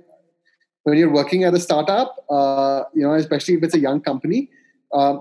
when 0.84 0.98
you're 0.98 1.12
working 1.12 1.44
at 1.44 1.54
a 1.54 1.60
startup 1.60 2.16
uh, 2.30 2.82
you 2.94 3.02
know 3.02 3.14
especially 3.14 3.54
if 3.54 3.62
it's 3.62 3.74
a 3.74 3.78
young 3.78 4.00
company 4.00 4.50
uh, 4.92 5.18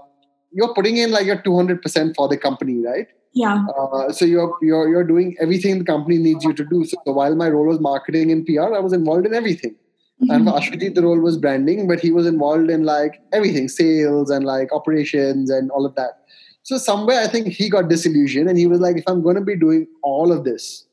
you're 0.52 0.74
putting 0.74 0.98
in 0.98 1.12
like 1.12 1.26
your 1.26 1.38
200% 1.38 2.16
for 2.16 2.28
the 2.28 2.38
company 2.38 2.84
right? 2.86 3.08
Yeah. 3.34 3.66
uh, 3.78 4.12
so 4.12 4.26
you're 4.26 4.58
you're 4.62 4.90
you're 4.90 5.04
doing 5.04 5.36
everything 5.40 5.78
the 5.78 5.86
company 5.86 6.18
needs 6.18 6.44
you 6.44 6.52
to 6.54 6.66
do. 6.66 6.84
So, 6.84 6.98
while 7.04 7.36
my 7.36 7.48
role 7.50 7.68
was 7.68 7.80
marketing 7.80 8.32
and 8.32 8.44
pr 8.46 8.60
i 8.60 8.80
was 8.80 8.92
involved 8.92 9.28
in 9.28 9.34
everything. 9.34 9.76
And 10.22 10.46
for 10.46 10.54
Ashwajit 10.54 10.96
the 10.96 11.04
role 11.04 11.20
was 11.20 11.38
branding 11.38 11.88
but 11.88 12.00
he 12.00 12.12
was 12.12 12.26
involved 12.26 12.70
in 12.70 12.84
like 12.84 13.22
everything 13.32 13.70
sales 13.70 14.30
and 14.30 14.46
like 14.46 14.74
operations 14.74 15.50
and 15.50 15.72
all 15.72 15.86
of 15.86 15.96
that. 15.96 16.24
So 16.64 16.78
somewhere 16.78 17.20
i 17.20 17.28
think 17.28 17.48
he 17.48 17.70
got 17.70 17.88
disillusioned 17.88 18.50
and 18.50 18.58
he 18.58 18.68
was 18.68 18.80
like 18.80 18.98
if 18.98 19.04
i'm 19.08 19.22
going 19.22 19.36
to 19.36 19.42
be 19.42 19.56
doing 19.56 19.88
all 20.04 20.32
of 20.32 20.44
this 20.44 20.86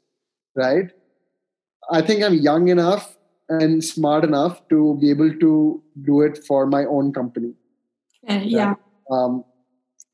right 0.55 0.90
i 1.90 2.00
think 2.00 2.22
i'm 2.22 2.35
young 2.35 2.68
enough 2.68 3.15
and 3.49 3.85
smart 3.85 4.25
enough 4.25 4.61
to 4.69 4.97
be 5.01 5.11
able 5.11 5.33
to 5.39 5.83
do 6.03 6.21
it 6.23 6.39
for 6.47 6.67
my 6.67 6.85
own 6.85 7.13
company 7.13 7.53
Okay, 8.29 8.45
Yeah. 8.45 8.75
um, 9.11 9.45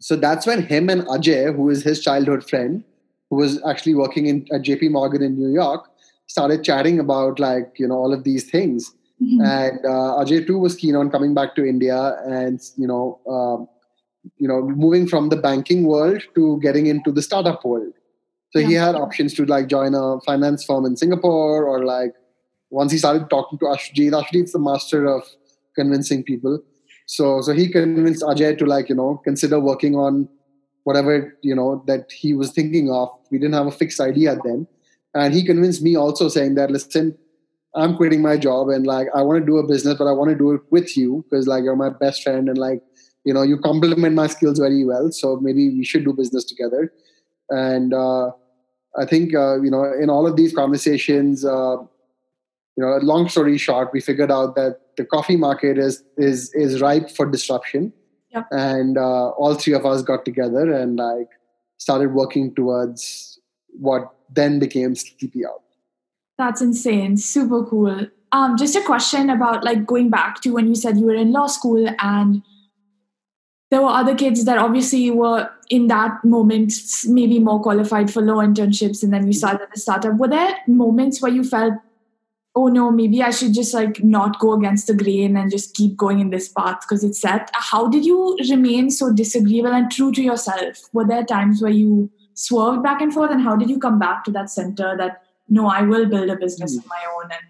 so 0.01 0.17
that's 0.17 0.47
when 0.47 0.63
him 0.63 0.91
and 0.91 1.03
Ajay, 1.03 1.55
who 1.55 1.71
is 1.71 1.83
his 1.83 2.01
childhood 2.03 2.49
friend, 2.49 2.83
who 3.31 3.37
was 3.37 3.63
actually 3.65 3.95
working 3.95 4.27
in 4.27 4.47
at 4.53 4.63
JP 4.63 4.91
Morgan 4.91 5.23
in 5.23 5.39
New 5.39 5.53
York, 5.53 5.87
started 6.27 6.63
chatting 6.65 6.99
about 6.99 7.39
like 7.39 7.73
you 7.79 7.87
know 7.89 7.95
all 7.95 8.13
of 8.13 8.25
these 8.25 8.51
things. 8.51 8.93
Mhm. 9.23 9.41
And 9.47 9.87
uh, 9.87 10.19
Ajay 10.23 10.47
too 10.47 10.59
was 10.59 10.75
keen 10.77 10.97
on 10.97 11.11
coming 11.11 11.33
back 11.35 11.55
to 11.57 11.65
India 11.65 12.17
and 12.27 12.61
you 12.77 12.87
know 12.87 13.21
um, 13.29 13.69
you 14.39 14.49
know 14.49 14.61
moving 14.63 15.07
from 15.07 15.29
the 15.31 15.37
banking 15.37 15.85
world 15.87 16.23
to 16.35 16.59
getting 16.61 16.87
into 16.87 17.13
the 17.13 17.23
startup 17.23 17.65
world. 17.65 17.93
So 18.51 18.61
he 18.61 18.75
had 18.75 18.95
options 18.97 19.33
to 19.35 19.47
like 19.47 19.69
join 19.69 19.95
a 19.95 20.21
finance 20.21 20.65
firm 20.65 20.85
in 20.85 20.97
Singapore 20.97 21.65
or 21.67 21.85
like 21.87 22.13
once 22.73 22.91
he 22.91 22.99
started 22.99 23.29
talking 23.29 23.59
to 23.59 23.67
Ashwajit, 23.67 24.13
Ashwajit's 24.13 24.53
the 24.53 24.59
master 24.59 25.07
of 25.07 25.23
convincing 25.77 26.25
people. 26.25 26.61
So 27.07 27.43
so 27.43 27.53
he 27.53 27.69
convinced 27.69 28.23
Ajay 28.23 28.57
to 28.59 28.67
like, 28.67 28.89
you 28.89 28.95
know, 28.95 29.21
consider 29.25 29.61
working 29.61 29.95
on 29.95 30.29
whatever, 30.85 31.37
you 31.43 31.55
know, 31.55 31.85
that 31.87 32.11
he 32.11 32.33
was 32.33 32.51
thinking 32.51 32.91
of. 32.91 33.11
We 33.31 33.39
didn't 33.39 33.55
have 33.55 33.67
a 33.67 33.71
fixed 33.71 34.01
idea 34.01 34.37
then. 34.43 34.67
And 35.15 35.35
he 35.35 35.45
convinced 35.45 35.83
me 35.83 35.97
also 35.97 36.29
saying 36.29 36.55
that, 36.55 36.71
listen, 36.71 37.17
I'm 37.75 37.97
quitting 37.97 38.23
my 38.23 38.37
job 38.39 38.71
and 38.71 38.87
like 38.87 39.09
I 39.15 39.23
want 39.23 39.41
to 39.41 39.47
do 39.47 39.59
a 39.59 39.67
business, 39.67 39.97
but 39.99 40.07
I 40.07 40.13
want 40.13 40.31
to 40.31 40.37
do 40.37 40.53
it 40.53 40.63
with 40.71 40.97
you 40.97 41.25
because 41.29 41.47
like 41.47 41.65
you're 41.65 41.77
my 41.77 41.91
best 41.91 42.23
friend 42.23 42.49
and 42.49 42.57
like, 42.57 42.83
you 43.25 43.35
know, 43.35 43.43
you 43.43 43.59
complement 43.59 44.15
my 44.15 44.27
skills 44.27 44.59
very 44.59 44.85
well. 44.85 45.11
So 45.13 45.37
maybe 45.37 45.69
we 45.71 45.85
should 45.85 46.05
do 46.05 46.13
business 46.13 46.45
together. 46.45 46.93
And 47.51 47.93
uh, 47.93 48.31
I 48.99 49.05
think 49.05 49.35
uh, 49.35 49.61
you 49.61 49.71
know, 49.71 49.85
in 49.85 50.09
all 50.09 50.27
of 50.27 50.37
these 50.37 50.55
conversations, 50.55 51.45
uh, 51.45 51.77
you 52.77 52.85
know, 52.85 52.97
long 53.03 53.29
story 53.29 53.59
short, 53.59 53.91
we 53.93 54.01
figured 54.01 54.31
out 54.31 54.55
that 54.57 54.81
the 54.97 55.05
coffee 55.05 55.37
market 55.37 55.79
is 55.79 56.03
is 56.17 56.53
is 56.55 56.81
ripe 56.81 57.11
for 57.11 57.27
disruption. 57.27 57.93
Yep. 58.35 58.47
and 58.51 58.97
uh, 58.97 59.29
all 59.31 59.55
three 59.55 59.75
of 59.75 59.85
us 59.85 60.01
got 60.01 60.25
together 60.25 60.73
and 60.73 60.97
like 60.97 61.29
started 61.77 62.15
working 62.15 62.55
towards 62.55 63.39
what 63.79 64.15
then 64.31 64.59
became 64.59 64.95
Sleepy 64.95 65.45
Owl. 65.45 65.63
That's 66.39 66.63
insane. 66.63 67.19
Super 67.19 67.65
cool. 67.65 68.07
Um, 68.33 68.57
just 68.57 68.75
a 68.75 68.83
question 68.83 69.29
about 69.29 69.65
like 69.65 69.85
going 69.85 70.09
back 70.09 70.41
to 70.41 70.51
when 70.51 70.67
you 70.67 70.75
said 70.75 70.97
you 70.97 71.05
were 71.05 71.15
in 71.15 71.33
law 71.33 71.47
school 71.47 71.87
and 71.99 72.43
there 73.71 73.83
were 73.83 73.89
other 73.89 74.15
kids 74.15 74.45
that 74.47 74.59
obviously 74.59 75.11
were 75.11 75.51
in 75.69 75.89
that 75.89 76.25
moment 76.25 76.73
maybe 77.07 77.39
more 77.39 77.61
qualified 77.61 78.11
for 78.11 78.23
law 78.23 78.37
internships 78.37 79.03
and 79.03 79.13
then 79.13 79.27
you 79.27 79.33
started 79.33 79.69
a 79.75 79.79
startup. 79.79 80.17
Were 80.17 80.29
there 80.29 80.57
moments 80.67 81.21
where 81.21 81.33
you 81.33 81.45
felt, 81.45 81.75
oh 82.55 82.69
no, 82.69 82.91
maybe 82.91 83.23
I 83.23 83.31
should 83.31 83.55
just 83.55 83.73
like 83.73 84.03
not 84.03 84.39
go 84.39 84.53
against 84.53 84.87
the 84.87 84.95
grain 84.95 85.37
and 85.37 85.51
just 85.51 85.75
keep 85.75 85.97
going 85.97 86.21
in 86.21 86.31
this 86.31 86.49
path 86.49 86.81
because 86.83 87.03
it's 87.03 87.21
set? 87.21 87.51
How 87.55 87.89
did 87.89 88.05
you 88.05 88.37
remain 88.51 88.91
so 88.91 89.13
disagreeable 89.13 89.73
and 89.73 89.91
true 89.91 90.13
to 90.13 90.23
yourself? 90.23 90.79
Were 90.93 91.07
there 91.07 91.25
times 91.25 91.63
where 91.63 91.73
you 91.73 92.11
swerved 92.35 92.83
back 92.83 93.01
and 93.01 93.13
forth 93.13 93.31
and 93.31 93.43
how 93.43 93.57
did 93.57 93.71
you 93.71 93.79
come 93.79 93.99
back 93.99 94.25
to 94.25 94.31
that 94.33 94.51
center 94.51 94.97
that 94.99 95.23
no, 95.49 95.67
I 95.67 95.83
will 95.83 96.07
build 96.07 96.31
a 96.31 96.37
business 96.37 96.77
of 96.77 96.87
my 96.87 97.01
own 97.17 97.31
and 97.31 97.41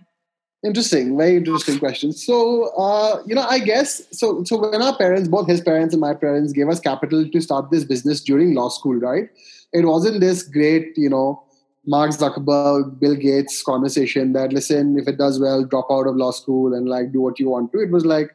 Interesting, 0.64 1.18
very 1.18 1.38
interesting 1.38 1.80
question. 1.80 2.12
So, 2.12 2.66
uh, 2.78 3.20
you 3.26 3.34
know, 3.34 3.42
I 3.42 3.58
guess 3.58 4.00
so. 4.12 4.44
So, 4.44 4.58
when 4.58 4.80
our 4.80 4.96
parents, 4.96 5.28
both 5.28 5.48
his 5.48 5.60
parents 5.60 5.92
and 5.92 6.00
my 6.00 6.14
parents, 6.14 6.52
gave 6.52 6.68
us 6.68 6.78
capital 6.78 7.28
to 7.28 7.40
start 7.40 7.72
this 7.72 7.82
business 7.82 8.20
during 8.20 8.54
law 8.54 8.68
school, 8.68 8.94
right? 8.94 9.28
It 9.72 9.84
wasn't 9.84 10.20
this 10.20 10.44
great, 10.44 10.96
you 10.96 11.10
know, 11.10 11.42
Mark 11.86 12.12
Zuckerberg, 12.12 13.00
Bill 13.00 13.16
Gates 13.16 13.62
conversation 13.62 14.32
that 14.34 14.52
listen, 14.52 14.98
if 14.98 15.08
it 15.08 15.18
does 15.18 15.40
well, 15.40 15.64
drop 15.64 15.88
out 15.90 16.06
of 16.06 16.16
law 16.16 16.30
school 16.30 16.74
and 16.74 16.88
like 16.88 17.12
do 17.12 17.20
what 17.20 17.40
you 17.40 17.48
want 17.48 17.72
to. 17.72 17.80
It 17.80 17.90
was 17.90 18.04
like, 18.04 18.30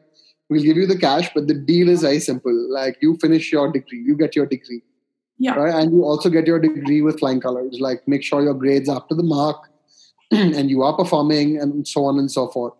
we'll 0.49 0.63
give 0.63 0.77
you 0.77 0.85
the 0.85 0.97
cash, 0.97 1.29
but 1.33 1.47
the 1.47 1.53
deal 1.53 1.87
is 1.87 2.01
very 2.01 2.19
simple. 2.19 2.53
Like, 2.71 2.97
you 3.01 3.17
finish 3.21 3.51
your 3.51 3.71
degree, 3.71 3.99
you 3.99 4.17
get 4.17 4.35
your 4.35 4.45
degree, 4.45 4.81
yeah. 5.37 5.53
right? 5.55 5.73
And 5.73 5.93
you 5.93 6.03
also 6.03 6.29
get 6.29 6.45
your 6.45 6.59
degree 6.59 7.01
with 7.01 7.19
flying 7.19 7.39
colors. 7.39 7.77
Like, 7.79 8.05
make 8.07 8.23
sure 8.23 8.41
your 8.41 8.53
grades 8.53 8.89
are 8.89 8.97
up 8.97 9.07
to 9.09 9.15
the 9.15 9.23
mark 9.23 9.57
and 10.31 10.69
you 10.69 10.83
are 10.83 10.95
performing 10.95 11.57
and 11.57 11.87
so 11.87 12.05
on 12.05 12.19
and 12.19 12.29
so 12.29 12.49
forth 12.49 12.73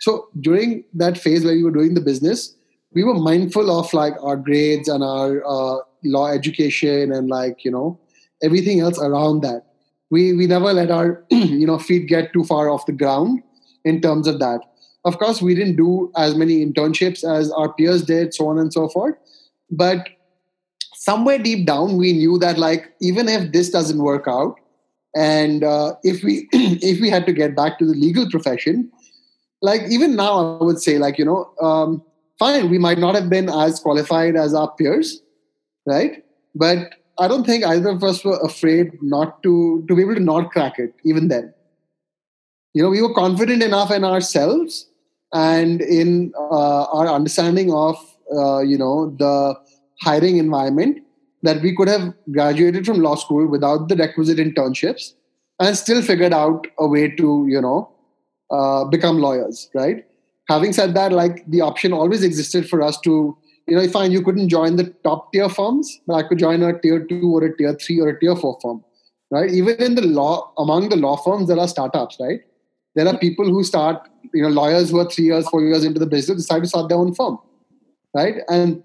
so 0.00 0.28
during 0.40 0.84
that 0.94 1.18
phase 1.18 1.44
where 1.44 1.54
we 1.54 1.62
were 1.62 1.70
doing 1.70 1.94
the 1.94 2.00
business 2.00 2.56
we 2.92 3.04
were 3.04 3.14
mindful 3.14 3.70
of 3.78 3.92
like 3.92 4.14
our 4.22 4.36
grades 4.36 4.88
and 4.88 5.04
our 5.04 5.42
uh, 5.46 5.78
law 6.04 6.28
education 6.28 7.12
and 7.12 7.28
like 7.28 7.62
you 7.62 7.70
know 7.70 8.00
everything 8.42 8.80
else 8.80 8.98
around 8.98 9.42
that 9.42 9.66
we 10.10 10.32
we 10.32 10.46
never 10.46 10.72
let 10.72 10.90
our 10.90 11.24
you 11.30 11.66
know 11.66 11.78
feet 11.78 12.08
get 12.08 12.32
too 12.32 12.44
far 12.44 12.68
off 12.70 12.86
the 12.86 12.92
ground 12.92 13.42
in 13.84 14.00
terms 14.00 14.26
of 14.26 14.38
that. 14.38 14.60
Of 15.04 15.18
course 15.18 15.40
we 15.40 15.54
didn't 15.54 15.76
do 15.76 16.10
as 16.16 16.34
many 16.34 16.64
internships 16.64 17.24
as 17.24 17.50
our 17.52 17.72
peers 17.72 18.02
did 18.02 18.34
so 18.34 18.48
on 18.48 18.58
and 18.58 18.72
so 18.72 18.88
forth. 18.88 19.14
But 19.70 20.08
somewhere 20.94 21.38
deep 21.38 21.66
down 21.66 21.96
we 21.96 22.12
knew 22.12 22.38
that 22.38 22.58
like 22.58 22.92
even 23.00 23.28
if 23.28 23.52
this 23.52 23.70
doesn't 23.70 24.02
work 24.02 24.24
out 24.26 24.56
and 25.14 25.62
uh, 25.62 25.94
if 26.02 26.22
we 26.24 26.48
if 26.52 27.00
we 27.00 27.08
had 27.08 27.26
to 27.26 27.32
get 27.32 27.54
back 27.54 27.78
to 27.78 27.86
the 27.86 27.94
legal 27.94 28.28
profession 28.30 28.90
like 29.62 29.82
even 29.90 30.16
now 30.16 30.58
i 30.60 30.64
would 30.64 30.80
say 30.80 30.98
like 30.98 31.18
you 31.18 31.24
know 31.24 31.50
um, 31.62 32.02
fine 32.38 32.68
we 32.68 32.78
might 32.78 32.98
not 32.98 33.14
have 33.14 33.30
been 33.30 33.48
as 33.48 33.80
qualified 33.80 34.36
as 34.36 34.54
our 34.54 34.70
peers 34.72 35.22
right? 35.88 36.22
But 36.54 36.94
i 37.18 37.28
don't 37.28 37.44
think 37.44 37.64
either 37.64 37.90
of 37.90 38.04
us 38.04 38.24
were 38.24 38.38
afraid 38.48 38.92
not 39.02 39.42
to 39.42 39.84
to 39.88 39.96
be 39.96 40.02
able 40.02 40.14
to 40.14 40.20
not 40.20 40.50
crack 40.50 40.78
it 40.78 40.94
even 41.04 41.28
then. 41.28 41.52
You 42.74 42.82
know 42.82 42.90
we 42.90 43.02
were 43.02 43.14
confident 43.14 43.62
enough 43.62 43.90
in 43.90 44.04
ourselves 44.04 44.88
and 45.32 45.80
in 45.80 46.32
uh, 46.38 46.84
our 46.84 47.08
understanding 47.08 47.72
of 47.72 47.96
uh, 48.34 48.60
you 48.60 48.78
know 48.78 49.10
the 49.18 49.54
hiring 50.02 50.36
environment 50.36 50.98
that 51.42 51.62
we 51.62 51.74
could 51.74 51.88
have 51.88 52.12
graduated 52.30 52.84
from 52.86 53.00
law 53.00 53.14
school 53.14 53.46
without 53.46 53.88
the 53.88 53.96
requisite 53.96 54.38
internships 54.38 55.14
and 55.60 55.76
still 55.76 56.02
figured 56.02 56.32
out 56.32 56.66
a 56.78 56.86
way 56.86 57.08
to 57.08 57.46
you 57.48 57.60
know 57.60 57.90
uh, 58.50 58.84
become 58.84 59.18
lawyers 59.18 59.68
right? 59.74 60.04
Having 60.48 60.72
said 60.72 60.94
that 60.94 61.12
like 61.12 61.44
the 61.46 61.60
option 61.60 61.92
always 61.92 62.22
existed 62.22 62.68
for 62.68 62.80
us 62.82 62.98
to 63.00 63.36
you 63.68 63.76
know 63.76 63.86
fine 63.88 64.10
you 64.10 64.22
couldn't 64.22 64.48
join 64.48 64.76
the 64.76 64.84
top 65.04 65.32
tier 65.32 65.48
firms 65.48 66.00
but 66.06 66.14
i 66.14 66.22
could 66.22 66.38
join 66.38 66.62
a 66.62 66.78
tier 66.80 67.00
2 67.04 67.34
or 67.34 67.44
a 67.44 67.56
tier 67.56 67.74
3 67.74 68.00
or 68.00 68.08
a 68.08 68.20
tier 68.20 68.36
4 68.36 68.58
firm 68.62 68.84
right? 69.30 69.50
Even 69.50 69.76
in 69.82 69.94
the 69.94 70.02
law 70.02 70.52
among 70.58 70.88
the 70.88 70.96
law 70.96 71.16
firms 71.16 71.48
there 71.48 71.58
are 71.58 71.68
startups 71.68 72.16
right? 72.20 72.40
There 72.94 73.06
are 73.06 73.16
people 73.18 73.44
who 73.44 73.62
start 73.62 74.08
you 74.34 74.42
know 74.42 74.48
lawyers 74.48 74.90
who 74.90 74.98
are 74.98 75.08
3 75.08 75.24
years 75.24 75.48
4 75.48 75.62
years 75.62 75.84
into 75.84 76.00
the 76.00 76.06
business 76.06 76.38
decide 76.38 76.62
to 76.62 76.68
start 76.68 76.88
their 76.88 76.98
own 76.98 77.14
firm 77.14 77.38
right? 78.14 78.36
And 78.48 78.82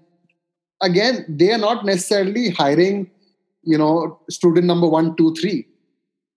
again 0.82 1.24
they 1.28 1.52
are 1.52 1.58
not 1.58 1.84
necessarily 1.84 2.50
hiring 2.50 3.10
you 3.62 3.78
know 3.78 4.20
student 4.28 4.66
number 4.66 4.88
one 4.88 5.16
two 5.16 5.34
three 5.34 5.66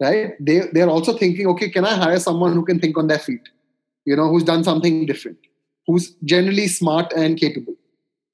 right? 0.02 0.34
They 0.40 0.62
they're 0.72 0.90
also 0.90 1.18
thinking 1.18 1.48
okay 1.48 1.70
can 1.70 1.86
i 1.86 1.96
hire 1.96 2.20
someone 2.20 2.54
who 2.54 2.64
can 2.66 2.80
think 2.80 2.98
on 2.98 3.08
their 3.08 3.20
feet 3.28 3.50
you 4.06 4.16
know 4.16 4.30
who's 4.30 4.44
done 4.50 4.64
something 4.64 5.06
different 5.06 5.38
who's 5.88 6.12
generally 6.34 6.68
smart 6.68 7.12
and 7.14 7.38
capable 7.38 7.77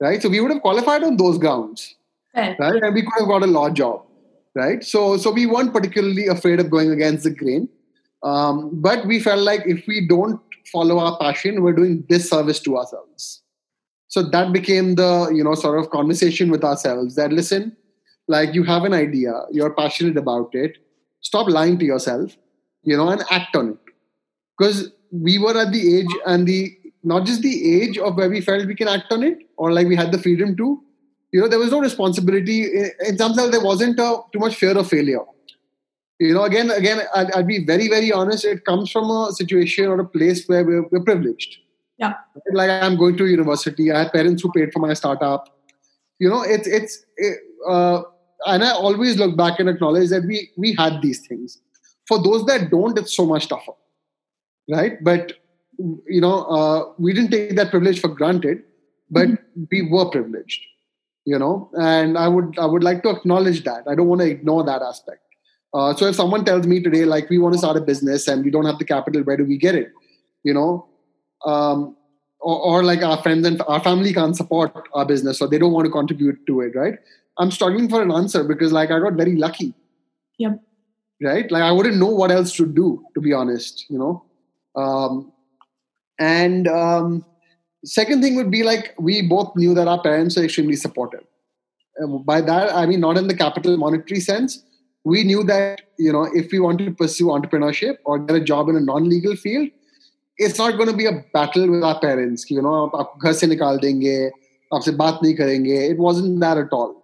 right? 0.03 0.21
So 0.21 0.29
we 0.29 0.39
would 0.41 0.51
have 0.51 0.61
qualified 0.61 1.03
on 1.03 1.17
those 1.17 1.37
grounds 1.37 1.95
Fair. 2.33 2.55
right? 2.59 2.81
And 2.81 2.93
we 2.93 3.01
could 3.01 3.19
have 3.19 3.27
got 3.27 3.43
a 3.43 3.47
law 3.47 3.69
job 3.69 4.05
right? 4.55 4.83
So 4.83 5.17
so 5.17 5.31
we 5.31 5.45
weren't 5.45 5.73
particularly 5.73 6.27
afraid 6.27 6.59
of 6.59 6.69
going 6.69 6.91
against 6.91 7.23
the 7.23 7.31
grain. 7.31 7.69
Um, 8.21 8.69
but 8.81 9.05
we 9.05 9.19
felt 9.19 9.41
like 9.41 9.63
if 9.65 9.85
we 9.87 10.07
don't 10.07 10.39
follow 10.71 10.97
our 10.99 11.17
passion 11.19 11.61
we're 11.61 11.73
doing 11.73 12.01
disservice 12.07 12.59
to 12.61 12.77
ourselves. 12.77 13.41
So 14.07 14.23
that 14.23 14.53
became 14.53 14.95
the 14.95 15.31
you 15.33 15.43
know 15.43 15.55
sort 15.55 15.79
of 15.79 15.89
conversation 15.89 16.49
with 16.49 16.63
ourselves 16.63 17.15
that 17.15 17.33
listen 17.33 17.75
like 18.27 18.53
you 18.53 18.63
have 18.63 18.85
an 18.85 18.93
idea 18.93 19.33
you're 19.51 19.73
passionate 19.73 20.17
about 20.17 20.49
it 20.53 20.77
stop 21.19 21.49
lying 21.49 21.77
to 21.79 21.85
yourself 21.85 22.37
you 22.83 22.95
know 22.95 23.09
and 23.09 23.23
act 23.29 23.55
on 23.55 23.71
it. 23.71 23.93
Because 24.57 24.91
we 25.11 25.37
were 25.39 25.57
at 25.57 25.71
the 25.71 25.97
age 25.97 26.13
and 26.25 26.47
the 26.47 26.77
not 27.03 27.25
just 27.25 27.41
the 27.41 27.81
age 27.81 27.97
of 27.97 28.15
where 28.15 28.29
we 28.29 28.41
felt 28.41 28.65
we 28.65 28.75
can 28.75 28.87
act 28.87 29.11
on 29.11 29.23
it 29.23 29.39
or 29.57 29.71
like 29.71 29.87
we 29.87 29.95
had 29.95 30.11
the 30.11 30.17
freedom 30.17 30.55
to 30.57 30.81
you 31.33 31.41
know 31.41 31.47
there 31.47 31.59
was 31.59 31.71
no 31.71 31.81
responsibility. 31.81 32.65
In 33.05 33.17
some 33.17 33.33
sense 33.33 33.51
there 33.51 33.63
wasn't 33.63 33.99
a, 33.99 34.19
too 34.31 34.39
much 34.39 34.55
fear 34.55 34.77
of 34.77 34.87
failure. 34.87 35.25
You 36.19 36.35
know 36.35 36.43
again 36.43 36.69
again 36.71 37.01
I'd, 37.13 37.31
I'd, 37.31 37.47
be 37.47 37.65
very 37.65 37.89
very 37.89 38.13
honest 38.13 38.45
it 38.45 38.63
comes 38.63 38.91
from 38.91 39.09
a 39.09 39.31
situation 39.33 39.87
or 39.87 39.99
a 39.99 40.05
place 40.05 40.45
where 40.45 40.63
we're, 40.63 40.83
we're 40.91 41.03
privileged. 41.03 41.57
Yeah. 41.97 42.13
Like 42.51 42.69
i'm 42.69 42.95
going 42.97 43.17
to 43.17 43.25
university. 43.25 43.91
I 43.91 44.03
had 44.03 44.13
parents 44.13 44.43
who 44.43 44.51
paid 44.51 44.71
for 44.71 44.79
my 44.79 44.93
startup. 44.93 45.49
You 46.19 46.29
know 46.29 46.43
it's 46.43 46.67
it's 46.67 47.03
it, 47.17 47.39
uh, 47.67 48.03
and 48.45 48.63
I 48.63 48.71
always 48.71 49.17
look 49.17 49.35
back 49.35 49.59
and 49.59 49.67
acknowledge 49.67 50.09
that 50.09 50.23
we 50.25 50.51
we 50.55 50.73
had 50.73 51.01
these 51.01 51.25
things. 51.27 51.59
For 52.07 52.21
those 52.21 52.45
that 52.45 52.69
don't, 52.69 52.97
it's 52.97 53.15
so 53.15 53.25
much 53.25 53.47
tougher, 53.47 53.71
right? 54.69 55.03
But 55.03 55.33
you 55.77 56.21
know, 56.21 56.43
uh, 56.43 56.93
we 56.97 57.13
didn't 57.13 57.31
take 57.31 57.55
that 57.55 57.69
privilege 57.69 57.99
for 57.99 58.07
granted, 58.07 58.63
but 59.09 59.27
mm-hmm. 59.27 59.63
we 59.71 59.89
were 59.89 60.09
privileged, 60.09 60.61
you 61.25 61.37
know. 61.37 61.69
And 61.73 62.17
I 62.17 62.27
would 62.27 62.57
I 62.57 62.65
would 62.65 62.83
like 62.83 63.03
to 63.03 63.09
acknowledge 63.09 63.63
that. 63.63 63.83
I 63.87 63.95
don't 63.95 64.07
want 64.07 64.21
to 64.21 64.27
ignore 64.27 64.63
that 64.63 64.81
aspect. 64.81 65.21
Uh, 65.73 65.93
so 65.95 66.05
if 66.05 66.15
someone 66.15 66.45
tells 66.45 66.67
me 66.67 66.81
today, 66.81 67.03
like 67.03 67.29
we 67.29 67.39
want 67.39 67.53
to 67.53 67.59
start 67.59 67.77
a 67.77 67.81
business 67.81 68.27
and 68.27 68.45
we 68.45 68.51
don't 68.51 68.65
have 68.65 68.77
the 68.77 68.85
capital, 68.85 69.23
where 69.23 69.37
do 69.37 69.45
we 69.45 69.57
get 69.57 69.73
it? 69.73 69.91
You 70.43 70.53
know, 70.53 70.87
um, 71.45 71.95
or, 72.39 72.59
or, 72.59 72.83
like 72.83 73.01
our 73.01 73.21
friends 73.23 73.47
and 73.47 73.61
our 73.67 73.81
family 73.81 74.13
can't 74.13 74.35
support 74.35 74.87
our 74.93 75.05
business, 75.05 75.41
or 75.41 75.47
they 75.47 75.57
don't 75.57 75.71
want 75.71 75.85
to 75.85 75.91
contribute 75.91 76.45
to 76.47 76.61
it, 76.61 76.75
right? 76.75 76.99
I'm 77.39 77.49
struggling 77.49 77.89
for 77.89 78.01
an 78.01 78.11
answer 78.11 78.43
because 78.43 78.71
like 78.71 78.91
I 78.91 78.99
got 78.99 79.13
very 79.13 79.35
lucky. 79.35 79.73
Yep. 80.37 80.61
Right? 81.21 81.49
Like 81.49 81.63
I 81.63 81.71
wouldn't 81.71 81.97
know 81.97 82.09
what 82.09 82.31
else 82.31 82.53
to 82.57 82.65
do, 82.65 83.03
to 83.15 83.21
be 83.21 83.33
honest, 83.33 83.85
you 83.89 83.97
know. 83.97 84.25
Um, 84.75 85.31
and 86.18 86.68
um, 86.68 87.24
second 87.84 88.22
thing 88.22 88.36
would 88.36 88.50
be 88.50 88.62
like 88.62 88.94
we 88.98 89.22
both 89.22 89.54
knew 89.56 89.74
that 89.74 89.88
our 89.88 90.00
parents 90.02 90.36
are 90.36 90.44
extremely 90.44 90.76
supportive. 90.76 91.24
And 91.96 92.24
by 92.24 92.40
that, 92.40 92.74
I 92.74 92.86
mean 92.86 93.00
not 93.00 93.16
in 93.16 93.28
the 93.28 93.36
capital 93.36 93.76
monetary 93.76 94.20
sense. 94.20 94.62
We 95.04 95.24
knew 95.24 95.44
that 95.44 95.82
you 95.98 96.12
know 96.12 96.28
if 96.34 96.52
we 96.52 96.60
want 96.60 96.78
to 96.80 96.90
pursue 96.92 97.26
entrepreneurship 97.26 97.96
or 98.04 98.18
get 98.18 98.36
a 98.36 98.44
job 98.44 98.68
in 98.68 98.76
a 98.76 98.80
non-legal 98.80 99.36
field, 99.36 99.68
it's 100.36 100.58
not 100.58 100.76
going 100.76 100.88
to 100.88 100.96
be 100.96 101.06
a 101.06 101.24
battle 101.32 101.68
with 101.70 101.82
our 101.82 101.98
parents. 102.00 102.50
You 102.50 102.62
know, 102.62 102.90
घर 103.24 103.32
से 103.32 103.46
निकाल 103.46 103.78
देंगे, 103.78 104.30
आपसे 104.74 104.96
बात 104.96 105.20
नहीं 105.22 105.34
करेंगे. 105.36 105.90
It 105.90 105.98
wasn't 105.98 106.40
that 106.40 106.58
at 106.58 106.72
all 106.72 106.98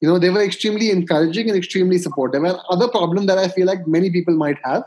you 0.00 0.08
know 0.08 0.18
they 0.18 0.30
were 0.30 0.42
extremely 0.42 0.90
encouraging 0.90 1.48
and 1.48 1.56
extremely 1.56 1.98
supportive 1.98 2.44
and 2.44 2.58
other 2.70 2.88
problem 2.88 3.26
that 3.26 3.38
i 3.38 3.48
feel 3.48 3.66
like 3.66 3.86
many 3.86 4.10
people 4.10 4.34
might 4.34 4.58
have 4.64 4.84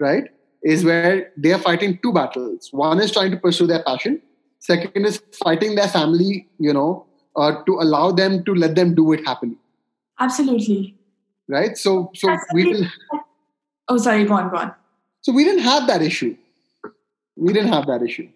right 0.00 0.30
Is 0.63 0.83
where 0.83 1.31
they 1.37 1.53
are 1.53 1.59
fighting 1.59 1.99
two 2.01 2.13
battles. 2.13 2.69
One 2.71 2.99
is 2.99 3.11
trying 3.11 3.31
to 3.31 3.37
pursue 3.37 3.67
their 3.67 3.83
passion. 3.83 4.21
Second 4.59 5.05
is 5.05 5.21
fighting 5.43 5.75
their 5.75 5.87
family 5.87 6.47
you 6.59 6.73
know 6.73 7.05
uh, 7.35 7.63
to 7.65 7.73
allow 7.79 8.11
them 8.11 8.43
to 8.43 8.55
let 8.55 8.75
them 8.75 8.95
do 8.95 9.13
it 9.13 9.25
happily. 9.25 9.57
Absolutely. 10.19 10.95
Right? 11.47 11.77
So 11.77 12.11
so 12.13 12.35
we 12.53 12.63
didn't 12.63 12.91
oh 13.87 13.97
sorry 13.97 14.25
go 14.25 14.33
on 14.33 14.49
go 14.49 14.57
on. 14.57 14.73
So 15.21 15.31
we 15.33 15.43
didn't 15.43 15.63
have 15.63 15.87
that 15.87 16.01
issue. 16.01 16.35
We 17.35 17.53
didn't 17.53 17.71
have 17.71 17.85
that 17.87 18.01
issue 18.01 18.29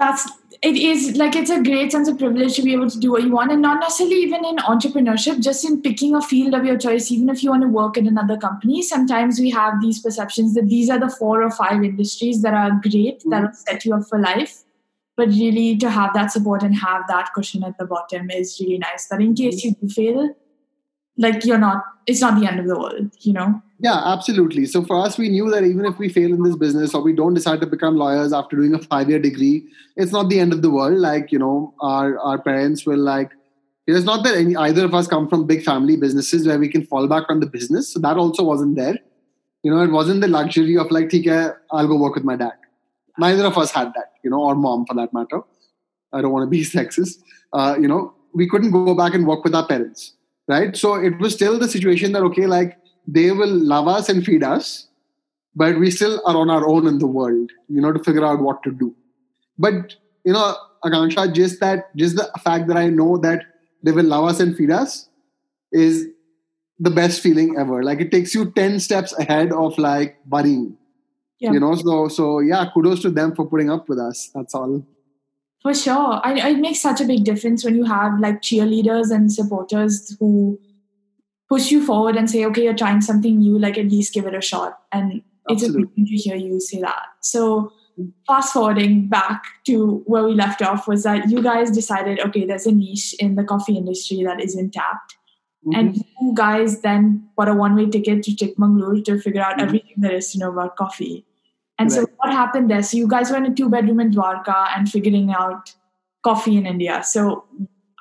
that's 0.00 0.28
it 0.62 0.76
is 0.76 1.16
like 1.16 1.36
it's 1.36 1.50
a 1.50 1.62
great 1.62 1.92
sense 1.92 2.08
of 2.08 2.18
privilege 2.18 2.54
to 2.54 2.62
be 2.62 2.72
able 2.72 2.90
to 2.90 2.98
do 2.98 3.12
what 3.12 3.22
you 3.22 3.30
want 3.30 3.52
and 3.52 3.62
not 3.62 3.80
necessarily 3.80 4.16
even 4.16 4.44
in 4.44 4.56
entrepreneurship 4.56 5.40
just 5.42 5.64
in 5.64 5.80
picking 5.80 6.14
a 6.14 6.22
field 6.22 6.54
of 6.54 6.64
your 6.64 6.76
choice 6.76 7.10
even 7.10 7.28
if 7.28 7.42
you 7.42 7.50
want 7.50 7.62
to 7.62 7.68
work 7.68 7.96
in 7.96 8.06
another 8.06 8.36
company. 8.36 8.82
Sometimes 8.82 9.38
we 9.38 9.50
have 9.50 9.80
these 9.80 10.00
perceptions 10.00 10.54
that 10.54 10.66
these 10.68 10.90
are 10.90 10.98
the 10.98 11.08
four 11.08 11.42
or 11.42 11.50
five 11.50 11.84
industries 11.84 12.42
that 12.42 12.54
are 12.54 12.72
great 12.82 13.22
that 13.30 13.42
will 13.42 13.48
mm-hmm. 13.48 13.54
set 13.68 13.84
you 13.84 13.94
up 13.94 14.08
for 14.08 14.18
life 14.18 14.64
but 15.16 15.28
really 15.28 15.76
to 15.76 15.90
have 15.90 16.14
that 16.14 16.32
support 16.32 16.62
and 16.62 16.74
have 16.74 17.02
that 17.06 17.30
cushion 17.34 17.62
at 17.62 17.76
the 17.78 17.84
bottom 17.84 18.30
is 18.30 18.58
really 18.60 18.78
nice. 18.78 19.06
That 19.08 19.20
in 19.20 19.34
case 19.34 19.64
mm-hmm. 19.64 19.82
you 19.82 19.88
do 19.88 19.94
fail 19.94 20.34
like 21.16 21.44
you're 21.44 21.58
not 21.58 21.84
it's 22.06 22.20
not 22.20 22.40
the 22.40 22.46
end 22.46 22.60
of 22.60 22.66
the 22.66 22.78
world 22.78 23.10
you 23.20 23.32
know 23.32 23.62
yeah 23.80 24.00
absolutely. 24.04 24.66
So 24.66 24.84
for 24.84 24.96
us 24.96 25.18
we 25.18 25.28
knew 25.28 25.50
that 25.50 25.64
even 25.64 25.84
if 25.84 25.98
we 25.98 26.08
fail 26.08 26.32
in 26.32 26.42
this 26.42 26.56
business 26.56 26.94
or 26.94 27.02
we 27.02 27.12
don't 27.12 27.34
decide 27.34 27.60
to 27.60 27.66
become 27.66 27.96
lawyers 27.96 28.32
after 28.32 28.56
doing 28.56 28.74
a 28.74 28.78
five 28.78 29.08
year 29.08 29.18
degree 29.18 29.66
it's 29.96 30.12
not 30.12 30.28
the 30.28 30.38
end 30.38 30.52
of 30.52 30.62
the 30.62 30.70
world. 30.70 30.98
Like 30.98 31.32
you 31.32 31.38
know 31.38 31.74
our 31.80 32.18
our 32.18 32.40
parents 32.40 32.86
will 32.86 32.98
like 32.98 33.32
it's 33.86 34.04
not 34.04 34.22
that 34.24 34.36
any, 34.36 34.54
either 34.54 34.84
of 34.84 34.94
us 34.94 35.08
come 35.08 35.28
from 35.28 35.46
big 35.46 35.64
family 35.64 35.96
businesses 35.96 36.46
where 36.46 36.58
we 36.58 36.68
can 36.68 36.86
fall 36.86 37.08
back 37.08 37.24
on 37.28 37.40
the 37.40 37.46
business. 37.46 37.92
So 37.92 37.98
that 38.00 38.16
also 38.16 38.44
wasn't 38.44 38.76
there. 38.76 38.98
You 39.62 39.74
know 39.74 39.82
it 39.82 39.90
wasn't 39.90 40.20
the 40.20 40.28
luxury 40.28 40.76
of 40.76 40.90
like 40.90 41.12
okay 41.14 41.48
i'll 41.72 41.88
go 41.88 41.96
work 41.96 42.14
with 42.14 42.24
my 42.24 42.36
dad. 42.36 42.52
Neither 43.18 43.46
of 43.46 43.58
us 43.58 43.70
had 43.70 43.88
that 43.94 44.12
you 44.22 44.30
know 44.30 44.42
or 44.42 44.54
mom 44.54 44.86
for 44.86 44.94
that 44.94 45.12
matter. 45.12 45.42
I 46.12 46.22
don't 46.22 46.32
want 46.32 46.46
to 46.46 46.50
be 46.50 46.62
sexist. 46.76 47.18
Uh, 47.52 47.76
you 47.80 47.88
know 47.88 48.14
we 48.32 48.48
couldn't 48.48 48.70
go 48.70 48.94
back 48.94 49.14
and 49.14 49.26
work 49.26 49.42
with 49.42 49.54
our 49.54 49.66
parents 49.66 50.14
right? 50.50 50.76
So 50.76 50.94
it 50.94 51.18
was 51.18 51.34
still 51.34 51.58
the 51.58 51.68
situation 51.68 52.12
that 52.12 52.22
okay 52.30 52.46
like 52.46 52.76
they 53.06 53.30
will 53.30 53.48
love 53.48 53.88
us 53.88 54.08
and 54.08 54.24
feed 54.24 54.42
us 54.42 54.88
but 55.54 55.78
we 55.78 55.90
still 55.90 56.20
are 56.26 56.36
on 56.36 56.50
our 56.50 56.66
own 56.68 56.86
in 56.86 56.98
the 56.98 57.06
world 57.06 57.50
you 57.68 57.80
know 57.80 57.92
to 57.92 58.02
figure 58.02 58.24
out 58.24 58.40
what 58.40 58.62
to 58.62 58.70
do. 58.70 58.94
But 59.58 59.96
you 60.24 60.32
know 60.32 60.56
akanksha 60.84 61.32
just 61.34 61.60
that 61.60 61.94
just 61.96 62.16
the 62.16 62.30
fact 62.42 62.68
that 62.68 62.76
i 62.76 62.88
know 62.88 63.18
that 63.18 63.42
they 63.82 63.92
will 63.92 64.04
love 64.04 64.24
us 64.24 64.40
and 64.40 64.56
feed 64.56 64.70
us 64.70 65.08
is 65.72 66.06
the 66.78 66.90
best 66.90 67.20
feeling 67.20 67.56
ever. 67.58 67.82
Like 67.82 68.00
it 68.00 68.10
takes 68.10 68.34
you 68.34 68.50
10 68.50 68.80
steps 68.80 69.12
ahead 69.18 69.52
of 69.52 69.76
like 69.78 70.18
burying 70.24 70.76
yeah. 71.38 71.52
you 71.52 71.60
know? 71.60 71.74
So 71.74 72.08
so 72.08 72.40
yeah 72.40 72.70
kudos 72.72 73.02
to 73.02 73.10
them 73.10 73.34
for 73.34 73.46
putting 73.46 73.70
up 73.70 73.88
with 73.88 73.98
us 73.98 74.30
that's 74.34 74.54
all. 74.54 74.86
For 75.62 75.74
sure. 75.74 76.20
I, 76.24 76.48
it 76.48 76.58
makes 76.58 76.80
such 76.80 77.02
a 77.02 77.04
big 77.04 77.24
difference 77.24 77.64
when 77.64 77.74
you 77.74 77.84
have 77.84 78.18
like 78.18 78.40
cheerleaders 78.40 79.10
and 79.10 79.30
supporters 79.30 80.16
who 80.18 80.58
push 81.50 81.70
you 81.70 81.84
forward 81.84 82.16
and 82.16 82.30
say, 82.30 82.46
okay, 82.46 82.62
you're 82.62 82.74
trying 82.74 83.00
something 83.00 83.38
new, 83.38 83.58
like 83.58 83.76
at 83.76 83.86
least 83.86 84.14
give 84.14 84.24
it 84.24 84.34
a 84.34 84.40
shot. 84.40 84.78
And 84.92 85.22
it's 85.48 85.64
a 85.64 85.70
good 85.70 85.94
to 85.96 86.02
hear 86.04 86.36
you 86.36 86.60
say 86.60 86.80
that. 86.80 87.06
So 87.20 87.72
fast 88.26 88.52
forwarding 88.52 89.08
back 89.08 89.42
to 89.66 90.02
where 90.06 90.24
we 90.24 90.32
left 90.32 90.62
off 90.62 90.86
was 90.86 91.02
that 91.02 91.28
you 91.28 91.42
guys 91.42 91.70
decided, 91.72 92.20
okay, 92.20 92.44
there's 92.46 92.66
a 92.66 92.72
niche 92.72 93.14
in 93.18 93.34
the 93.34 93.44
coffee 93.44 93.76
industry 93.76 94.22
that 94.22 94.40
isn't 94.40 94.72
tapped. 94.72 95.16
Mm-hmm. 95.66 95.78
And 95.78 95.96
you 95.96 96.32
guys 96.34 96.82
then 96.82 97.28
bought 97.36 97.48
a 97.48 97.54
one-way 97.54 97.86
ticket 97.86 98.22
to 98.22 98.30
Chikmagalur 98.30 99.04
to 99.06 99.20
figure 99.20 99.42
out 99.42 99.56
mm-hmm. 99.56 99.66
everything 99.66 99.94
there 99.96 100.14
is 100.14 100.32
to 100.32 100.38
know 100.38 100.50
about 100.52 100.76
coffee. 100.76 101.26
And 101.78 101.90
right. 101.90 102.00
so 102.00 102.06
what 102.18 102.32
happened 102.32 102.70
there? 102.70 102.82
So 102.82 102.96
you 102.96 103.08
guys 103.08 103.30
were 103.30 103.36
in 103.38 103.46
a 103.46 103.54
two-bedroom 103.54 104.00
in 104.00 104.12
Dwarka 104.12 104.68
and 104.76 104.88
figuring 104.88 105.32
out 105.32 105.74
coffee 106.22 106.56
in 106.56 106.64
India. 106.64 107.02
So 107.02 107.44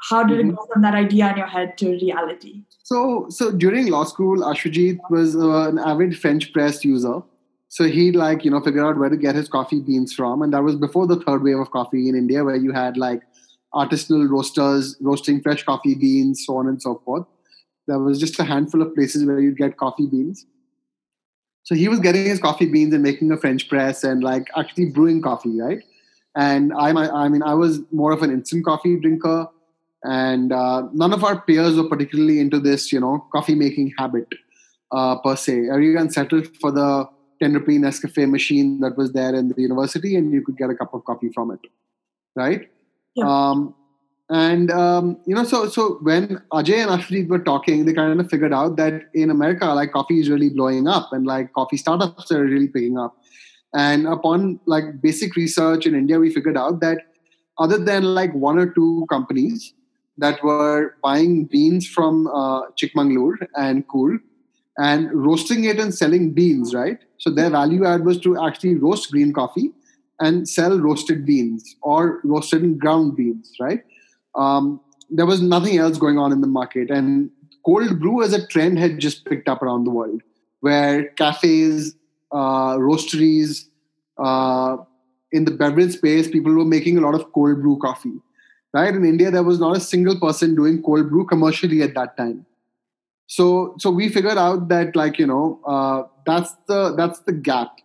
how 0.10 0.24
did 0.24 0.38
mm-hmm. 0.38 0.52
it 0.52 0.56
go 0.56 0.68
from 0.72 0.84
that 0.84 0.94
idea 0.94 1.32
in 1.32 1.38
your 1.38 1.48
head 1.48 1.78
to 1.80 1.90
reality? 1.90 2.64
So, 2.90 3.28
so 3.30 3.52
during 3.52 3.86
law 3.92 4.04
school, 4.04 4.40
Ashwajit 4.40 4.98
was 5.12 5.36
uh, 5.36 5.70
an 5.70 5.78
avid 5.78 6.18
French 6.18 6.52
press 6.52 6.84
user. 6.84 7.22
So 7.68 7.84
he 7.84 8.12
like 8.12 8.44
you 8.44 8.50
know 8.50 8.62
figured 8.62 8.84
out 8.84 8.98
where 8.98 9.10
to 9.10 9.16
get 9.16 9.36
his 9.36 9.48
coffee 9.48 9.80
beans 9.80 10.12
from, 10.12 10.42
and 10.42 10.52
that 10.54 10.64
was 10.64 10.76
before 10.76 11.06
the 11.06 11.18
third 11.18 11.44
wave 11.44 11.60
of 11.60 11.70
coffee 11.70 12.10
in 12.10 12.16
India, 12.16 12.44
where 12.44 12.56
you 12.56 12.72
had 12.72 12.98
like 12.98 13.22
artisanal 13.76 14.28
roasters 14.28 14.98
roasting 15.02 15.40
fresh 15.40 15.62
coffee 15.62 15.94
beans, 15.94 16.44
so 16.44 16.58
on 16.58 16.68
and 16.68 16.82
so 16.82 17.00
forth. 17.06 17.28
There 17.86 18.00
was 18.00 18.20
just 18.20 18.40
a 18.40 18.44
handful 18.44 18.82
of 18.82 18.96
places 18.96 19.24
where 19.24 19.40
you'd 19.40 19.58
get 19.58 19.78
coffee 19.78 20.08
beans. 20.08 20.48
So 21.62 21.76
he 21.76 21.88
was 21.90 22.00
getting 22.00 22.26
his 22.26 22.40
coffee 22.40 22.66
beans 22.66 22.92
and 22.92 23.04
making 23.04 23.32
a 23.32 23.38
French 23.38 23.70
press 23.70 24.04
and 24.04 24.24
like 24.24 24.48
actually 24.58 24.86
brewing 24.86 25.22
coffee, 25.22 25.62
right? 25.62 25.84
And 26.36 26.74
I, 26.74 26.90
I 26.90 27.30
mean, 27.30 27.44
I 27.44 27.54
was 27.54 27.82
more 27.92 28.14
of 28.14 28.24
an 28.24 28.32
instant 28.32 28.66
coffee 28.66 29.00
drinker 29.00 29.48
and 30.04 30.54
uh, 30.54 30.84
none 30.94 31.14
of 31.14 31.24
our 31.24 31.42
peers 31.42 31.76
were 31.76 31.88
particularly 31.88 32.40
into 32.40 32.60
this, 32.60 32.92
you 32.92 33.00
know, 33.00 33.26
coffee 33.32 33.56
making 33.56 33.94
habit 33.98 34.28
uh, 34.92 35.18
per 35.20 35.36
se. 35.36 35.70
Everyone 35.72 36.10
settled 36.10 36.48
for 36.58 36.72
the 36.72 37.08
10 37.42 37.54
rupee 37.54 37.78
Nescafe 37.78 38.30
machine 38.30 38.80
that 38.82 38.98
was 38.98 39.14
there 39.14 39.36
in 39.36 39.50
the 39.50 39.62
university, 39.62 40.16
and 40.16 40.32
you 40.32 40.42
could 40.42 40.58
get 40.58 40.70
a 40.70 40.76
cup 40.76 40.94
of 40.94 41.04
coffee 41.06 41.30
from 41.34 41.52
it, 41.52 41.60
right? 42.36 42.70
Yeah. 43.16 43.26
Um, 43.26 43.76
and 44.30 44.70
um, 44.70 45.20
you 45.26 45.34
know, 45.34 45.44
so 45.44 45.68
so 45.68 45.98
when 46.04 46.40
Ajay 46.54 46.78
and 46.78 46.92
Ashwajit 46.92 47.28
were 47.28 47.40
talking, 47.40 47.86
they 47.86 47.94
kind 47.94 48.20
of 48.20 48.30
figured 48.30 48.54
out 48.54 48.76
that 48.78 49.10
in 49.16 49.32
America, 49.32 49.66
like 49.66 49.92
coffee 49.92 50.20
is 50.20 50.30
really 50.30 50.50
blowing 50.50 50.88
up, 50.88 51.12
and 51.12 51.26
like 51.26 51.52
coffee 51.54 51.78
startups 51.78 52.32
are 52.32 52.44
really 52.44 52.68
picking 52.68 52.98
up. 52.98 53.18
And 53.74 54.08
upon 54.08 54.60
like 54.66 55.02
basic 55.02 55.36
research 55.36 55.88
in 55.88 55.96
India, 55.96 56.20
we 56.20 56.32
figured 56.32 56.58
out 56.58 56.80
that 56.82 57.00
other 57.58 57.78
than 57.78 58.04
like 58.04 58.34
one 58.34 58.60
or 58.60 58.72
two 58.72 59.08
companies, 59.10 59.74
that 60.20 60.44
were 60.44 60.96
buying 61.02 61.46
beans 61.46 61.88
from 61.88 62.28
uh, 62.28 62.70
Chikmagalur 62.72 63.48
and 63.56 63.88
Coorg 63.88 64.20
and 64.78 65.12
roasting 65.14 65.64
it 65.66 65.80
and 65.80 65.94
selling 65.94 66.32
beans, 66.34 66.74
right? 66.74 67.00
So 67.18 67.30
their 67.30 67.50
value 67.50 67.86
add 67.86 68.06
was 68.06 68.20
to 68.22 68.42
actually 68.46 68.76
roast 68.76 69.12
green 69.12 69.34
coffee 69.34 69.72
and 70.20 70.48
sell 70.48 70.78
roasted 70.80 71.26
beans 71.26 71.76
or 71.82 72.20
roasted 72.24 72.62
and 72.64 72.80
ground 72.80 73.16
beans, 73.16 73.54
right? 73.60 73.84
Um, 74.36 74.82
there 75.10 75.26
was 75.26 75.42
nothing 75.42 75.78
else 75.78 75.98
going 75.98 76.18
on 76.18 76.32
in 76.32 76.42
the 76.42 76.48
market. 76.48 76.90
And 76.90 77.30
cold 77.66 78.00
brew 78.00 78.24
as 78.24 78.34
a 78.34 78.46
trend 78.48 78.78
had 78.80 79.00
just 79.00 79.26
picked 79.26 79.48
up 79.48 79.62
around 79.62 79.86
the 79.86 79.92
world, 79.92 80.22
where 80.60 81.06
cafes, 81.12 81.96
uh, 82.32 82.76
roasteries, 82.78 83.66
uh, 84.18 84.78
in 85.32 85.46
the 85.46 85.52
beverage 85.52 85.94
space, 85.94 86.28
people 86.28 86.54
were 86.54 86.66
making 86.66 86.98
a 86.98 87.02
lot 87.02 87.16
of 87.16 87.32
cold 87.34 87.62
brew 87.62 87.78
coffee 87.80 88.20
right? 88.74 88.94
In 88.94 89.06
india 89.06 89.32
there 89.32 89.44
was 89.44 89.60
not 89.60 89.78
a 89.78 89.80
single 89.80 90.20
person 90.20 90.56
doing 90.56 90.82
cold 90.84 91.10
brew 91.10 91.26
commercially 91.26 91.82
at 91.82 91.96
that 91.96 92.16
time. 92.18 92.46
So 93.28 93.76
so 93.78 93.92
we 93.92 94.10
figured 94.10 94.38
out 94.38 94.68
that 94.70 94.96
like 94.96 95.20
you 95.20 95.28
know 95.28 95.60
uh, 95.66 96.04
that's 96.26 96.56
the 96.68 96.96
that's 96.96 97.20
the 97.22 97.32
gap. 97.32 97.76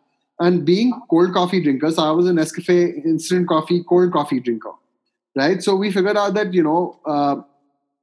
And 0.40 0.64
being 0.64 0.92
cold 1.10 1.32
coffee 1.32 1.62
drinkers 1.62 1.96
so 1.96 2.02
i 2.02 2.10
was 2.10 2.26
an 2.26 2.36
nescafe 2.36 3.04
instant 3.04 3.48
coffee 3.48 3.84
cold 3.88 4.12
coffee 4.12 4.40
drinker. 4.40 4.72
Right? 5.36 5.62
So 5.62 5.74
we 5.74 5.90
figured 5.90 6.16
out 6.16 6.34
that 6.34 6.54
you 6.54 6.62
know 6.62 6.98
uh, 7.06 7.36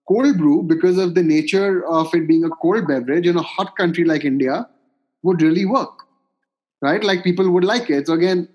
cold 0.08 0.38
brew 0.38 0.64
because 0.64 0.98
of 0.98 1.16
the 1.16 1.24
nature 1.24 1.86
of 1.88 2.14
it 2.14 2.28
being 2.28 2.44
a 2.44 2.50
cold 2.50 2.88
beverage 2.88 3.28
in 3.28 3.38
a 3.38 3.42
hot 3.42 3.76
country 3.78 4.06
like 4.06 4.26
india 4.26 4.68
would 5.24 5.42
really 5.42 5.66
work. 5.66 6.08
Right? 6.82 7.04
Like 7.04 7.24
people 7.24 7.50
would 7.52 7.64
like 7.64 7.90
it. 7.90 8.08
So 8.08 8.14
again 8.14 8.48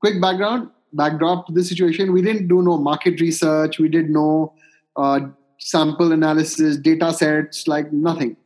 quick 0.00 0.20
background 0.20 0.70
backdrop 0.92 1.46
to 1.46 1.52
the 1.52 1.64
situation, 1.64 2.12
we 2.12 2.22
didn't 2.22 2.48
do 2.48 2.62
no 2.62 2.78
market 2.78 3.20
research. 3.20 3.78
We 3.78 3.88
did 3.88 4.10
no 4.10 4.52
uh, 4.96 5.20
sample 5.58 6.12
analysis, 6.12 6.76
data 6.76 7.12
sets, 7.12 7.68
like 7.68 7.92
nothing. 7.92 8.36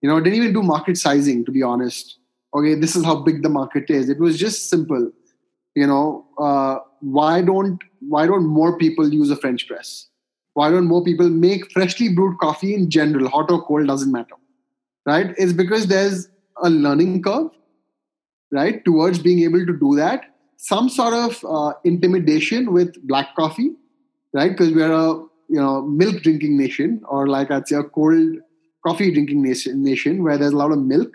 You 0.00 0.08
know, 0.08 0.20
didn't 0.20 0.38
even 0.38 0.52
do 0.52 0.62
market 0.62 0.96
sizing, 0.96 1.44
to 1.44 1.52
be 1.52 1.62
honest. 1.62 2.18
Okay, 2.54 2.74
this 2.74 2.96
is 2.96 3.04
how 3.04 3.16
big 3.16 3.42
the 3.42 3.48
market 3.48 3.90
is. 3.90 4.08
It 4.08 4.18
was 4.18 4.38
just 4.38 4.70
simple. 4.70 5.10
You 5.74 5.86
know, 5.86 6.26
uh, 6.38 6.78
why 7.00 7.42
don't 7.42 7.80
why 8.00 8.26
don't 8.26 8.46
more 8.46 8.78
people 8.78 9.12
use 9.12 9.30
a 9.30 9.36
French 9.36 9.66
press? 9.66 10.06
Why 10.54 10.70
don't 10.70 10.86
more 10.86 11.04
people 11.04 11.28
make 11.28 11.70
freshly 11.72 12.08
brewed 12.08 12.38
coffee 12.38 12.74
in 12.74 12.90
general, 12.90 13.28
hot 13.28 13.50
or 13.50 13.62
cold 13.62 13.86
doesn't 13.86 14.10
matter, 14.10 14.34
right? 15.06 15.34
It's 15.36 15.52
because 15.52 15.86
there's 15.86 16.28
a 16.62 16.70
learning 16.70 17.22
curve, 17.22 17.50
right, 18.50 18.84
towards 18.84 19.18
being 19.18 19.40
able 19.40 19.64
to 19.66 19.72
do 19.72 19.94
that 19.96 20.24
some 20.58 20.88
sort 20.88 21.14
of 21.14 21.44
uh, 21.48 21.72
intimidation 21.84 22.72
with 22.72 22.94
black 23.06 23.34
coffee, 23.36 23.70
right? 24.32 24.50
Because 24.50 24.72
we're 24.72 24.92
a 24.92 25.14
you 25.48 25.60
know 25.60 25.82
milk 25.82 26.22
drinking 26.22 26.58
nation, 26.58 27.00
or 27.08 27.26
like 27.26 27.50
I'd 27.50 27.66
say 27.66 27.76
a 27.76 27.84
cold 27.84 28.38
coffee 28.84 29.10
drinking 29.12 29.42
nation, 29.42 29.82
nation 29.82 30.22
where 30.22 30.36
there's 30.36 30.52
a 30.52 30.56
lot 30.56 30.72
of 30.72 30.78
milk 30.78 31.10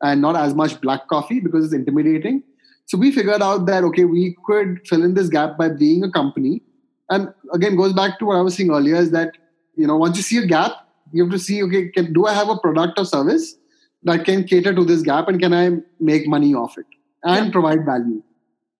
and 0.00 0.20
not 0.22 0.36
as 0.36 0.54
much 0.54 0.80
black 0.80 1.06
coffee 1.08 1.40
because 1.40 1.64
it's 1.66 1.74
intimidating. 1.74 2.42
So 2.86 2.96
we 2.96 3.10
figured 3.10 3.42
out 3.42 3.66
that 3.66 3.82
okay, 3.84 4.04
we 4.04 4.36
could 4.46 4.86
fill 4.86 5.02
in 5.02 5.14
this 5.14 5.28
gap 5.28 5.58
by 5.58 5.68
being 5.70 6.04
a 6.04 6.10
company. 6.10 6.62
And 7.10 7.34
again, 7.52 7.76
goes 7.76 7.92
back 7.92 8.18
to 8.20 8.26
what 8.26 8.36
I 8.36 8.42
was 8.42 8.54
saying 8.54 8.70
earlier: 8.70 8.96
is 8.96 9.10
that 9.10 9.32
you 9.76 9.88
know 9.88 9.96
once 9.96 10.16
you 10.16 10.22
see 10.22 10.38
a 10.38 10.46
gap, 10.46 10.72
you 11.12 11.24
have 11.24 11.32
to 11.32 11.38
see 11.38 11.64
okay, 11.64 11.88
can, 11.88 12.12
do 12.12 12.26
I 12.26 12.32
have 12.32 12.48
a 12.48 12.58
product 12.58 12.98
or 12.98 13.04
service 13.04 13.56
that 14.04 14.24
can 14.24 14.44
cater 14.44 14.72
to 14.72 14.84
this 14.84 15.02
gap, 15.02 15.26
and 15.26 15.40
can 15.40 15.52
I 15.52 15.78
make 15.98 16.28
money 16.28 16.54
off 16.54 16.78
it 16.78 16.86
and 17.24 17.46
yeah. 17.46 17.52
provide 17.52 17.84
value? 17.84 18.22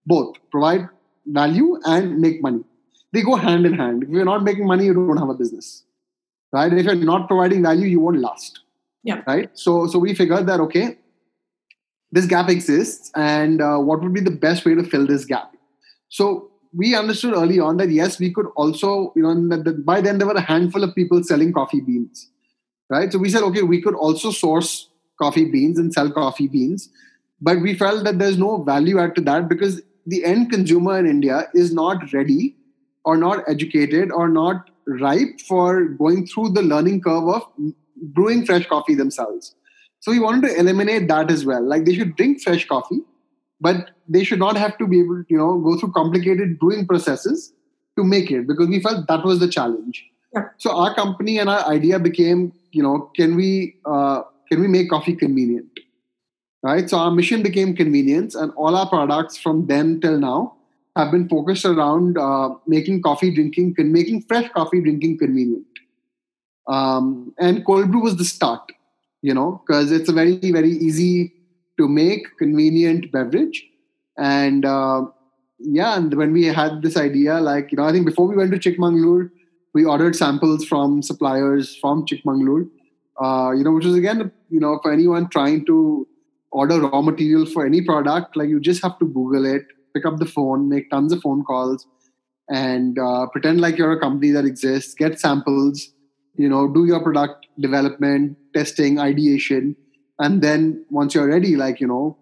Both 0.06 0.36
provide 0.50 0.88
value 1.26 1.78
and 1.84 2.18
make 2.18 2.42
money. 2.42 2.64
They 3.12 3.22
go 3.22 3.36
hand 3.36 3.64
in 3.66 3.74
hand. 3.74 4.02
If 4.02 4.08
you're 4.08 4.24
not 4.24 4.42
making 4.42 4.66
money, 4.66 4.86
you 4.86 4.94
don't 4.94 5.16
have 5.16 5.28
a 5.28 5.34
business, 5.34 5.84
right? 6.52 6.72
If 6.72 6.84
you're 6.84 6.94
not 6.94 7.28
providing 7.28 7.62
value, 7.62 7.86
you 7.86 8.00
won't 8.00 8.18
last. 8.18 8.60
Yeah. 9.02 9.22
Right. 9.26 9.50
So 9.54 9.86
so 9.86 9.98
we 9.98 10.14
figured 10.14 10.46
that 10.46 10.60
okay, 10.60 10.98
this 12.10 12.26
gap 12.26 12.48
exists, 12.48 13.10
and 13.14 13.60
uh, 13.60 13.78
what 13.78 14.02
would 14.02 14.14
be 14.14 14.20
the 14.20 14.30
best 14.30 14.64
way 14.64 14.74
to 14.74 14.82
fill 14.82 15.06
this 15.06 15.24
gap? 15.24 15.52
So 16.08 16.50
we 16.74 16.94
understood 16.94 17.34
early 17.34 17.60
on 17.60 17.76
that 17.76 17.90
yes, 17.90 18.18
we 18.18 18.32
could 18.32 18.46
also, 18.56 19.12
you 19.14 19.22
know, 19.22 19.48
that, 19.48 19.64
that 19.64 19.86
by 19.86 20.00
then 20.00 20.18
there 20.18 20.26
were 20.26 20.34
a 20.34 20.40
handful 20.40 20.82
of 20.82 20.94
people 20.94 21.22
selling 21.22 21.52
coffee 21.52 21.80
beans, 21.80 22.30
right? 22.90 23.12
So 23.12 23.18
we 23.18 23.30
said, 23.30 23.42
okay, 23.44 23.62
we 23.62 23.80
could 23.80 23.94
also 23.94 24.30
source 24.30 24.88
coffee 25.20 25.50
beans 25.50 25.78
and 25.78 25.92
sell 25.92 26.10
coffee 26.10 26.48
beans, 26.48 26.88
but 27.40 27.60
we 27.60 27.74
felt 27.74 28.04
that 28.04 28.18
there's 28.18 28.38
no 28.38 28.62
value 28.62 28.98
add 28.98 29.14
to 29.14 29.20
that 29.22 29.48
because 29.48 29.82
the 30.06 30.24
end 30.24 30.50
consumer 30.50 30.98
in 30.98 31.06
India 31.06 31.48
is 31.54 31.72
not 31.72 32.12
ready 32.12 32.56
or 33.04 33.16
not 33.16 33.44
educated 33.48 34.10
or 34.10 34.28
not 34.28 34.70
ripe 34.86 35.40
for 35.46 35.84
going 35.84 36.26
through 36.26 36.50
the 36.50 36.62
learning 36.62 37.00
curve 37.00 37.28
of 37.28 37.42
brewing 37.96 38.44
fresh 38.44 38.66
coffee 38.66 38.94
themselves. 38.94 39.54
So 40.00 40.10
we 40.10 40.18
wanted 40.18 40.48
to 40.48 40.58
eliminate 40.58 41.08
that 41.08 41.30
as 41.30 41.44
well. 41.46 41.62
Like 41.62 41.84
they 41.86 41.94
should 41.94 42.16
drink 42.16 42.42
fresh 42.42 42.66
coffee, 42.66 43.00
but 43.60 43.90
they 44.08 44.24
should 44.24 44.38
not 44.38 44.56
have 44.56 44.76
to 44.78 44.86
be 44.86 45.00
able 45.00 45.22
to, 45.22 45.26
you 45.28 45.38
know, 45.38 45.58
go 45.58 45.78
through 45.78 45.92
complicated 45.92 46.58
brewing 46.58 46.86
processes 46.86 47.52
to 47.96 48.04
make 48.04 48.30
it 48.30 48.46
because 48.46 48.68
we 48.68 48.80
felt 48.80 49.06
that 49.08 49.24
was 49.24 49.40
the 49.40 49.48
challenge. 49.48 50.04
Yeah. 50.34 50.48
So 50.58 50.76
our 50.76 50.94
company 50.94 51.38
and 51.38 51.48
our 51.48 51.64
idea 51.66 51.98
became, 51.98 52.52
you 52.72 52.82
know, 52.82 53.10
can 53.16 53.36
we 53.36 53.76
uh, 53.86 54.22
can 54.50 54.60
we 54.60 54.68
make 54.68 54.90
coffee 54.90 55.14
convenient? 55.14 55.73
Right. 56.64 56.88
So 56.88 56.96
our 56.96 57.10
mission 57.10 57.42
became 57.42 57.76
convenience, 57.76 58.34
and 58.34 58.50
all 58.56 58.74
our 58.74 58.88
products 58.88 59.36
from 59.36 59.66
then 59.66 60.00
till 60.00 60.18
now 60.18 60.56
have 60.96 61.10
been 61.10 61.28
focused 61.28 61.66
around 61.66 62.16
uh, 62.16 62.54
making 62.66 63.02
coffee 63.02 63.30
drinking, 63.34 63.74
making 63.78 64.22
fresh 64.22 64.48
coffee 64.52 64.80
drinking 64.80 65.18
convenient. 65.18 65.66
Um, 66.66 67.34
and 67.38 67.66
cold 67.66 67.90
brew 67.90 68.00
was 68.00 68.16
the 68.16 68.24
start, 68.24 68.72
you 69.20 69.34
know, 69.34 69.60
because 69.66 69.92
it's 69.92 70.08
a 70.08 70.12
very, 70.14 70.38
very 70.52 70.70
easy 70.70 71.34
to 71.76 71.86
make, 71.86 72.38
convenient 72.38 73.12
beverage. 73.12 73.62
And 74.16 74.64
uh, 74.64 75.02
yeah, 75.58 75.98
and 75.98 76.14
when 76.14 76.32
we 76.32 76.44
had 76.46 76.80
this 76.80 76.96
idea, 76.96 77.40
like, 77.40 77.72
you 77.72 77.76
know, 77.76 77.84
I 77.84 77.92
think 77.92 78.06
before 78.06 78.26
we 78.26 78.36
went 78.36 78.52
to 78.52 78.58
Chikmagalur, 78.58 79.30
we 79.74 79.84
ordered 79.84 80.16
samples 80.16 80.64
from 80.64 81.02
suppliers 81.02 81.76
from 81.76 82.06
Chikmagalur, 82.06 82.70
uh, 83.22 83.50
you 83.50 83.64
know, 83.64 83.72
which 83.72 83.84
is 83.84 83.94
again, 83.94 84.32
you 84.48 84.60
know, 84.60 84.80
for 84.82 84.90
anyone 84.94 85.28
trying 85.28 85.66
to 85.66 86.08
order 86.60 86.80
raw 86.80 87.00
material 87.02 87.46
for 87.46 87.66
any 87.66 87.82
product, 87.82 88.36
like 88.36 88.48
you 88.48 88.60
just 88.60 88.82
have 88.82 88.98
to 89.00 89.06
Google 89.06 89.44
it, 89.44 89.66
pick 89.94 90.06
up 90.06 90.18
the 90.18 90.26
phone, 90.26 90.68
make 90.68 90.90
tons 90.90 91.12
of 91.12 91.20
phone 91.20 91.44
calls, 91.44 91.86
and 92.48 92.98
uh, 92.98 93.26
pretend 93.26 93.60
like 93.60 93.76
you're 93.78 93.92
a 93.92 94.00
company 94.00 94.30
that 94.30 94.44
exists, 94.44 94.94
get 94.94 95.20
samples, 95.20 95.90
you 96.36 96.48
know, 96.48 96.66
do 96.72 96.84
your 96.84 97.00
product 97.00 97.46
development, 97.60 98.36
testing, 98.54 98.98
ideation, 98.98 99.76
and 100.18 100.42
then 100.42 100.84
once 100.90 101.14
you're 101.14 101.28
ready, 101.28 101.56
like, 101.56 101.80
you 101.80 101.86
know, 101.86 102.16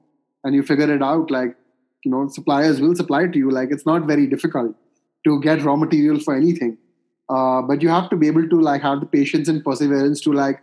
and 0.44 0.54
you 0.54 0.62
figure 0.62 0.92
it 0.92 1.02
out, 1.02 1.30
like, 1.30 1.54
you 2.04 2.10
know, 2.10 2.28
suppliers 2.28 2.80
will 2.80 2.96
supply 2.96 3.26
to 3.26 3.38
you. 3.38 3.50
Like, 3.50 3.68
it's 3.70 3.86
not 3.86 4.06
very 4.06 4.26
difficult 4.26 4.74
to 5.24 5.40
get 5.40 5.62
raw 5.62 5.76
material 5.76 6.18
for 6.20 6.34
anything. 6.34 6.78
Uh, 7.28 7.62
but 7.62 7.82
you 7.82 7.88
have 7.88 8.10
to 8.10 8.16
be 8.16 8.26
able 8.26 8.48
to 8.48 8.60
like 8.60 8.82
have 8.82 9.00
the 9.00 9.06
patience 9.06 9.48
and 9.48 9.64
perseverance 9.64 10.20
to 10.20 10.32
like, 10.32 10.60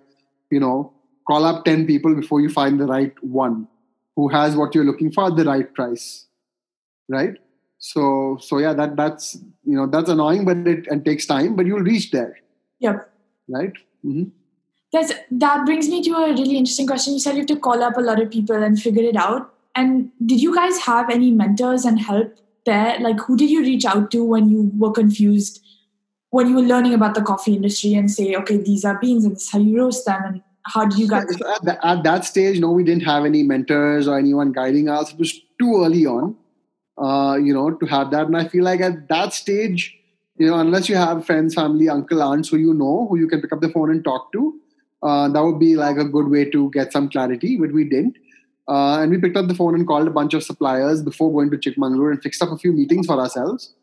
you 0.51 0.59
know, 0.59 0.93
call 1.29 1.45
up 1.45 1.65
10 1.65 1.85
people 1.87 2.15
before 2.15 2.41
you 2.41 2.49
find 2.49 2.79
the 2.79 2.85
right 2.85 3.13
one 3.23 3.67
who 4.15 4.27
has 4.29 4.55
what 4.55 4.73
you're 4.75 4.89
looking 4.91 5.11
for 5.11 5.27
at 5.27 5.35
the 5.35 5.45
right 5.45 5.73
price 5.73 6.25
right? 7.07 7.37
So 7.77 8.37
so 8.41 8.57
yeah 8.57 8.73
that 8.73 8.95
that's 8.95 9.35
you 9.65 9.75
know 9.75 9.87
that's 9.87 10.09
annoying 10.09 10.45
but 10.45 10.57
it, 10.73 10.87
it 10.95 11.05
takes 11.05 11.25
time 11.25 11.55
but 11.55 11.65
you'll 11.65 11.87
reach 11.91 12.11
there. 12.11 12.37
Yep 12.79 13.09
right? 13.49 13.73
Mm-hmm. 14.05 14.29
That's, 14.91 15.13
that 15.31 15.65
brings 15.65 15.87
me 15.87 16.01
to 16.03 16.11
a 16.15 16.29
really 16.31 16.57
interesting 16.57 16.87
question. 16.87 17.13
You 17.13 17.19
said 17.19 17.33
you 17.33 17.41
have 17.41 17.47
to 17.47 17.59
call 17.59 17.83
up 17.83 17.97
a 17.97 18.01
lot 18.01 18.19
of 18.19 18.31
people 18.31 18.55
and 18.55 18.81
figure 18.81 19.03
it 19.03 19.15
out. 19.15 19.53
And 19.75 20.11
did 20.25 20.41
you 20.41 20.55
guys 20.55 20.79
have 20.79 21.11
any 21.11 21.29
mentors 21.29 21.85
and 21.85 21.99
help 21.99 22.35
there? 22.65 22.99
Like 22.99 23.19
who 23.19 23.37
did 23.37 23.51
you 23.51 23.61
reach 23.61 23.85
out 23.85 24.09
to 24.11 24.23
when 24.23 24.49
you 24.49 24.71
were 24.77 24.91
confused 24.91 25.63
when 26.31 26.47
you 26.47 26.55
were 26.55 26.61
learning 26.61 26.93
about 26.93 27.15
the 27.15 27.21
coffee 27.21 27.55
industry 27.55 27.93
and 27.95 28.11
say 28.11 28.35
okay 28.35 28.57
these 28.57 28.85
are 28.85 28.99
beans 28.99 29.25
and 29.25 29.35
this 29.35 29.43
is 29.43 29.51
how 29.51 29.59
you 29.59 29.77
roast 29.77 30.05
them 30.05 30.21
and 30.25 30.43
how 30.65 30.85
do 30.85 30.97
you 30.97 31.07
guys 31.07 31.25
so 31.37 31.53
at, 31.55 31.63
the, 31.63 31.87
at 31.87 32.03
that 32.03 32.25
stage 32.25 32.59
no 32.59 32.71
we 32.71 32.83
didn't 32.83 33.03
have 33.03 33.25
any 33.25 33.43
mentors 33.43 34.07
or 34.07 34.17
anyone 34.17 34.51
guiding 34.51 34.89
us 34.89 35.11
it 35.13 35.19
was 35.19 35.39
too 35.57 35.83
early 35.83 36.05
on 36.05 36.35
uh, 36.99 37.37
you 37.37 37.53
know, 37.53 37.71
to 37.71 37.85
have 37.85 38.11
that. 38.11 38.27
And 38.27 38.37
I 38.37 38.47
feel 38.47 38.63
like 38.63 38.81
at 38.81 39.07
that 39.07 39.33
stage, 39.33 39.97
you 40.37 40.47
know, 40.47 40.59
unless 40.59 40.89
you 40.89 40.95
have 40.95 41.25
friends, 41.25 41.55
family, 41.55 41.89
uncle, 41.89 42.21
aunts 42.21 42.49
who 42.49 42.57
you 42.57 42.73
know, 42.73 43.07
who 43.09 43.17
you 43.17 43.27
can 43.27 43.41
pick 43.41 43.53
up 43.53 43.61
the 43.61 43.69
phone 43.69 43.89
and 43.89 44.03
talk 44.03 44.31
to, 44.33 44.59
uh, 45.01 45.29
that 45.29 45.41
would 45.41 45.59
be 45.59 45.75
like 45.75 45.97
a 45.97 46.03
good 46.03 46.27
way 46.29 46.49
to 46.49 46.69
get 46.71 46.91
some 46.91 47.09
clarity, 47.09 47.57
but 47.57 47.71
we 47.71 47.85
didn't. 47.85 48.17
Uh, 48.67 48.99
and 49.01 49.11
we 49.11 49.17
picked 49.17 49.37
up 49.37 49.47
the 49.47 49.55
phone 49.55 49.73
and 49.73 49.87
called 49.87 50.07
a 50.07 50.11
bunch 50.11 50.33
of 50.33 50.43
suppliers 50.43 51.01
before 51.01 51.31
going 51.31 51.49
to 51.49 51.57
Chikmagalur 51.57 52.11
and 52.11 52.21
fixed 52.21 52.41
up 52.41 52.51
a 52.51 52.57
few 52.57 52.71
meetings 52.71 53.07
for 53.07 53.19
ourselves. 53.19 53.73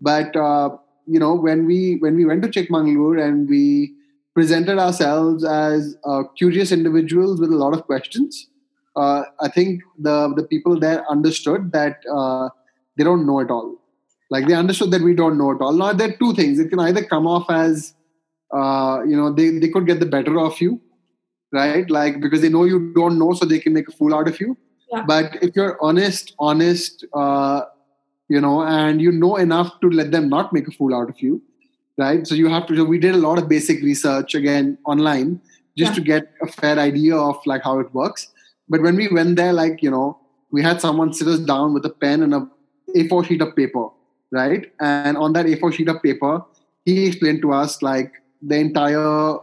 But 0.00 0.34
uh, 0.34 0.76
you 1.06 1.20
know, 1.20 1.34
when 1.34 1.66
we 1.66 1.96
when 1.96 2.16
we 2.16 2.24
went 2.24 2.42
to 2.42 2.48
Chikmagalur 2.48 3.22
and 3.22 3.48
we 3.48 3.94
presented 4.34 4.78
ourselves 4.78 5.44
as 5.44 5.96
uh, 6.04 6.24
curious 6.36 6.72
individuals 6.72 7.40
with 7.40 7.50
a 7.50 7.56
lot 7.56 7.72
of 7.72 7.84
questions, 7.84 8.48
uh, 8.96 9.22
I 9.40 9.48
think 9.48 9.82
the 9.98 10.32
the 10.34 10.44
people 10.44 10.78
there 10.78 11.04
understood 11.10 11.72
that 11.72 11.98
uh, 12.12 12.48
they 12.96 13.04
don't 13.04 13.26
know 13.26 13.40
it 13.40 13.50
all. 13.50 13.76
Like 14.30 14.46
they 14.46 14.54
understood 14.54 14.90
that 14.92 15.02
we 15.02 15.14
don't 15.14 15.38
know 15.38 15.50
it 15.50 15.60
all. 15.60 15.72
Now 15.72 15.92
there 15.92 16.08
are 16.08 16.16
two 16.16 16.34
things. 16.34 16.58
It 16.58 16.68
can 16.68 16.80
either 16.80 17.04
come 17.04 17.26
off 17.26 17.50
as 17.50 17.94
uh, 18.52 19.00
you 19.06 19.16
know 19.16 19.32
they 19.32 19.50
they 19.50 19.68
could 19.68 19.86
get 19.86 20.00
the 20.00 20.06
better 20.06 20.38
of 20.38 20.60
you, 20.60 20.80
right? 21.52 21.88
Like 21.90 22.20
because 22.20 22.40
they 22.40 22.48
know 22.48 22.64
you 22.64 22.92
don't 22.94 23.18
know, 23.18 23.32
so 23.32 23.44
they 23.44 23.58
can 23.58 23.72
make 23.72 23.88
a 23.88 23.92
fool 23.92 24.14
out 24.14 24.28
of 24.28 24.40
you. 24.40 24.56
Yeah. 24.92 25.04
But 25.06 25.42
if 25.42 25.56
you're 25.56 25.76
honest, 25.80 26.34
honest, 26.38 27.04
uh, 27.14 27.62
you 28.28 28.40
know, 28.40 28.62
and 28.62 29.02
you 29.02 29.10
know 29.10 29.36
enough 29.36 29.80
to 29.80 29.90
let 29.90 30.12
them 30.12 30.28
not 30.28 30.52
make 30.52 30.68
a 30.68 30.72
fool 30.72 30.94
out 30.94 31.08
of 31.08 31.20
you, 31.20 31.42
right? 31.98 32.26
So 32.26 32.34
you 32.34 32.48
have 32.48 32.66
to. 32.66 32.84
We 32.84 32.98
did 32.98 33.14
a 33.14 33.18
lot 33.18 33.38
of 33.38 33.48
basic 33.48 33.82
research 33.82 34.34
again 34.34 34.78
online 34.84 35.40
just 35.76 35.90
yeah. 35.90 35.94
to 35.94 36.00
get 36.00 36.32
a 36.42 36.46
fair 36.46 36.78
idea 36.78 37.16
of 37.16 37.36
like 37.46 37.62
how 37.62 37.80
it 37.80 37.92
works 37.92 38.28
but 38.68 38.82
when 38.82 38.96
we 38.96 39.08
went 39.08 39.36
there, 39.36 39.52
like, 39.52 39.82
you 39.82 39.90
know, 39.90 40.18
we 40.50 40.62
had 40.62 40.80
someone 40.80 41.12
sit 41.12 41.28
us 41.28 41.40
down 41.40 41.74
with 41.74 41.84
a 41.84 41.90
pen 41.90 42.22
and 42.22 42.34
a 42.34 42.48
A4 42.96 43.26
sheet 43.26 43.42
of 43.42 43.54
paper, 43.56 43.88
right? 44.30 44.72
And 44.80 45.16
on 45.16 45.32
that 45.34 45.46
A4 45.46 45.72
sheet 45.72 45.88
of 45.88 46.02
paper, 46.02 46.44
he 46.84 47.06
explained 47.06 47.42
to 47.42 47.52
us 47.52 47.82
like 47.82 48.12
the 48.40 48.56
entire 48.56 49.38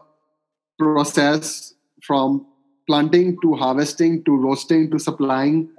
process 0.79 1.73
from 2.01 2.45
planting 2.87 3.37
to 3.41 3.55
harvesting 3.55 4.23
to 4.23 4.35
roasting 4.35 4.89
to 4.91 4.99
supplying 4.99 5.69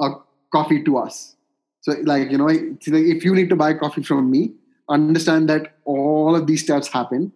a 0.00 0.10
coffee 0.52 0.82
to 0.84 0.98
us. 0.98 1.34
So, 1.80 1.94
like, 2.02 2.30
you 2.30 2.38
know, 2.38 2.48
if 2.48 3.24
you 3.24 3.34
need 3.34 3.48
to 3.50 3.56
buy 3.56 3.74
coffee 3.74 4.02
from 4.02 4.30
me, 4.30 4.52
understand 4.88 5.48
that 5.48 5.76
all 5.84 6.36
of 6.36 6.46
these 6.46 6.62
steps 6.62 6.88
happen. 6.88 7.32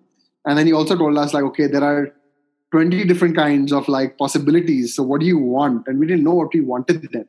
And 0.46 0.59
then 0.59 0.66
he 0.66 0.72
also 0.72 0.96
told 0.96 1.16
us, 1.18 1.34
like, 1.34 1.44
okay, 1.44 1.66
there 1.66 1.84
are 1.84 2.12
20 2.72 3.05
different 3.05 3.36
kinds 3.36 3.72
of 3.72 3.88
like 3.88 4.16
possibilities. 4.16 4.94
So 4.94 5.03
what 5.03 5.20
do 5.20 5.26
you 5.26 5.38
want? 5.38 5.86
And 5.86 5.98
we 5.98 6.07
didn't 6.07 6.24
know 6.24 6.34
what 6.34 6.55
we 6.55 6.61
wanted 6.61 7.09
then, 7.12 7.26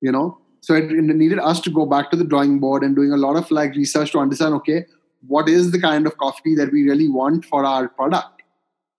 you 0.00 0.12
know? 0.12 0.38
So 0.62 0.74
it, 0.74 0.90
needed 0.90 1.38
us 1.38 1.60
to 1.62 1.70
go 1.70 1.86
back 1.86 2.10
to 2.10 2.16
the 2.16 2.24
drawing 2.24 2.60
board 2.60 2.82
and 2.82 2.94
doing 2.94 3.12
a 3.12 3.16
lot 3.16 3.36
of 3.36 3.50
like 3.50 3.74
research 3.74 4.12
to 4.12 4.18
understand, 4.18 4.54
okay, 4.56 4.86
what 5.26 5.48
is 5.48 5.70
the 5.70 5.80
kind 5.80 6.06
of 6.06 6.16
coffee 6.18 6.54
that 6.54 6.70
we 6.72 6.84
really 6.88 7.08
want 7.08 7.44
for 7.44 7.64
our 7.64 7.88
product? 7.88 8.42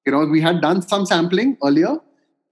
You 0.06 0.12
know, 0.12 0.26
we 0.26 0.42
had 0.42 0.62
done 0.62 0.82
some 0.82 1.06
sampling 1.06 1.58
earlier 1.64 1.98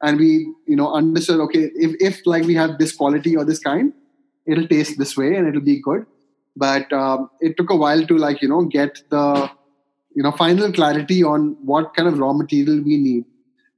and 0.01 0.19
we, 0.19 0.53
you 0.67 0.75
know, 0.75 0.93
understood, 0.93 1.39
okay, 1.41 1.71
if, 1.75 1.95
if 1.99 2.25
like 2.25 2.43
we 2.43 2.53
have 2.55 2.77
this 2.77 2.95
quality 2.95 3.35
or 3.35 3.43
this 3.43 3.59
kind, 3.59 3.93
it'll 4.45 4.67
taste 4.67 4.97
this 4.97 5.17
way 5.17 5.35
and 5.35 5.47
it'll 5.47 5.61
be 5.61 5.81
good. 5.81 6.05
But 6.55 6.91
um, 6.91 7.29
it 7.39 7.57
took 7.57 7.69
a 7.69 7.75
while 7.75 8.05
to 8.05 8.17
like, 8.17 8.41
you 8.41 8.49
know, 8.49 8.63
get 8.63 9.01
the 9.09 9.49
you 10.15 10.23
know 10.23 10.31
final 10.31 10.71
clarity 10.71 11.23
on 11.23 11.55
what 11.63 11.93
kind 11.93 12.07
of 12.07 12.19
raw 12.19 12.33
material 12.33 12.81
we 12.83 12.97
need. 12.97 13.25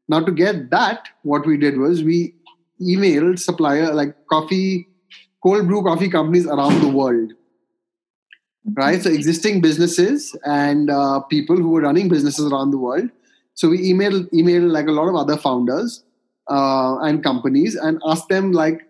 Now 0.07 0.21
to 0.21 0.31
get 0.31 0.69
that 0.71 1.09
what 1.23 1.45
we 1.45 1.57
did 1.57 1.77
was 1.77 2.03
we 2.03 2.33
emailed 2.81 3.39
supplier 3.39 3.93
like 3.93 4.15
coffee 4.27 4.87
cold 5.43 5.67
brew 5.67 5.83
coffee 5.83 6.09
companies 6.09 6.47
around 6.47 6.81
the 6.81 6.87
world. 6.87 7.33
Right? 8.73 9.01
So 9.01 9.09
existing 9.09 9.61
businesses 9.61 10.35
and 10.45 10.89
uh, 10.89 11.21
people 11.21 11.57
who 11.57 11.69
were 11.69 11.81
running 11.81 12.09
businesses 12.09 12.51
around 12.51 12.71
the 12.71 12.77
world. 12.77 13.09
So 13.55 13.69
we 13.69 13.91
emailed 13.91 14.29
emailed 14.31 14.71
like 14.71 14.87
a 14.87 14.91
lot 14.91 15.07
of 15.07 15.15
other 15.15 15.37
founders 15.37 16.03
uh, 16.49 16.99
and 16.99 17.23
companies 17.23 17.75
and 17.75 17.99
asked 18.05 18.29
them 18.29 18.51
like 18.51 18.81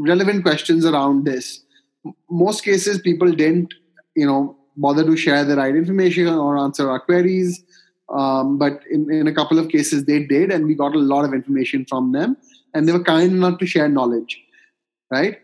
relevant 0.00 0.42
questions 0.42 0.84
around 0.84 1.24
this 1.24 1.61
most 2.30 2.64
cases 2.64 3.00
people 3.00 3.30
didn't 3.32 3.74
you 4.14 4.26
know 4.26 4.56
bother 4.76 5.04
to 5.04 5.16
share 5.16 5.44
the 5.44 5.56
right 5.56 5.76
information 5.76 6.28
or 6.28 6.58
answer 6.58 6.90
our 6.90 7.00
queries. 7.00 7.62
Um, 8.08 8.58
but 8.58 8.80
in, 8.90 9.10
in 9.10 9.26
a 9.26 9.34
couple 9.34 9.58
of 9.58 9.68
cases, 9.68 10.04
they 10.04 10.24
did, 10.24 10.50
and 10.50 10.66
we 10.66 10.74
got 10.74 10.94
a 10.94 10.98
lot 10.98 11.24
of 11.24 11.32
information 11.32 11.86
from 11.88 12.12
them, 12.12 12.36
and 12.74 12.86
they 12.86 12.92
were 12.92 13.02
kind 13.02 13.32
enough 13.32 13.58
to 13.58 13.66
share 13.66 13.88
knowledge, 13.88 14.38
right? 15.10 15.38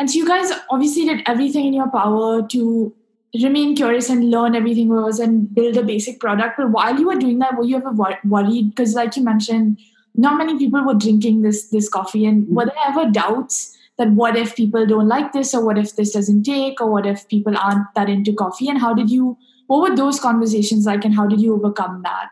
And 0.00 0.08
so 0.10 0.16
you 0.16 0.26
guys 0.26 0.50
obviously 0.70 1.04
did 1.04 1.22
everything 1.26 1.66
in 1.66 1.74
your 1.74 1.90
power 1.90 2.46
to 2.48 2.94
remain 3.42 3.76
curious 3.76 4.08
and 4.08 4.30
learn 4.30 4.54
everything 4.54 4.88
was 4.88 5.18
and 5.20 5.54
build 5.54 5.76
a 5.76 5.82
basic 5.82 6.20
product. 6.20 6.56
But 6.56 6.70
while 6.70 6.98
you 6.98 7.06
were 7.08 7.16
doing 7.16 7.38
that, 7.40 7.56
were 7.56 7.64
you 7.64 7.76
ever 7.76 7.92
worried? 8.24 8.70
Because, 8.70 8.94
like 8.94 9.16
you 9.16 9.22
mentioned, 9.22 9.78
not 10.14 10.38
many 10.38 10.58
people 10.58 10.84
were 10.84 10.94
drinking 10.94 11.42
this 11.42 11.68
this 11.68 11.88
coffee 11.88 12.26
and 12.26 12.44
Mm-hmm. 12.44 12.54
were 12.54 12.64
there 12.66 12.74
ever 12.86 13.10
doubts 13.10 13.76
that 13.98 14.10
what 14.12 14.36
if 14.36 14.54
people 14.56 14.86
don't 14.86 15.08
like 15.08 15.32
this 15.32 15.54
or 15.54 15.64
what 15.64 15.76
if 15.78 15.96
this 15.96 16.12
doesn't 16.12 16.44
take 16.44 16.80
or 16.80 16.90
what 16.90 17.06
if 17.06 17.28
people 17.28 17.56
aren't 17.56 17.86
that 17.94 18.08
into 18.08 18.32
coffee 18.32 18.68
and 18.68 18.78
how 18.80 18.94
did 18.94 19.10
you 19.10 19.36
what 19.66 19.82
were 19.90 19.96
those 19.96 20.18
conversations 20.20 20.86
like 20.86 21.04
and 21.04 21.14
how 21.14 21.26
did 21.26 21.40
you 21.40 21.54
overcome 21.54 22.00
that 22.04 22.30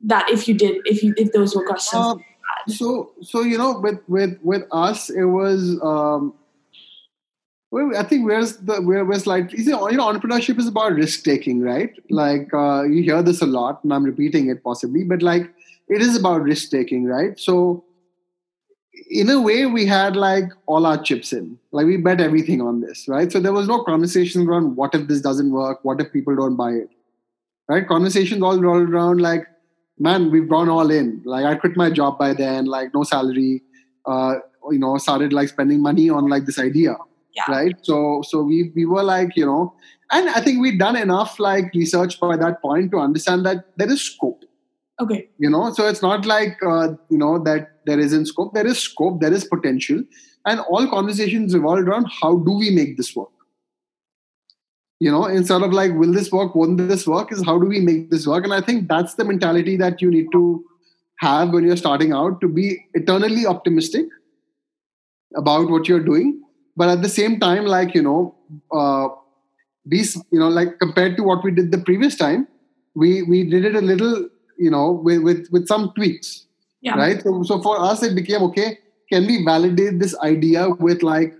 that 0.00 0.30
if 0.30 0.46
you 0.48 0.54
did 0.54 0.78
if 0.84 1.02
you 1.02 1.12
if 1.16 1.32
those 1.32 1.54
were 1.56 1.66
questions 1.66 2.04
Uh, 2.04 2.72
so 2.72 3.12
so 3.22 3.42
you 3.42 3.58
know 3.58 3.78
with 3.80 3.98
with 4.08 4.38
with 4.42 4.62
us 4.70 5.10
it 5.10 5.24
was 5.24 5.78
um 5.82 6.32
well, 7.70 7.96
I 7.96 8.04
think 8.04 8.26
where's 8.26 8.58
the 8.58 8.80
where 8.80 9.04
like 9.04 9.52
you 9.52 9.64
know 9.64 9.86
entrepreneurship 9.86 10.58
is 10.58 10.68
about 10.68 10.92
risk 10.92 11.24
taking, 11.24 11.60
right? 11.60 11.92
Like 12.10 12.52
uh, 12.54 12.84
you 12.84 13.02
hear 13.02 13.22
this 13.22 13.42
a 13.42 13.46
lot, 13.46 13.82
and 13.82 13.92
I'm 13.92 14.04
repeating 14.04 14.48
it 14.48 14.62
possibly, 14.62 15.02
but 15.02 15.22
like 15.22 15.50
it 15.88 16.00
is 16.00 16.16
about 16.16 16.42
risk 16.42 16.70
taking, 16.70 17.04
right? 17.04 17.38
So 17.38 17.84
in 19.10 19.28
a 19.30 19.40
way, 19.40 19.66
we 19.66 19.84
had 19.84 20.16
like 20.16 20.44
all 20.66 20.86
our 20.86 21.02
chips 21.02 21.32
in, 21.32 21.58
like 21.72 21.86
we 21.86 21.96
bet 21.96 22.20
everything 22.20 22.60
on 22.60 22.80
this, 22.80 23.08
right? 23.08 23.32
So 23.32 23.40
there 23.40 23.52
was 23.52 23.66
no 23.66 23.82
conversation 23.82 24.46
around 24.46 24.76
what 24.76 24.94
if 24.94 25.08
this 25.08 25.20
doesn't 25.20 25.50
work, 25.50 25.80
what 25.82 26.00
if 26.00 26.12
people 26.12 26.36
don't 26.36 26.56
buy 26.56 26.70
it, 26.70 26.90
right? 27.68 27.86
Conversations 27.86 28.42
all 28.42 28.60
rolled 28.60 28.88
around 28.88 29.20
like, 29.20 29.44
man, 29.98 30.30
we've 30.30 30.48
gone 30.48 30.68
all 30.68 30.90
in. 30.90 31.20
Like 31.24 31.44
I 31.44 31.56
quit 31.56 31.76
my 31.76 31.90
job 31.90 32.18
by 32.18 32.32
then, 32.32 32.66
like 32.66 32.94
no 32.94 33.02
salary, 33.02 33.62
uh, 34.06 34.36
you 34.70 34.78
know, 34.78 34.96
started 34.98 35.32
like 35.32 35.48
spending 35.48 35.82
money 35.82 36.08
on 36.08 36.28
like 36.28 36.46
this 36.46 36.58
idea 36.58 36.96
yeah. 37.36 37.50
Right? 37.50 37.76
So 37.82 38.22
so 38.26 38.42
we 38.42 38.72
we 38.74 38.86
were 38.86 39.02
like 39.02 39.36
you 39.36 39.46
know 39.46 39.74
and 40.10 40.28
i 40.30 40.40
think 40.40 40.60
we'd 40.60 40.78
done 40.78 40.96
enough 40.96 41.38
like 41.38 41.72
research 41.74 42.18
by 42.18 42.36
that 42.36 42.60
point 42.62 42.90
to 42.92 42.98
understand 42.98 43.44
that 43.46 43.66
there 43.76 43.90
is 43.90 44.02
scope. 44.02 44.42
Okay. 45.00 45.28
You 45.38 45.50
know 45.50 45.72
so 45.72 45.86
it's 45.86 46.02
not 46.02 46.24
like 46.24 46.56
uh, 46.66 46.94
you 47.10 47.18
know 47.18 47.38
that 47.44 47.72
there 47.84 48.00
isn't 48.00 48.26
scope. 48.26 48.54
There 48.54 48.66
is 48.66 48.78
scope. 48.78 49.20
There 49.20 49.32
is 49.32 49.44
potential. 49.44 50.02
And 50.46 50.60
all 50.60 50.88
conversations 50.88 51.54
revolved 51.54 51.88
around 51.88 52.06
how 52.20 52.36
do 52.38 52.52
we 52.52 52.70
make 52.70 52.96
this 52.96 53.14
work? 53.14 53.28
You 55.00 55.10
know 55.10 55.26
instead 55.26 55.62
of 55.62 55.72
like 55.72 55.92
will 55.92 56.12
this 56.12 56.32
work? 56.32 56.54
Won't 56.54 56.78
this 56.78 57.06
work? 57.06 57.32
Is 57.32 57.44
how 57.44 57.58
do 57.58 57.66
we 57.66 57.80
make 57.80 58.10
this 58.10 58.26
work? 58.26 58.44
And 58.44 58.54
i 58.54 58.62
think 58.62 58.88
that's 58.88 59.14
the 59.14 59.24
mentality 59.24 59.76
that 59.76 60.00
you 60.00 60.10
need 60.10 60.32
to 60.32 60.64
have 61.18 61.50
when 61.50 61.64
you're 61.64 61.76
starting 61.76 62.12
out 62.12 62.40
to 62.40 62.48
be 62.48 62.78
eternally 62.94 63.46
optimistic 63.46 64.06
about 65.34 65.70
what 65.70 65.88
you're 65.88 66.04
doing 66.04 66.42
but 66.76 66.88
at 66.88 67.02
the 67.02 67.08
same 67.08 67.38
time 67.40 67.64
like 67.66 67.94
you 67.94 68.02
know 68.02 68.34
uh, 68.72 69.08
these 69.84 70.16
you 70.30 70.38
know 70.38 70.48
like 70.48 70.78
compared 70.78 71.16
to 71.16 71.22
what 71.22 71.42
we 71.44 71.50
did 71.50 71.70
the 71.70 71.78
previous 71.78 72.16
time 72.16 72.46
we 72.94 73.22
we 73.22 73.48
did 73.48 73.64
it 73.64 73.74
a 73.74 73.80
little 73.80 74.28
you 74.58 74.70
know 74.70 74.92
with 74.92 75.22
with, 75.22 75.48
with 75.50 75.66
some 75.66 75.92
tweaks 75.94 76.46
yeah. 76.80 76.94
right? 76.96 77.22
So, 77.22 77.42
so 77.42 77.60
for 77.60 77.80
us 77.80 78.02
it 78.02 78.14
became 78.14 78.42
okay 78.42 78.78
can 79.10 79.26
we 79.26 79.44
validate 79.44 79.98
this 79.98 80.16
idea 80.18 80.70
with 80.70 81.02
like 81.02 81.34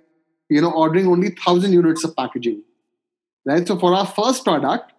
you 0.49 0.61
know 0.61 0.73
ordering 0.73 1.07
only 1.07 1.29
1000 1.29 1.73
units 1.73 2.05
of 2.05 2.15
packaging 2.17 2.63
right? 3.45 3.67
So 3.67 3.79
for 3.79 3.95
our 3.95 4.07
first 4.07 4.45
product 4.45 4.93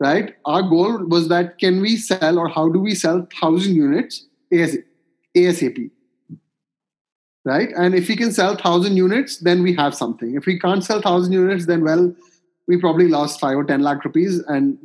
right 0.00 0.34
our 0.44 0.62
goal 0.62 1.04
was 1.06 1.28
that 1.28 1.58
can 1.58 1.80
we 1.80 1.96
sell 1.96 2.38
or 2.38 2.48
how 2.48 2.68
do 2.68 2.80
we 2.80 2.94
sell 2.94 3.18
1000 3.18 3.74
units 3.74 4.26
asap 4.52 5.90
right? 7.44 7.70
And 7.76 7.94
if 7.94 8.08
we 8.08 8.16
can 8.16 8.32
sell 8.32 8.54
1000 8.54 8.96
units 8.96 9.38
then 9.38 9.62
we 9.62 9.74
have 9.74 9.94
something. 9.94 10.34
If 10.34 10.46
we 10.46 10.58
can't 10.58 10.84
sell 10.84 10.96
1000 10.96 11.32
units 11.32 11.66
then 11.66 11.84
well 11.84 12.14
we 12.66 12.78
probably 12.78 13.08
lost 13.08 13.40
5 13.40 13.56
or 13.56 13.64
10 13.64 13.82
lakh 13.82 14.04
rupees 14.04 14.38
and 14.48 14.78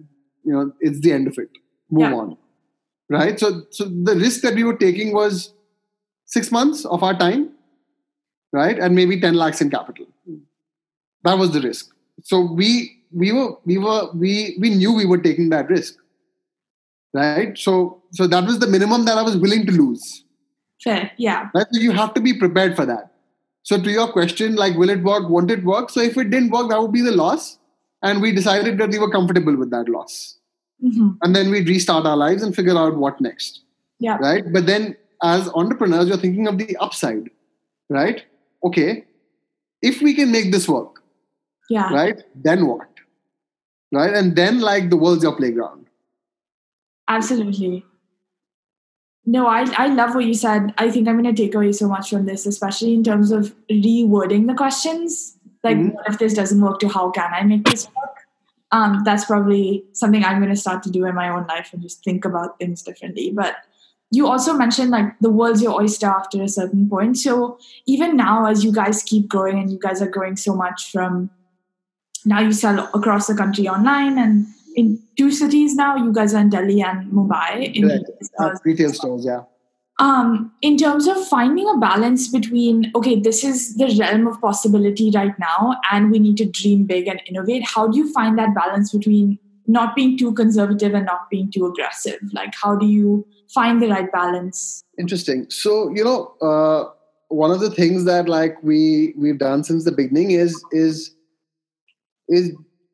you 0.43 0.53
know 0.53 0.72
it's 0.82 0.99
the 1.01 1.12
end 1.14 1.28
of 1.28 1.38
it. 1.38 1.49
Move 1.91 2.10
Yeah. 2.10 2.16
on. 2.16 2.38
Right? 3.10 3.39
So 3.39 3.64
so 3.72 3.86
the 3.86 4.16
risk 4.16 4.41
that 4.41 4.55
we 4.55 4.64
were 4.64 4.78
taking 4.78 5.14
was 5.14 5.53
6 6.26 6.51
months 6.51 6.86
of 6.86 7.03
our 7.03 7.18
time 7.18 7.49
right? 8.51 8.80
And 8.80 8.95
maybe 8.95 9.20
10 9.22 9.36
lakhs 9.36 9.62
in 9.62 9.70
capital. 9.70 10.07
That 11.24 11.38
was 11.38 11.51
the 11.51 11.62
risk. 11.62 11.91
So 12.24 12.41
we 12.41 13.03
we 13.12 13.32
were 13.32 13.49
we 13.66 13.78
were 13.78 14.10
we 14.14 14.57
we 14.60 14.70
knew 14.70 14.93
we 14.93 15.05
were 15.05 15.18
taking 15.20 15.49
that 15.49 15.70
risk 15.70 15.95
right? 17.14 17.57
So 17.57 18.01
so 18.12 18.28
that 18.28 18.45
was 18.45 18.60
the 18.60 18.68
minimum 18.68 19.05
that 19.05 19.18
i 19.18 19.22
was 19.22 19.36
willing 19.38 19.66
to 19.68 19.72
lose 19.72 20.24
fair 20.84 21.11
yeah. 21.17 21.49
Right? 21.53 21.67
So 21.71 21.82
you 21.82 21.91
have 21.91 22.13
to 22.15 22.21
be 22.21 22.34
prepared 22.38 22.75
for 22.75 22.86
that. 22.86 23.11
So 23.63 23.82
to 23.82 23.91
your 23.91 24.11
question 24.11 24.55
like 24.55 24.75
will 24.75 24.89
it 24.89 25.03
work? 25.03 25.30
Won't 25.30 25.51
it 25.51 25.63
work? 25.63 25.89
So 25.89 26.01
if 26.01 26.17
it 26.17 26.30
didn't 26.30 26.51
work 26.51 26.69
that 26.69 26.82
would 26.82 26.91
be 26.91 27.01
the 27.01 27.11
loss. 27.11 27.57
And 28.01 28.21
we 28.21 28.32
decided 28.32 28.77
that 28.77 28.89
we 28.89 28.99
were 28.99 29.11
comfortable 29.11 29.55
with 29.55 29.71
that 29.71 29.89
loss. 29.89 30.38
Hmm 30.82 31.09
and 31.21 31.36
then 31.36 31.51
we'd 31.51 31.67
restart 31.67 32.05
our 32.05 32.15
lives 32.15 32.41
and 32.41 32.55
figure 32.55 32.77
out 32.77 32.95
what 32.95 33.19
next. 33.19 33.61
Yeah. 33.99 34.17
Right? 34.17 34.51
But 34.51 34.65
then 34.65 34.95
as 35.21 35.49
entrepreneurs 35.53 36.07
you're 36.07 36.17
thinking 36.17 36.47
of 36.47 36.57
the 36.57 36.77
upside. 36.77 37.30
Right? 37.89 38.23
Okay. 38.63 39.05
If 39.82 40.01
we 40.01 40.13
can 40.13 40.32
make 40.32 40.51
this 40.51 40.67
work. 40.67 41.01
Yeah. 41.69 41.93
Right? 41.93 42.23
Then 42.36 42.67
what? 42.67 42.88
Right? 43.91 44.13
And 44.13 44.36
then 44.36 44.59
like 44.59 44.89
the 44.89 44.97
world's 44.97 45.23
your 45.23 45.36
playground. 45.36 45.88
Absolutely. 47.07 47.84
No, 49.30 49.45
I, 49.45 49.65
I 49.77 49.88
love 49.93 50.15
what 50.15 50.25
you 50.25 50.34
said. 50.34 50.73
I 50.80 50.89
think 50.89 51.07
I'm 51.07 51.21
going 51.21 51.36
to 51.36 51.39
take 51.39 51.53
away 51.53 51.71
so 51.71 51.88
much 51.88 52.09
from 52.09 52.25
this, 52.25 52.47
especially 52.47 52.95
in 52.95 53.03
terms 53.03 53.32
of 53.32 53.53
rewording 53.69 54.47
the 54.47 54.55
questions. 54.55 55.38
Like, 55.63 55.77
Mhm. 55.77 55.93
what 55.93 56.07
if 56.09 56.17
this 56.17 56.34
doesn't 56.34 56.59
work? 56.59 56.80
To 56.80 56.88
how 56.88 57.11
can 57.11 57.32
I 57.32 57.43
make 57.43 57.63
this 57.65 57.86
work? 57.95 58.15
Um, 58.71 59.03
that's 59.05 59.25
probably 59.25 59.84
something 59.93 60.23
I'm 60.25 60.39
going 60.39 60.49
to 60.49 60.55
start 60.65 60.82
to 60.84 60.89
do 60.89 61.05
in 61.05 61.13
my 61.13 61.30
own 61.30 61.45
life 61.45 61.69
and 61.73 61.82
just 61.82 62.03
think 62.03 62.25
about 62.25 62.57
things 62.57 62.82
differently. 62.82 63.32
But 63.32 63.57
you 64.09 64.25
also 64.25 64.53
mentioned 64.53 64.89
like 64.89 65.13
the 65.19 65.30
world's 65.30 65.61
your 65.61 65.80
oyster 65.80 66.07
after 66.07 66.41
a 66.41 66.47
certain 66.47 66.89
point. 66.89 67.17
So 67.19 67.59
even 67.86 68.17
now, 68.17 68.45
as 68.47 68.63
you 68.63 68.71
guys 68.71 69.03
keep 69.03 69.27
growing 69.27 69.59
and 69.59 69.71
you 69.71 69.77
guys 69.77 70.01
are 70.01 70.09
growing 70.09 70.38
so 70.38 70.55
much 70.55 70.91
from 70.91 71.30
now 72.25 72.39
you 72.39 72.51
sell 72.51 72.89
across 72.95 73.27
the 73.27 73.36
country 73.36 73.67
online 73.67 74.17
and 74.17 74.47
in 74.76 75.01
two 75.17 75.32
cities 75.32 75.76
now. 75.76 75.95
You 75.95 76.13
guys 76.13 76.34
are 76.34 76.41
in 76.41 76.49
delhi 76.49 76.82
and 76.82 77.11
mumbai. 77.11 77.74
In 77.76 77.89
uh, 78.39 78.55
retail 78.63 78.93
stores 78.93 79.26
yeah. 79.26 79.41
Um, 79.99 80.53
in 80.61 80.78
terms 80.78 81.07
of 81.07 81.28
finding 81.28 81.67
a 81.67 81.78
balance 81.78 82.30
between 82.30 82.89
okay 82.95 83.20
this 83.20 83.43
is 83.43 83.76
the 83.76 83.93
realm 83.99 84.28
of 84.28 84.39
possibility 84.39 85.11
right 85.13 85.38
now 85.38 85.76
and 85.91 86.09
we 86.09 86.20
need 86.20 86.38
to 86.38 86.45
dream 86.45 86.86
big 86.86 87.09
and 87.09 87.22
innovate 87.28 87.63
how 87.65 87.86
do 87.86 87.97
you 87.97 88.09
find 88.13 88.39
that 88.39 88.55
balance 88.55 88.93
between 88.93 89.38
not 89.67 89.97
being 89.97 90.17
too 90.17 90.34
conservative 90.34 90.93
and 90.93 91.05
not 91.05 91.30
being 91.30 91.51
too 91.51 91.65
aggressive? 91.65 92.20
Like 92.32 92.53
how 92.55 92.78
do 92.78 92.86
you 92.86 93.28
find 93.53 93.82
the 93.82 93.89
right 93.89 94.09
balance? 94.11 94.84
Interesting. 94.97 95.47
So 95.49 95.91
you 95.93 96.03
know 96.03 96.34
uh, 96.41 96.91
one 97.28 97.51
of 97.51 97.59
the 97.59 97.70
things 97.70 98.05
that 98.05 98.30
like 98.30 98.61
we 98.63 99.13
we've 99.17 99.38
done 99.38 99.63
since 99.63 99.84
the 99.84 99.91
beginning 99.91 100.32
is 100.32 100.63
is 100.72 101.15
is 102.30 102.51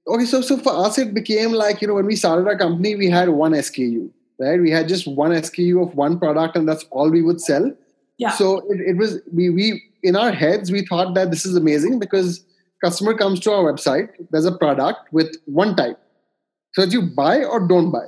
okay 0.08 0.26
so 0.26 0.42
so 0.42 0.58
for 0.58 0.74
us 0.86 0.98
it 0.98 1.14
became 1.14 1.52
like 1.52 1.82
you 1.82 1.88
know 1.88 1.96
when 1.96 2.06
we 2.06 2.16
started 2.16 2.48
our 2.48 2.58
company 2.58 2.96
we 2.96 3.10
had 3.10 3.30
one 3.30 3.54
sku 3.54 4.10
right? 4.40 4.60
We 4.62 4.72
had 4.72 4.88
just 4.88 5.08
one 5.08 5.32
sku 5.32 5.82
of 5.82 5.96
one 5.96 6.20
product 6.20 6.56
and 6.56 6.68
that's 6.68 6.86
all 6.92 7.10
we 7.10 7.22
would 7.22 7.42
sell. 7.42 7.72
Yeah. 8.18 8.32
So 8.32 8.60
it, 8.72 8.82
it 8.82 8.98
was 8.98 9.20
we 9.34 9.50
we 9.50 9.84
in 10.04 10.16
our 10.16 10.32
heads 10.32 10.72
we 10.72 10.86
thought 10.86 11.16
that 11.16 11.32
this 11.32 11.46
is 11.46 11.56
amazing 11.56 12.00
because 12.00 12.46
customer 12.84 13.14
comes 13.14 13.40
to 13.42 13.52
our 13.52 13.74
website 13.74 14.10
there's 14.32 14.46
a 14.46 14.58
product 14.58 15.12
with 15.12 15.36
one 15.46 15.76
type. 15.76 16.00
So 16.74 16.84
it's 16.84 16.94
you 16.94 17.02
buy 17.02 17.44
or 17.44 17.68
don't 17.68 17.92
buy. 17.92 18.06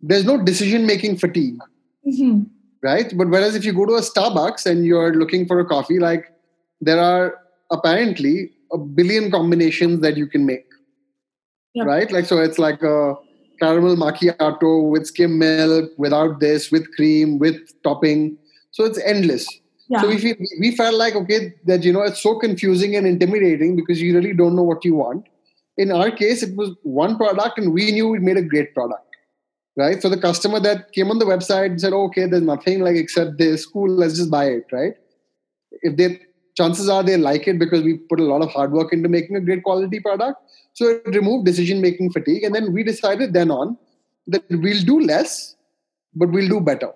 There's 0.00 0.24
no 0.24 0.42
decision 0.42 0.86
making 0.86 1.18
fatigue. 1.18 1.58
Hmm 2.04 2.42
right? 2.82 3.16
But 3.16 3.30
whereas 3.30 3.54
if 3.54 3.64
you 3.64 3.72
go 3.72 3.86
to 3.86 3.94
a 3.94 4.02
starbucks 4.02 4.66
and 4.66 4.84
you're 4.84 5.14
looking 5.14 5.46
for 5.46 5.58
a 5.58 5.64
coffee 5.64 5.98
like 5.98 6.30
there 6.82 7.00
are 7.00 7.38
apparently 7.70 8.50
a 8.72 8.76
billion 8.76 9.30
combinations 9.30 10.00
that 10.00 10.18
you 10.18 10.26
can 10.26 10.44
make 10.44 10.66
Yep. 11.74 11.86
right? 11.86 12.12
Like 12.12 12.26
so 12.26 12.38
it's 12.38 12.58
like 12.58 12.82
a 12.82 13.14
caramel 13.60 13.96
macchiato 13.96 14.88
with 14.88 15.06
skim 15.06 15.38
milk 15.38 15.90
without 15.98 16.40
this 16.40 16.70
with 16.70 16.90
cream 16.94 17.38
with 17.38 17.56
topping. 17.82 18.38
So 18.70 18.84
it's 18.84 18.98
endless. 18.98 19.46
Yeah. 19.88 20.00
So 20.00 20.08
we, 20.08 20.18
feel, 20.18 20.36
we 20.60 20.74
felt 20.76 20.94
like 20.94 21.14
okay 21.14 21.54
that 21.66 21.82
you 21.82 21.92
know 21.92 22.02
it's 22.02 22.22
so 22.22 22.38
confusing 22.38 22.96
and 22.96 23.06
intimidating 23.06 23.76
because 23.76 24.00
you 24.00 24.14
really 24.14 24.32
don't 24.32 24.56
know 24.56 24.62
what 24.62 24.84
you 24.84 24.94
want. 24.94 25.26
In 25.76 25.90
our 25.90 26.10
case 26.10 26.42
it 26.42 26.56
was 26.56 26.70
one 26.82 27.16
product 27.16 27.58
and 27.58 27.72
we 27.72 27.90
knew 27.90 28.08
we 28.08 28.20
made 28.20 28.36
a 28.36 28.42
great 28.42 28.72
product. 28.74 29.00
Right? 29.76 30.00
So 30.00 30.08
the 30.08 30.20
customer 30.20 30.60
that 30.60 30.92
came 30.92 31.10
on 31.10 31.18
the 31.18 31.24
website 31.24 31.66
and 31.66 31.80
said 31.80 31.92
oh, 31.92 32.04
okay 32.04 32.26
there's 32.26 32.42
nothing 32.42 32.80
like 32.80 32.96
except 32.96 33.38
this. 33.38 33.66
Cool 33.66 33.90
let's 33.90 34.16
just 34.16 34.30
buy 34.30 34.46
it 34.46 34.66
right? 34.70 34.94
If 35.82 35.96
they 35.96 36.20
chances 36.56 36.88
are 36.88 37.02
they 37.02 37.16
like 37.16 37.48
it 37.48 37.58
because 37.58 37.82
we 37.82 37.94
put 37.94 38.20
a 38.20 38.24
lot 38.24 38.42
of 38.42 38.50
hard 38.50 38.70
work 38.70 38.92
into 38.92 39.08
making 39.08 39.34
a 39.34 39.40
great 39.40 39.64
quality 39.64 39.98
product 39.98 40.38
so 40.74 40.88
it 40.88 41.14
removed 41.14 41.46
decision 41.46 41.80
making 41.80 42.10
fatigue 42.10 42.44
and 42.44 42.54
then 42.54 42.72
we 42.72 42.82
decided 42.82 43.32
then 43.32 43.50
on 43.50 43.76
that 44.26 44.44
we'll 44.50 44.82
do 44.82 45.00
less 45.00 45.56
but 46.14 46.30
we'll 46.30 46.48
do 46.48 46.60
better. 46.60 46.92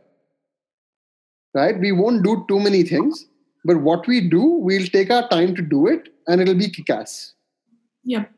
Right? 1.54 1.78
We 1.80 1.92
won't 1.92 2.22
do 2.22 2.44
too 2.48 2.60
many 2.60 2.82
things 2.82 3.26
but 3.64 3.78
what 3.78 4.06
we 4.06 4.20
do 4.20 4.42
we'll 4.42 4.86
take 4.86 5.10
our 5.10 5.28
time 5.28 5.54
to 5.54 5.62
do 5.62 5.86
it 5.86 6.08
and 6.26 6.40
it'll 6.40 6.54
be 6.54 6.70
kick-ass. 6.70 7.34
Yep 8.04 8.30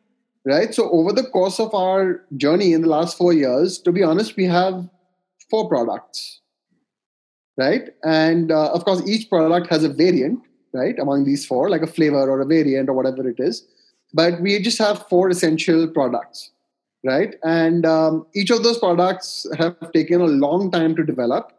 right? 0.46 0.74
So 0.74 0.90
over 0.90 1.12
the 1.12 1.24
course 1.24 1.60
of 1.60 1.74
our 1.74 2.24
journey 2.36 2.72
in 2.72 2.80
the 2.80 2.88
last 2.88 3.18
four 3.18 3.32
years 3.32 3.78
to 3.80 3.92
be 3.92 4.02
honest 4.02 4.36
we 4.36 4.46
have 4.46 4.88
four 5.50 5.68
products. 5.68 6.40
Right? 7.56 7.90
And 8.04 8.50
uh, 8.50 8.72
of 8.72 8.84
course, 8.84 9.02
each 9.06 9.28
product 9.28 9.68
has 9.68 9.84
a 9.84 9.90
variant, 9.90 10.40
right, 10.72 10.98
among 10.98 11.24
these 11.24 11.44
four, 11.44 11.68
like 11.68 11.82
a 11.82 11.86
flavor 11.86 12.30
or 12.30 12.40
a 12.40 12.46
variant 12.46 12.88
or 12.88 12.94
whatever 12.94 13.28
it 13.28 13.38
is. 13.38 13.66
But 14.12 14.40
we 14.40 14.58
just 14.60 14.78
have 14.78 15.06
four 15.08 15.28
essential 15.28 15.88
products, 15.88 16.50
right? 17.04 17.34
And 17.44 17.86
um, 17.86 18.26
each 18.34 18.50
of 18.50 18.62
those 18.62 18.78
products 18.78 19.46
have 19.58 19.92
taken 19.92 20.20
a 20.20 20.26
long 20.26 20.70
time 20.70 20.96
to 20.96 21.04
develop. 21.04 21.52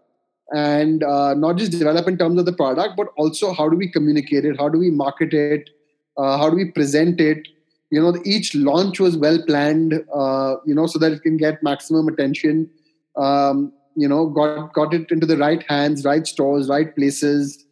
And 0.54 1.02
uh, 1.04 1.34
not 1.34 1.56
just 1.56 1.72
develop 1.72 2.10
in 2.10 2.18
terms 2.18 2.38
of 2.38 2.46
the 2.46 2.52
product, 2.52 2.98
but 2.98 3.08
also 3.16 3.54
how 3.54 3.70
do 3.70 3.78
we 3.78 3.90
communicate 3.90 4.44
it? 4.44 4.60
How 4.60 4.68
do 4.68 4.78
we 4.78 4.92
market 4.92 5.34
it? 5.34 5.70
Uh, 6.18 6.38
how 6.38 6.50
do 6.50 6.58
we 6.58 6.66
present 6.66 7.22
it? 7.22 7.48
You 7.90 8.02
know, 8.02 8.18
each 8.26 8.54
launch 8.54 9.00
was 9.00 9.16
well 9.16 9.42
planned, 9.46 9.94
uh, 10.14 10.56
you 10.66 10.76
know, 10.76 10.88
so 10.88 11.00
that 11.00 11.14
it 11.14 11.22
can 11.24 11.38
get 11.38 11.64
maximum 11.64 12.10
attention. 12.10 12.70
Um, 13.16 13.72
you 13.96 14.08
know 14.08 14.28
got 14.28 14.74
got 14.74 14.94
it 14.94 15.12
into 15.12 15.26
the 15.26 15.38
right 15.38 15.64
hands 15.68 16.06
right 16.06 16.26
stores 16.26 16.70
right 16.70 16.96
places 16.96 17.66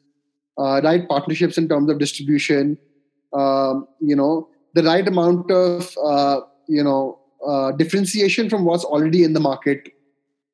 uh, 0.58 0.82
right 0.84 1.08
partnerships 1.08 1.58
in 1.58 1.68
terms 1.68 1.90
of 1.90 2.00
distribution 2.00 2.78
um, 3.34 3.88
you 4.02 4.16
know 4.16 4.49
the 4.74 4.84
right 4.84 5.08
amount 5.08 5.52
of 5.52 5.96
uh, 6.04 6.42
you 6.68 6.84
know 6.84 7.20
uh, 7.46 7.72
differentiation 7.74 8.50
from 8.50 8.66
what's 8.66 8.84
already 8.84 9.24
in 9.24 9.34
the 9.34 9.40
market 9.40 9.90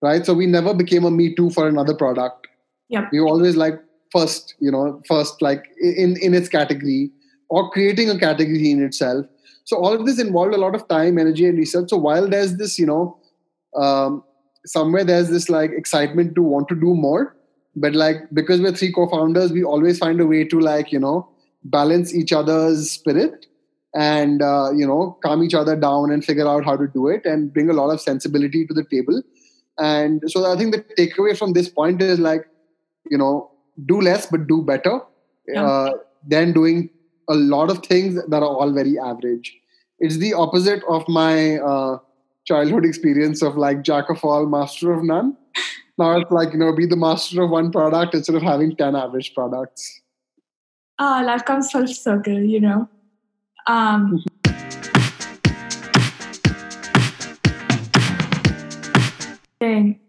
right? 0.06 0.26
So 0.26 0.34
we 0.34 0.46
never 0.46 0.74
became 0.74 1.04
a 1.06 1.12
me 1.12 1.36
too 1.36 1.50
for 1.50 1.68
another 1.68 1.94
product. 1.94 2.48
Yep. 2.90 3.06
we 3.12 3.20
always 3.20 3.56
like 3.56 3.80
first 4.12 4.54
you 4.60 4.72
know 4.72 5.02
first 5.08 5.42
like 5.42 5.64
in 5.82 6.18
in 6.18 6.36
its 6.36 6.48
category 6.48 7.10
or 7.50 7.72
creating 7.72 8.12
a 8.12 8.20
category 8.20 8.72
in 8.72 8.84
itself. 8.84 9.26
So 9.64 9.78
all 9.78 9.94
of 9.94 10.06
this 10.06 10.20
involved 10.20 10.54
a 10.54 10.60
lot 10.60 10.76
of 10.76 10.88
time 10.88 11.18
energy 11.18 11.48
and 11.48 11.58
research. 11.58 11.90
So 11.90 11.98
while 11.98 12.30
there's 12.30 12.58
this 12.58 12.78
you 12.78 12.86
know 12.86 13.18
um, 13.76 14.24
somewhere 14.66 15.04
there's 15.04 15.30
this 15.30 15.50
like 15.50 15.72
excitement 15.72 16.36
to 16.36 16.44
want 16.44 16.68
to 16.70 16.76
do 16.76 16.94
more 16.94 17.36
but 17.76 17.94
like 17.94 18.22
because 18.34 18.62
we're 18.62 18.72
three 18.72 18.92
co-founders 18.92 19.52
we 19.52 19.64
always 19.64 20.00
find 20.00 20.22
a 20.22 20.26
way 20.26 20.44
to 20.44 20.60
like 20.60 20.92
you 20.92 21.00
know 21.00 21.30
balance 21.66 22.14
each 22.16 22.32
other's 22.32 22.90
spirit 22.92 23.46
and 23.96 24.42
uh, 24.42 24.72
you 24.76 24.86
know 24.86 25.18
calm 25.24 25.44
each 25.44 25.54
other 25.54 25.76
down 25.76 26.12
and 26.12 26.24
figure 26.24 26.48
out 26.48 26.66
how 26.66 26.76
to 26.76 26.88
do 26.88 27.08
it 27.08 27.26
and 27.26 27.54
bring 27.54 27.70
a 27.70 27.74
lot 27.74 27.90
of 27.90 28.02
sensibility 28.02 28.66
to 28.68 28.74
the 28.74 28.84
table 28.86 29.22
and 29.78 30.24
so 30.28 30.46
i 30.52 30.56
think 30.58 30.74
the 30.74 30.82
takeaway 30.98 31.38
from 31.38 31.54
this 31.54 31.70
point 31.70 32.02
is 32.02 32.20
like 32.20 32.48
you 33.10 33.18
know 33.18 33.50
do 33.86 34.02
less 34.02 34.26
but 34.26 34.48
do 34.48 34.62
better 34.62 35.00
yeah. 35.48 35.66
uh, 35.66 35.92
than 36.28 36.54
doing 36.54 36.90
a 37.30 37.36
lot 37.36 37.70
of 37.70 37.80
things 37.86 38.16
that 38.16 38.44
are 38.44 38.56
all 38.62 38.72
very 38.72 38.98
average 39.00 39.54
it's 40.00 40.18
the 40.18 40.34
opposite 40.34 40.84
of 40.88 41.08
my 41.08 41.58
uh, 41.58 41.98
childhood 42.46 42.86
experience 42.86 43.42
of 43.42 43.58
like 43.58 43.82
jack 43.82 44.10
of 44.10 44.24
all, 44.24 44.46
master 44.46 44.94
of 44.94 45.04
none. 45.04 45.36
Now 45.98 46.20
it's 46.20 46.32
like, 46.32 46.52
you 46.52 46.60
know, 46.60 46.74
be 46.74 46.86
the 46.86 46.98
master 46.98 47.42
of 47.44 47.50
one 47.50 47.72
product 47.72 48.14
instead 48.14 48.36
of 48.36 48.42
having 48.42 48.76
10 48.76 48.96
average 48.96 49.34
products. 49.34 50.02
Ah, 51.00 51.22
uh, 51.22 51.26
that 51.26 51.46
comes 51.46 51.72
full 51.72 51.88
circle, 51.88 52.38
you 52.38 52.60
know. 52.60 52.90
Um, 53.68 54.24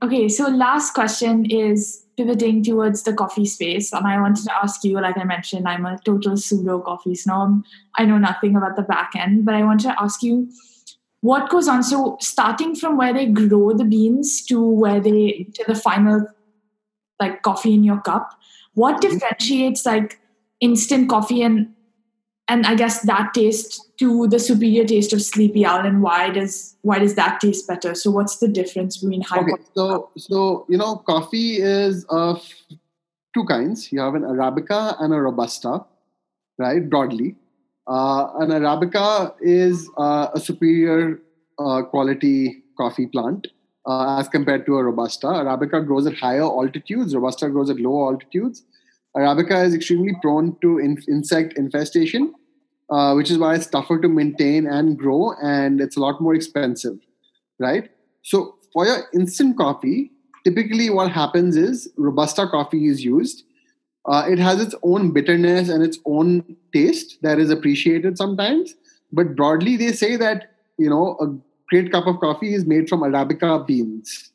okay, 0.02 0.28
so 0.28 0.48
last 0.48 0.92
question 0.92 1.44
is 1.50 2.04
pivoting 2.16 2.62
towards 2.62 3.02
the 3.02 3.12
coffee 3.12 3.46
space. 3.46 3.92
And 3.92 4.06
I 4.06 4.20
wanted 4.20 4.44
to 4.44 4.54
ask 4.54 4.84
you, 4.84 5.00
like 5.00 5.18
I 5.18 5.24
mentioned, 5.24 5.68
I'm 5.68 5.84
a 5.84 5.98
total 6.04 6.36
pseudo 6.36 6.80
coffee 6.80 7.14
snob. 7.14 7.62
I 7.96 8.04
know 8.04 8.18
nothing 8.18 8.56
about 8.56 8.76
the 8.76 8.82
back 8.82 9.12
end, 9.16 9.44
but 9.44 9.54
I 9.54 9.62
wanted 9.64 9.88
to 9.88 10.02
ask 10.02 10.22
you 10.22 10.50
what 11.20 11.50
goes 11.50 11.68
on 11.68 11.82
so 11.82 12.16
starting 12.20 12.74
from 12.74 12.96
where 12.96 13.12
they 13.12 13.26
grow 13.26 13.72
the 13.72 13.84
beans 13.84 14.44
to 14.46 14.62
where 14.62 15.00
they 15.00 15.46
to 15.54 15.64
the 15.66 15.74
final 15.74 16.26
like 17.18 17.42
coffee 17.42 17.74
in 17.74 17.82
your 17.82 18.00
cup 18.02 18.38
what 18.74 19.00
mm-hmm. 19.00 19.14
differentiates 19.14 19.86
like 19.86 20.20
instant 20.60 21.08
coffee 21.08 21.42
and 21.42 21.74
and 22.48 22.66
i 22.66 22.74
guess 22.74 23.00
that 23.02 23.32
taste 23.34 23.80
to 23.98 24.26
the 24.28 24.38
superior 24.38 24.84
taste 24.84 25.12
of 25.12 25.22
sleepy 25.22 25.64
owl 25.64 25.84
and 25.84 26.02
why 26.02 26.30
does 26.30 26.76
why 26.82 26.98
does 26.98 27.14
that 27.14 27.40
taste 27.40 27.66
better 27.66 27.94
so 27.94 28.10
what's 28.10 28.38
the 28.38 28.48
difference 28.48 28.98
between 28.98 29.22
high 29.22 29.40
okay, 29.40 29.62
so 29.74 30.10
so 30.16 30.66
you 30.68 30.76
know 30.76 30.96
coffee 30.96 31.56
is 31.56 32.04
of 32.08 32.46
two 33.34 33.44
kinds 33.44 33.92
you 33.92 34.00
have 34.00 34.14
an 34.14 34.22
arabica 34.22 34.96
and 35.00 35.12
a 35.12 35.20
robusta 35.20 35.84
right 36.58 36.88
broadly 36.88 37.34
uh, 37.86 38.30
an 38.40 38.50
Arabica 38.50 39.34
is 39.40 39.88
uh, 39.96 40.28
a 40.34 40.40
superior 40.40 41.20
uh, 41.58 41.82
quality 41.82 42.62
coffee 42.76 43.06
plant 43.06 43.46
uh, 43.86 44.18
as 44.18 44.28
compared 44.28 44.66
to 44.66 44.76
a 44.76 44.82
Robusta. 44.82 45.28
Arabica 45.28 45.86
grows 45.86 46.06
at 46.06 46.14
higher 46.14 46.42
altitudes, 46.42 47.14
Robusta 47.14 47.48
grows 47.48 47.70
at 47.70 47.78
lower 47.78 48.12
altitudes. 48.12 48.64
Arabica 49.16 49.64
is 49.64 49.74
extremely 49.74 50.12
prone 50.22 50.56
to 50.60 50.78
in- 50.78 51.02
insect 51.08 51.54
infestation, 51.56 52.34
uh, 52.90 53.14
which 53.14 53.30
is 53.30 53.38
why 53.38 53.54
it's 53.54 53.66
tougher 53.66 53.98
to 54.00 54.08
maintain 54.08 54.66
and 54.66 54.98
grow, 54.98 55.32
and 55.42 55.80
it's 55.80 55.96
a 55.96 56.00
lot 56.00 56.20
more 56.20 56.34
expensive, 56.34 56.98
right? 57.58 57.90
So, 58.22 58.56
for 58.72 58.84
your 58.86 59.04
instant 59.14 59.56
coffee, 59.56 60.12
typically 60.44 60.90
what 60.90 61.10
happens 61.10 61.56
is 61.56 61.88
Robusta 61.96 62.46
coffee 62.46 62.86
is 62.86 63.02
used 63.04 63.44
uh, 64.06 64.24
it 64.28 64.38
has 64.38 64.60
its 64.60 64.74
own 64.82 65.10
bitterness 65.10 65.68
and 65.68 65.82
its 65.82 65.98
own 66.06 66.56
taste 66.72 67.18
that 67.22 67.38
is 67.38 67.50
appreciated 67.50 68.16
sometimes. 68.16 68.74
But 69.12 69.34
broadly, 69.34 69.76
they 69.76 69.92
say 69.92 70.16
that 70.16 70.52
you 70.78 70.88
know 70.88 71.16
a 71.20 71.34
great 71.68 71.90
cup 71.90 72.06
of 72.06 72.20
coffee 72.20 72.54
is 72.54 72.64
made 72.64 72.88
from 72.88 73.00
arabica 73.00 73.66
beans, 73.66 74.30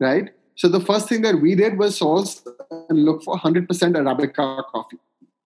right? 0.00 0.30
So 0.56 0.68
the 0.68 0.80
first 0.80 1.08
thing 1.08 1.22
that 1.22 1.40
we 1.40 1.54
did 1.54 1.78
was 1.78 1.96
source 1.96 2.42
and 2.70 3.04
look 3.04 3.22
for 3.22 3.36
100% 3.36 3.66
arabica 3.68 4.64
coffee, 4.66 4.98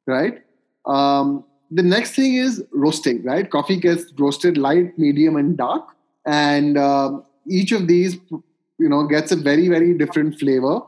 right? 0.07 0.43
Um, 0.87 1.45
the 1.71 1.83
next 1.83 2.12
thing 2.12 2.35
is 2.35 2.64
roasting, 2.73 3.23
right? 3.23 3.49
Coffee 3.49 3.77
gets 3.77 4.12
roasted 4.18 4.59
light, 4.59 4.99
medium, 4.99 5.37
and 5.37 5.57
dark, 5.57 5.85
and 6.27 6.77
uh, 6.77 7.21
each 7.47 7.73
of 7.73 7.87
these, 7.87 8.16
you 8.31 8.89
know, 8.89 9.07
gets 9.07 9.31
a 9.31 9.37
very 9.37 9.68
very 9.68 9.95
different 9.95 10.39
flavor 10.39 10.81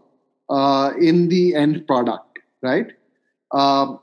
uh, 0.50 0.92
in 1.00 1.28
the 1.28 1.54
end 1.54 1.86
product 1.86 2.32
right? 2.62 2.92
Um, 3.50 4.00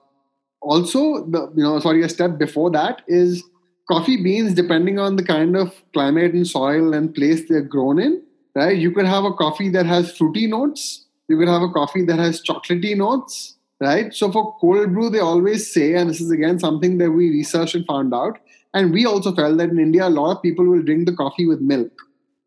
also, 0.62 1.26
the 1.26 1.52
you 1.56 1.64
know, 1.64 1.80
sorry, 1.80 2.04
a 2.04 2.10
step 2.10 2.38
before 2.38 2.70
that 2.72 3.02
is 3.08 3.44
coffee 3.90 4.22
beans. 4.22 4.54
Depending 4.54 5.00
on 5.00 5.16
the 5.16 5.24
kind 5.24 5.56
of 5.56 5.74
climate 5.94 6.34
and 6.34 6.48
soil 6.48 6.94
and 6.94 7.16
place 7.16 7.48
they're 7.48 7.62
grown 7.62 8.00
in, 8.00 8.22
right? 8.54 8.78
You 8.78 8.92
could 8.92 9.06
have 9.06 9.24
a 9.24 9.34
coffee 9.34 9.70
that 9.70 9.86
has 9.86 10.16
fruity 10.16 10.46
notes. 10.48 11.06
You 11.30 11.38
could 11.38 11.48
have 11.48 11.62
a 11.62 11.70
coffee 11.70 12.04
that 12.06 12.20
has 12.20 12.42
chocolatey 12.42 12.98
notes, 12.98 13.56
right? 13.80 14.14
So 14.14 14.32
for 14.32 14.58
cold 14.60 14.94
brew, 14.94 15.10
they 15.10 15.20
always 15.20 15.72
say, 15.72 15.94
and 15.94 16.10
this 16.10 16.20
is 16.20 16.32
again 16.32 16.60
something 16.60 16.98
that 16.98 17.12
we 17.12 17.30
researched 17.30 17.76
and 17.76 17.86
found 17.86 18.14
out, 18.14 18.40
and 18.74 18.92
we 18.92 19.06
also 19.06 19.34
felt 19.34 19.58
that 19.60 19.70
in 19.70 19.80
India, 19.80 20.08
a 20.08 20.10
lot 20.10 20.36
of 20.36 20.42
people 20.42 20.66
will 20.66 20.82
drink 20.82 21.06
the 21.06 21.16
coffee 21.16 21.48
with 21.48 21.62
milk, 21.62 21.94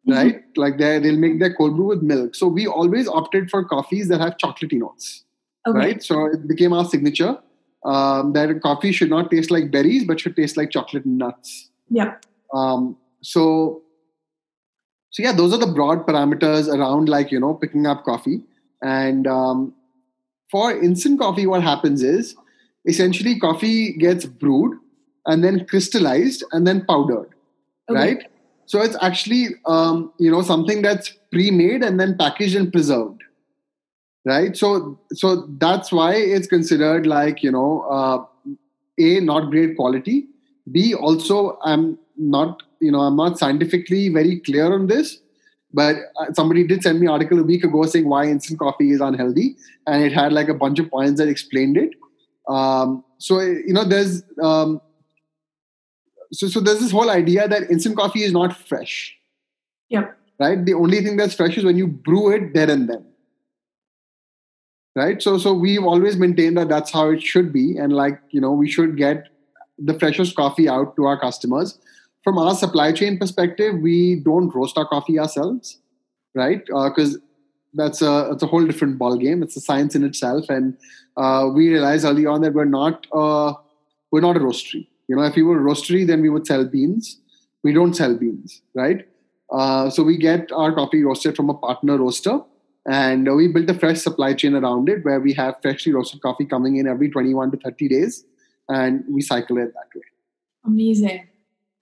mm-hmm. 0.07 0.13
right? 0.13 0.37
Mm-hmm. 0.37 0.61
Like 0.61 0.79
they 0.79 0.99
they'll 0.99 1.17
make 1.17 1.39
their 1.39 1.55
cold 1.55 1.77
brew 1.77 1.87
with 1.87 2.03
milk. 2.03 2.35
So 2.35 2.49
we 2.49 2.67
always 2.67 3.09
opted 3.09 3.51
for 3.51 3.65
coffees 3.65 4.09
that 4.09 4.21
have 4.21 4.37
chocolatey 4.37 4.81
notes 4.81 5.25
okay. 5.67 5.79
right? 5.79 6.03
So 6.03 6.27
it 6.27 6.47
became 6.47 6.73
our 6.73 6.85
signature 6.85 7.39
um, 7.85 8.33
that 8.33 8.61
coffee 8.63 8.93
should 8.93 9.11
not 9.11 9.31
taste 9.31 9.51
like 9.51 9.71
berries, 9.71 10.05
but 10.05 10.21
should 10.21 10.37
taste 10.37 10.57
like 10.57 10.71
chocolate 10.71 11.07
nuts. 11.07 11.71
Yeah. 11.89 12.15
Um, 12.55 12.97
so, 13.23 13.83
so 15.11 15.23
yeah, 15.23 15.33
those 15.33 15.53
are 15.53 15.59
the 15.59 15.67
broad 15.67 16.07
parameters 16.07 16.69
around 16.69 17.09
like 17.09 17.31
you 17.31 17.41
know 17.41 17.55
picking 17.55 17.87
up 17.87 18.05
coffee. 18.05 18.43
And 18.83 19.27
um, 19.27 19.75
for 20.51 20.73
instant 20.73 21.21
coffee, 21.21 21.47
what 21.47 21.63
happens 21.63 22.03
is 22.03 22.35
essentially 22.87 23.39
coffee 23.39 23.93
gets 23.93 24.27
brewed 24.27 24.77
and 25.27 25.43
then 25.43 25.67
crystallized 25.67 26.45
and 26.53 26.67
then 26.67 26.85
powdered, 26.85 27.31
okay. 27.89 27.99
right? 27.99 28.31
So 28.67 28.81
it's 28.83 28.97
actually 29.01 29.49
um, 29.67 30.13
you 30.19 30.31
know 30.31 30.43
something 30.43 30.83
that's 30.83 31.15
pre-made 31.31 31.83
and 31.83 31.99
then 31.99 32.17
packaged 32.19 32.57
and 32.57 32.73
preserved 32.73 33.23
right 34.25 34.57
so 34.57 34.99
so 35.13 35.47
that's 35.59 35.91
why 35.91 36.15
it's 36.15 36.47
considered 36.47 37.07
like 37.07 37.43
you 37.43 37.51
know 37.51 37.81
uh, 37.91 38.25
a 38.99 39.21
not 39.21 39.51
great 39.51 39.77
quality 39.77 40.27
b 40.71 40.95
also 40.95 41.59
i'm 41.65 41.99
not 42.17 42.63
you 42.81 42.93
know 42.93 43.01
i'm 43.01 43.17
not 43.17 43.39
scientifically 43.39 44.09
very 44.09 44.39
clear 44.41 44.73
on 44.73 44.87
this 44.87 45.19
but 45.75 45.97
uh, 46.21 46.33
somebody 46.35 46.67
did 46.67 46.83
send 46.83 47.01
me 47.01 47.07
an 47.07 47.13
article 47.13 47.39
a 47.39 47.43
week 47.43 47.65
ago 47.65 47.85
saying 47.85 48.09
why 48.09 48.27
instant 48.27 48.59
coffee 48.59 48.91
is 48.91 49.01
unhealthy 49.01 49.57
and 49.87 50.05
it 50.05 50.13
had 50.13 50.33
like 50.33 50.49
a 50.49 50.55
bunch 50.55 50.79
of 50.79 50.91
points 50.91 51.19
that 51.19 51.29
explained 51.29 51.77
it. 51.77 51.95
Um, 52.49 53.05
so 53.19 53.41
you 53.41 53.73
know 53.73 53.85
there's 53.85 54.23
um, 54.43 54.81
so 56.33 56.49
so 56.49 56.61
there's 56.61 56.81
this 56.81 56.91
whole 56.91 57.11
idea 57.11 57.49
that 57.49 57.71
instant 57.71 57.97
coffee 57.97 58.23
is 58.23 58.33
not 58.33 58.57
fresh. 58.57 59.17
Yep. 59.89 60.19
Right? 60.39 60.65
The 60.65 60.75
only 60.75 61.03
thing 61.03 61.17
that's 61.17 61.35
fresh 61.35 61.57
is 61.57 61.65
when 61.65 61.77
you 61.77 61.87
brew 61.87 62.33
it 62.33 62.53
there 62.55 62.71
and 62.71 62.89
then. 62.89 63.07
Right? 64.95 65.23
So 65.23 65.39
so 65.39 65.55
we've 65.55 65.85
always 65.85 66.17
maintained 66.17 66.59
that 66.59 66.69
that's 66.69 66.91
how 66.91 67.11
it 67.11 67.23
should 67.23 67.53
be 67.53 67.79
and 67.79 67.93
like 67.93 68.21
you 68.31 68.41
know 68.41 68.53
we 68.53 68.71
should 68.71 68.97
get 68.97 69.29
the 69.79 69.99
freshest 69.99 70.37
coffee 70.37 70.69
out 70.69 70.97
to 70.97 71.05
our 71.07 71.19
customers 71.19 71.79
from 72.25 72.39
our 72.39 72.55
supply 72.55 72.93
chain 72.93 73.19
perspective 73.19 73.77
we 73.81 74.17
don't 74.17 74.55
roast 74.55 74.79
our 74.79 74.87
coffee 74.87 75.19
ourselves 75.19 75.79
right 76.35 76.65
because 76.67 77.17
uh, 77.17 77.19
that's 77.75 78.03
a 78.03 78.31
it's 78.33 78.43
a 78.43 78.47
whole 78.47 78.65
different 78.65 78.99
ball 78.99 79.17
game. 79.17 79.43
It's 79.43 79.57
a 79.57 79.61
science 79.61 79.95
in 79.95 80.05
itself, 80.05 80.49
and 80.49 80.77
uh, 81.17 81.49
we 81.53 81.69
realized 81.69 82.05
early 82.05 82.27
on 82.27 82.43
that 82.43 82.55
we're 82.55 82.65
not 82.65 83.07
uh, 83.13 83.55
we're 84.11 84.21
not 84.21 84.37
a 84.37 84.41
roastery. 84.41 84.87
You 85.09 85.17
know, 85.17 85.23
if 85.23 85.37
we 85.37 85.43
were 85.43 85.59
a 85.59 85.63
roastery, 85.63 86.07
then 86.07 86.21
we 86.23 86.29
would 86.29 86.47
sell 86.47 86.65
beans. 86.65 87.21
We 87.63 87.73
don't 87.73 87.95
sell 87.95 88.17
beans, 88.17 88.63
right? 88.75 89.07
Uh, 89.51 89.91
so 89.91 90.03
we 90.03 90.17
get 90.17 90.51
our 90.53 90.73
coffee 90.73 91.03
roasted 91.03 91.37
from 91.37 91.51
a 91.51 91.55
partner 91.55 91.99
roaster, 91.99 92.41
and 92.87 93.35
we 93.35 93.49
built 93.49 93.71
a 93.71 93.75
fresh 93.75 94.01
supply 94.01 94.35
chain 94.35 94.55
around 94.55 94.89
it, 94.89 95.05
where 95.05 95.21
we 95.21 95.33
have 95.35 95.57
freshly 95.63 95.93
roasted 95.93 96.21
coffee 96.23 96.45
coming 96.45 96.77
in 96.77 96.87
every 96.87 97.11
21 97.11 97.53
to 97.53 97.57
30 97.59 97.89
days, 97.89 98.25
and 98.69 99.05
we 99.09 99.21
cycle 99.21 99.59
it 99.59 99.73
that 99.75 99.89
way. 99.95 100.03
Amazing. 100.65 101.29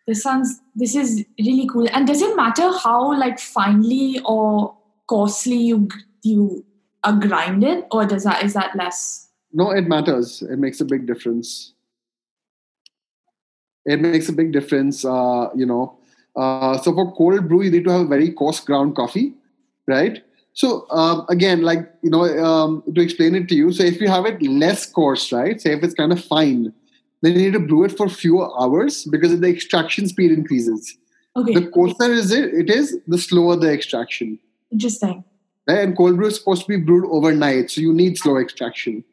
This 0.07 0.22
sounds. 0.22 0.61
This 0.74 0.94
is 0.94 1.24
really 1.38 1.68
cool. 1.68 1.88
And 1.92 2.07
does 2.07 2.22
it 2.22 2.34
matter 2.36 2.70
how 2.78 3.18
like 3.18 3.38
finely 3.38 4.20
or 4.24 4.76
coarsely 5.07 5.57
you 5.57 5.88
you 6.22 6.64
are 7.05 7.12
grinded, 7.12 7.84
or 7.90 8.07
does 8.07 8.24
that 8.24 8.42
is 8.44 8.55
that 8.55 8.76
less? 8.76 9.28
No, 9.53 9.70
it 9.70 9.86
matters. 9.88 10.42
It 10.42 10.59
makes 10.59 10.80
a 10.80 10.84
big 10.84 11.07
difference. 11.07 11.74
It 13.84 14.01
makes 14.01 14.28
a 14.28 14.32
big 14.32 14.53
difference. 14.53 15.05
Uh, 15.05 15.48
you 15.55 15.66
know, 15.66 15.98
uh, 16.36 16.78
so 16.78 16.94
for 16.94 17.12
cold 17.14 17.48
brew, 17.48 17.62
you 17.62 17.70
need 17.70 17.84
to 17.84 17.90
have 17.90 18.09
very 18.09 18.30
coarse 18.30 18.61
ground 18.61 18.96
coffee, 18.96 19.34
right? 19.86 20.22
So 20.53 20.86
um, 20.90 21.26
again, 21.28 21.62
like 21.62 21.90
you 22.03 22.11
know, 22.11 22.24
um, 22.44 22.82
to 22.94 23.01
explain 23.01 23.34
it 23.34 23.48
to 23.48 23.55
you, 23.55 23.72
so 23.72 23.82
if 23.82 24.01
you 24.01 24.09
have 24.09 24.26
it 24.26 24.42
less 24.42 24.86
coarse, 24.86 25.32
right? 25.32 25.61
Say 25.61 25.72
if 25.72 25.82
it's 25.82 25.94
kind 25.94 26.12
of 26.12 26.24
fine, 26.24 26.72
then 27.22 27.32
you 27.32 27.38
need 27.38 27.52
to 27.52 27.60
brew 27.60 27.84
it 27.84 27.96
for 27.96 28.08
fewer 28.08 28.48
hours 28.60 29.04
because 29.04 29.38
the 29.38 29.48
extraction 29.48 30.08
speed 30.08 30.30
increases. 30.30 30.96
Okay. 31.36 31.54
The 31.54 31.68
coarser 31.68 32.12
is 32.12 32.32
it, 32.32 32.52
it 32.52 32.70
is, 32.70 32.98
the 33.06 33.18
slower 33.18 33.56
the 33.56 33.72
extraction. 33.72 34.38
Interesting. 34.72 35.24
Right? 35.68 35.78
And 35.78 35.96
cold 35.96 36.16
brew 36.16 36.26
is 36.26 36.36
supposed 36.36 36.62
to 36.62 36.68
be 36.68 36.76
brewed 36.76 37.04
overnight, 37.10 37.70
so 37.70 37.80
you 37.80 37.92
need 37.92 38.18
slow 38.18 38.38
extraction. 38.38 39.04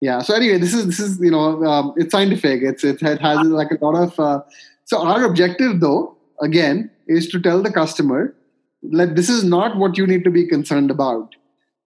Yeah. 0.00 0.22
So 0.22 0.34
anyway, 0.34 0.58
this 0.58 0.74
is 0.74 0.86
this 0.86 1.00
is 1.00 1.20
you 1.20 1.30
know 1.30 1.64
um, 1.64 1.92
it's 1.96 2.12
scientific. 2.12 2.62
It's 2.62 2.84
it, 2.84 3.02
it 3.02 3.20
has 3.20 3.46
like 3.46 3.70
a 3.70 3.84
lot 3.84 3.96
of. 3.96 4.18
Uh, 4.18 4.40
so 4.84 5.04
our 5.04 5.24
objective, 5.24 5.80
though, 5.80 6.16
again, 6.40 6.90
is 7.06 7.28
to 7.30 7.40
tell 7.40 7.62
the 7.62 7.72
customer 7.72 8.34
that 8.82 9.16
this 9.16 9.28
is 9.28 9.44
not 9.44 9.76
what 9.76 9.98
you 9.98 10.06
need 10.06 10.24
to 10.24 10.30
be 10.30 10.46
concerned 10.46 10.90
about. 10.90 11.34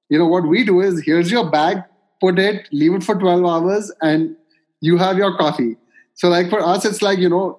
You 0.09 0.19
know 0.19 0.27
what 0.27 0.47
we 0.47 0.65
do 0.65 0.81
is 0.81 1.03
here's 1.05 1.31
your 1.31 1.51
bag, 1.51 1.79
put 2.21 2.39
it, 2.39 2.69
leave 2.71 2.95
it 2.95 3.03
for 3.03 3.19
twelve 3.19 3.45
hours, 3.45 3.91
and 4.03 4.37
you 4.83 4.99
have 4.99 5.17
your 5.17 5.37
coffee. 5.39 5.77
So 6.15 6.29
like 6.29 6.51
for 6.51 6.61
us, 6.61 6.85
it's 6.85 7.01
like 7.01 7.19
you 7.19 7.29
know, 7.29 7.59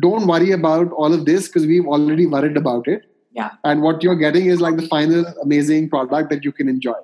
don't 0.00 0.26
worry 0.26 0.52
about 0.52 0.90
all 0.92 1.12
of 1.12 1.26
this 1.26 1.48
because 1.48 1.66
we've 1.66 1.86
already 1.86 2.26
worried 2.26 2.56
about 2.56 2.88
it. 2.88 3.02
Yeah. 3.32 3.50
And 3.64 3.82
what 3.82 4.02
you're 4.02 4.16
getting 4.16 4.46
is 4.46 4.60
like 4.60 4.76
the 4.76 4.88
final 4.88 5.26
amazing 5.42 5.90
product 5.90 6.30
that 6.30 6.44
you 6.44 6.52
can 6.52 6.68
enjoy 6.68 7.00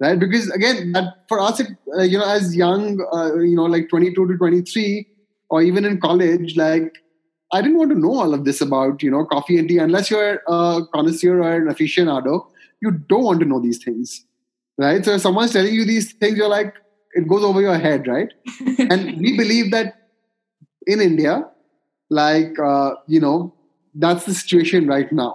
right 0.00 0.18
because 0.18 0.50
again 0.50 0.92
that 0.92 1.24
for 1.28 1.40
us 1.40 1.60
it, 1.60 1.68
uh, 1.96 2.02
you 2.02 2.18
know 2.18 2.28
as 2.28 2.54
young 2.54 3.00
uh, 3.12 3.34
you 3.36 3.56
know 3.56 3.64
like 3.64 3.88
22 3.88 4.26
to 4.26 4.36
23 4.36 5.06
or 5.50 5.62
even 5.62 5.84
in 5.84 6.00
college 6.00 6.56
like 6.56 6.92
i 7.52 7.62
didn't 7.62 7.78
want 7.78 7.90
to 7.90 7.98
know 7.98 8.14
all 8.14 8.34
of 8.34 8.44
this 8.44 8.60
about 8.60 9.02
you 9.02 9.10
know 9.10 9.24
coffee 9.24 9.58
and 9.58 9.68
tea 9.68 9.78
unless 9.78 10.10
you're 10.10 10.40
a 10.48 10.80
connoisseur 10.92 11.40
or 11.42 11.54
an 11.54 11.68
aficionado 11.68 12.46
you 12.80 12.90
don't 12.90 13.24
want 13.24 13.40
to 13.40 13.46
know 13.46 13.60
these 13.60 13.82
things 13.82 14.24
right 14.78 15.04
so 15.04 15.12
if 15.12 15.20
someone's 15.20 15.52
telling 15.52 15.74
you 15.74 15.84
these 15.84 16.12
things 16.12 16.36
you're 16.36 16.48
like 16.48 16.74
it 17.16 17.28
goes 17.32 17.44
over 17.48 17.60
your 17.60 17.78
head 17.86 18.06
right 18.06 18.32
and 18.90 19.20
we 19.26 19.36
believe 19.36 19.70
that 19.70 19.94
in 20.86 21.00
india 21.00 21.34
like 22.10 22.58
uh, 22.72 22.90
you 23.06 23.20
know 23.26 23.36
that's 23.94 24.26
the 24.26 24.34
situation 24.34 24.86
right 24.86 25.12
now 25.12 25.32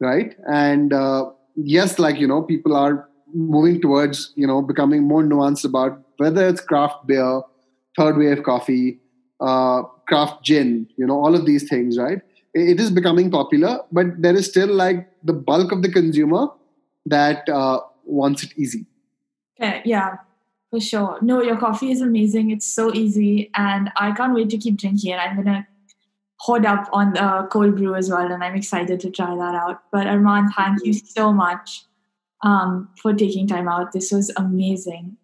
right 0.00 0.34
and 0.52 0.92
uh, 0.92 1.30
yes 1.56 1.98
like 1.98 2.18
you 2.18 2.26
know 2.26 2.42
people 2.42 2.74
are 2.76 3.08
moving 3.34 3.80
towards 3.80 4.32
you 4.36 4.46
know 4.46 4.62
becoming 4.62 5.02
more 5.02 5.22
nuanced 5.22 5.64
about 5.64 6.00
whether 6.18 6.46
it's 6.48 6.60
craft 6.60 7.06
beer, 7.06 7.42
third 7.96 8.16
wave 8.16 8.42
coffee, 8.42 8.98
uh, 9.40 9.82
craft 10.08 10.42
gin, 10.44 10.88
you 10.96 11.06
know 11.06 11.18
all 11.22 11.34
of 11.34 11.46
these 11.46 11.68
things, 11.68 11.98
right? 11.98 12.20
It 12.54 12.80
is 12.80 12.90
becoming 12.90 13.30
popular, 13.30 13.80
but 13.92 14.06
there 14.18 14.34
is 14.34 14.46
still 14.46 14.68
like 14.68 15.08
the 15.22 15.34
bulk 15.34 15.72
of 15.72 15.82
the 15.82 15.92
consumer 15.92 16.48
that 17.04 17.46
uh, 17.48 17.80
wants 18.04 18.42
it 18.44 18.52
easy. 18.56 18.86
Okay, 19.60 19.82
yeah, 19.84 20.16
for 20.70 20.80
sure. 20.80 21.18
No, 21.22 21.42
your 21.42 21.56
coffee 21.56 21.90
is 21.90 22.00
amazing. 22.00 22.50
It's 22.50 22.66
so 22.66 22.92
easy, 22.94 23.50
and 23.54 23.90
I 23.96 24.12
can't 24.12 24.34
wait 24.34 24.50
to 24.50 24.58
keep 24.58 24.76
drinking 24.76 25.12
it. 25.12 25.16
I'm 25.16 25.36
gonna 25.36 25.66
hoard 26.38 26.66
up 26.66 26.88
on 26.92 27.12
the 27.12 27.48
cold 27.50 27.76
brew 27.76 27.94
as 27.94 28.10
well, 28.10 28.30
and 28.30 28.42
I'm 28.42 28.54
excited 28.54 29.00
to 29.00 29.10
try 29.10 29.34
that 29.34 29.54
out. 29.54 29.82
But 29.92 30.06
Arman, 30.06 30.52
thank 30.54 30.84
you 30.84 30.92
so 30.92 31.32
much 31.32 31.84
um, 32.42 32.88
for 33.00 33.14
taking 33.14 33.46
time 33.46 33.68
out. 33.68 33.92
This 33.92 34.12
was 34.12 34.30
amazing. 34.36 35.16